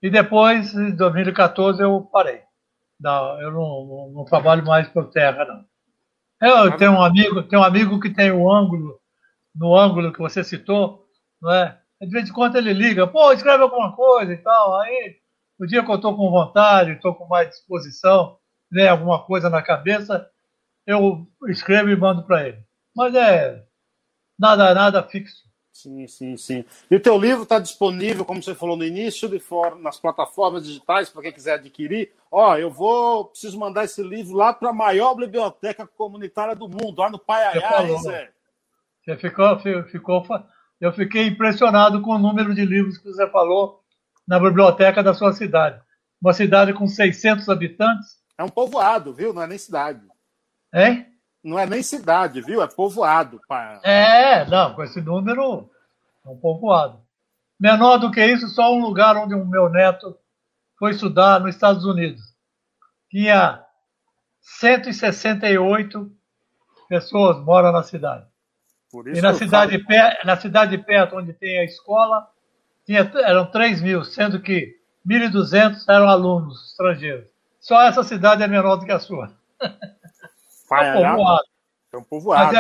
e 0.02 0.10
depois, 0.10 0.74
em 0.74 0.94
2014, 0.96 1.82
eu 1.82 2.02
parei. 2.12 2.42
Não, 3.00 3.42
eu 3.42 3.52
não, 3.52 3.86
não, 3.86 4.12
não 4.16 4.26
trabalho 4.26 4.66
mais 4.66 4.88
por 4.90 5.10
terra, 5.10 5.46
não. 5.46 5.66
Eu 6.42 6.76
tenho 6.76 6.92
um 6.92 7.02
amigo, 7.02 7.42
tenho 7.44 7.62
um 7.62 7.66
amigo 7.66 8.00
que 8.02 8.10
tem 8.10 8.30
o 8.30 8.44
um 8.44 8.52
ângulo, 8.52 9.00
no 9.56 9.74
ângulo 9.78 10.12
que 10.12 10.20
você 10.20 10.44
citou, 10.44 11.08
não 11.42 11.52
é? 11.54 11.80
De 12.06 12.12
vez 12.12 12.30
em 12.30 12.34
quando 12.34 12.56
ele 12.58 12.74
liga, 12.74 13.08
pô, 13.08 13.32
escreve 13.32 13.64
alguma 13.64 13.96
coisa 13.96 14.34
e 14.34 14.38
tal. 14.38 14.80
Aí, 14.82 15.16
o 15.60 15.66
dia 15.66 15.84
que 15.84 15.92
eu 15.92 15.96
estou 15.96 16.16
com 16.16 16.30
vontade, 16.30 16.92
estou 16.92 17.14
com 17.16 17.28
mais 17.28 17.50
disposição, 17.50 18.38
né, 18.72 18.88
alguma 18.88 19.24
coisa 19.24 19.50
na 19.50 19.62
cabeça, 19.62 20.30
eu 20.86 21.28
escrevo 21.48 21.90
e 21.90 21.96
mando 21.96 22.24
para 22.24 22.48
ele. 22.48 22.64
Mas 22.96 23.16
é 23.16 23.64
nada, 24.38 24.74
nada 24.74 25.04
fixo. 25.04 25.44
Sim, 25.72 26.06
sim, 26.08 26.38
sim. 26.38 26.66
E 26.90 26.96
o 26.96 27.00
teu 27.00 27.18
livro 27.18 27.44
está 27.44 27.58
disponível, 27.58 28.24
como 28.24 28.42
você 28.42 28.54
falou 28.54 28.78
no 28.78 28.86
início, 28.86 29.28
de 29.28 29.40
fora, 29.40 29.76
nas 29.76 30.00
plataformas 30.00 30.66
digitais, 30.66 31.10
para 31.10 31.24
quem 31.24 31.32
quiser 31.32 31.56
adquirir. 31.56 32.12
Ó, 32.32 32.56
eu 32.56 32.70
vou, 32.70 33.26
preciso 33.26 33.58
mandar 33.60 33.84
esse 33.84 34.02
livro 34.04 34.36
lá 34.36 34.54
para 34.54 34.70
a 34.70 34.74
maior 34.74 35.16
biblioteca 35.16 35.88
comunitária 35.88 36.56
do 36.56 36.70
mundo, 36.70 37.00
lá 37.00 37.10
no 37.10 37.18
Paiaiá, 37.18 37.88
Zé. 38.04 38.32
Você 39.04 39.18
ficou, 39.18 39.60
ficou, 39.60 40.24
eu 40.80 40.92
fiquei 40.92 41.28
impressionado 41.28 42.02
com 42.02 42.12
o 42.12 42.20
número 42.20 42.54
de 42.54 42.66
livros 42.66 42.98
que 42.98 43.06
você 43.12 43.28
falou 43.30 43.82
na 44.28 44.40
biblioteca 44.40 45.04
da 45.04 45.14
sua 45.14 45.34
cidade. 45.34 45.82
Uma 46.22 46.34
cidade 46.34 46.74
com 46.74 46.88
600 46.88 47.48
habitantes. 47.50 48.18
É 48.38 48.44
um 48.44 48.50
povoado, 48.50 49.14
viu? 49.14 49.34
Não 49.34 49.42
é 49.42 49.48
nem 49.48 49.58
cidade. 49.58 50.02
É? 50.74 51.06
Não 51.44 51.60
é 51.60 51.66
nem 51.66 51.84
cidade, 51.84 52.42
viu? 52.42 52.62
É 52.62 52.68
povoado. 52.68 53.40
Pá. 53.48 53.80
É, 53.84 54.46
não, 54.46 54.74
com 54.74 54.84
esse 54.84 55.02
número 55.02 55.70
é 56.26 56.30
um 56.30 56.38
povoado. 56.38 57.02
Menor 57.60 57.98
do 57.98 58.12
que 58.12 58.26
isso, 58.26 58.48
só 58.48 58.74
um 58.74 58.82
lugar 58.82 59.16
onde 59.18 59.36
o 59.36 59.46
meu 59.46 59.70
neto 59.70 60.18
foi 60.78 60.92
estudar 60.92 61.40
nos 61.40 61.56
Estados 61.56 61.86
Unidos. 61.86 62.22
Tinha 63.10 63.64
168 64.42 66.12
pessoas 66.90 67.38
moram 67.44 67.72
na 67.72 67.84
cidade. 67.84 68.26
E 69.14 69.22
na 69.22 69.34
cidade, 69.34 69.84
falo... 69.84 70.14
na 70.24 70.38
cidade 70.38 70.78
de 70.78 70.84
perto, 70.84 71.16
onde 71.16 71.34
tem 71.34 71.60
a 71.60 71.64
escola, 71.64 72.28
tinha, 72.86 73.10
eram 73.26 73.46
3 73.46 73.82
mil, 73.82 74.04
sendo 74.04 74.40
que 74.40 74.78
1.200 75.08 75.84
eram 75.88 76.08
alunos 76.08 76.72
estrangeiros. 76.72 77.26
Só 77.60 77.82
essa 77.82 78.04
cidade 78.04 78.44
é 78.44 78.48
menor 78.48 78.76
do 78.76 78.86
que 78.86 78.92
a 78.92 79.00
sua. 79.00 79.32
Pai, 80.70 80.90
é 80.90 81.10
um 81.10 81.16
povoado. 81.16 81.44
É 81.94 81.98
um 81.98 82.04
povoado. 82.04 82.56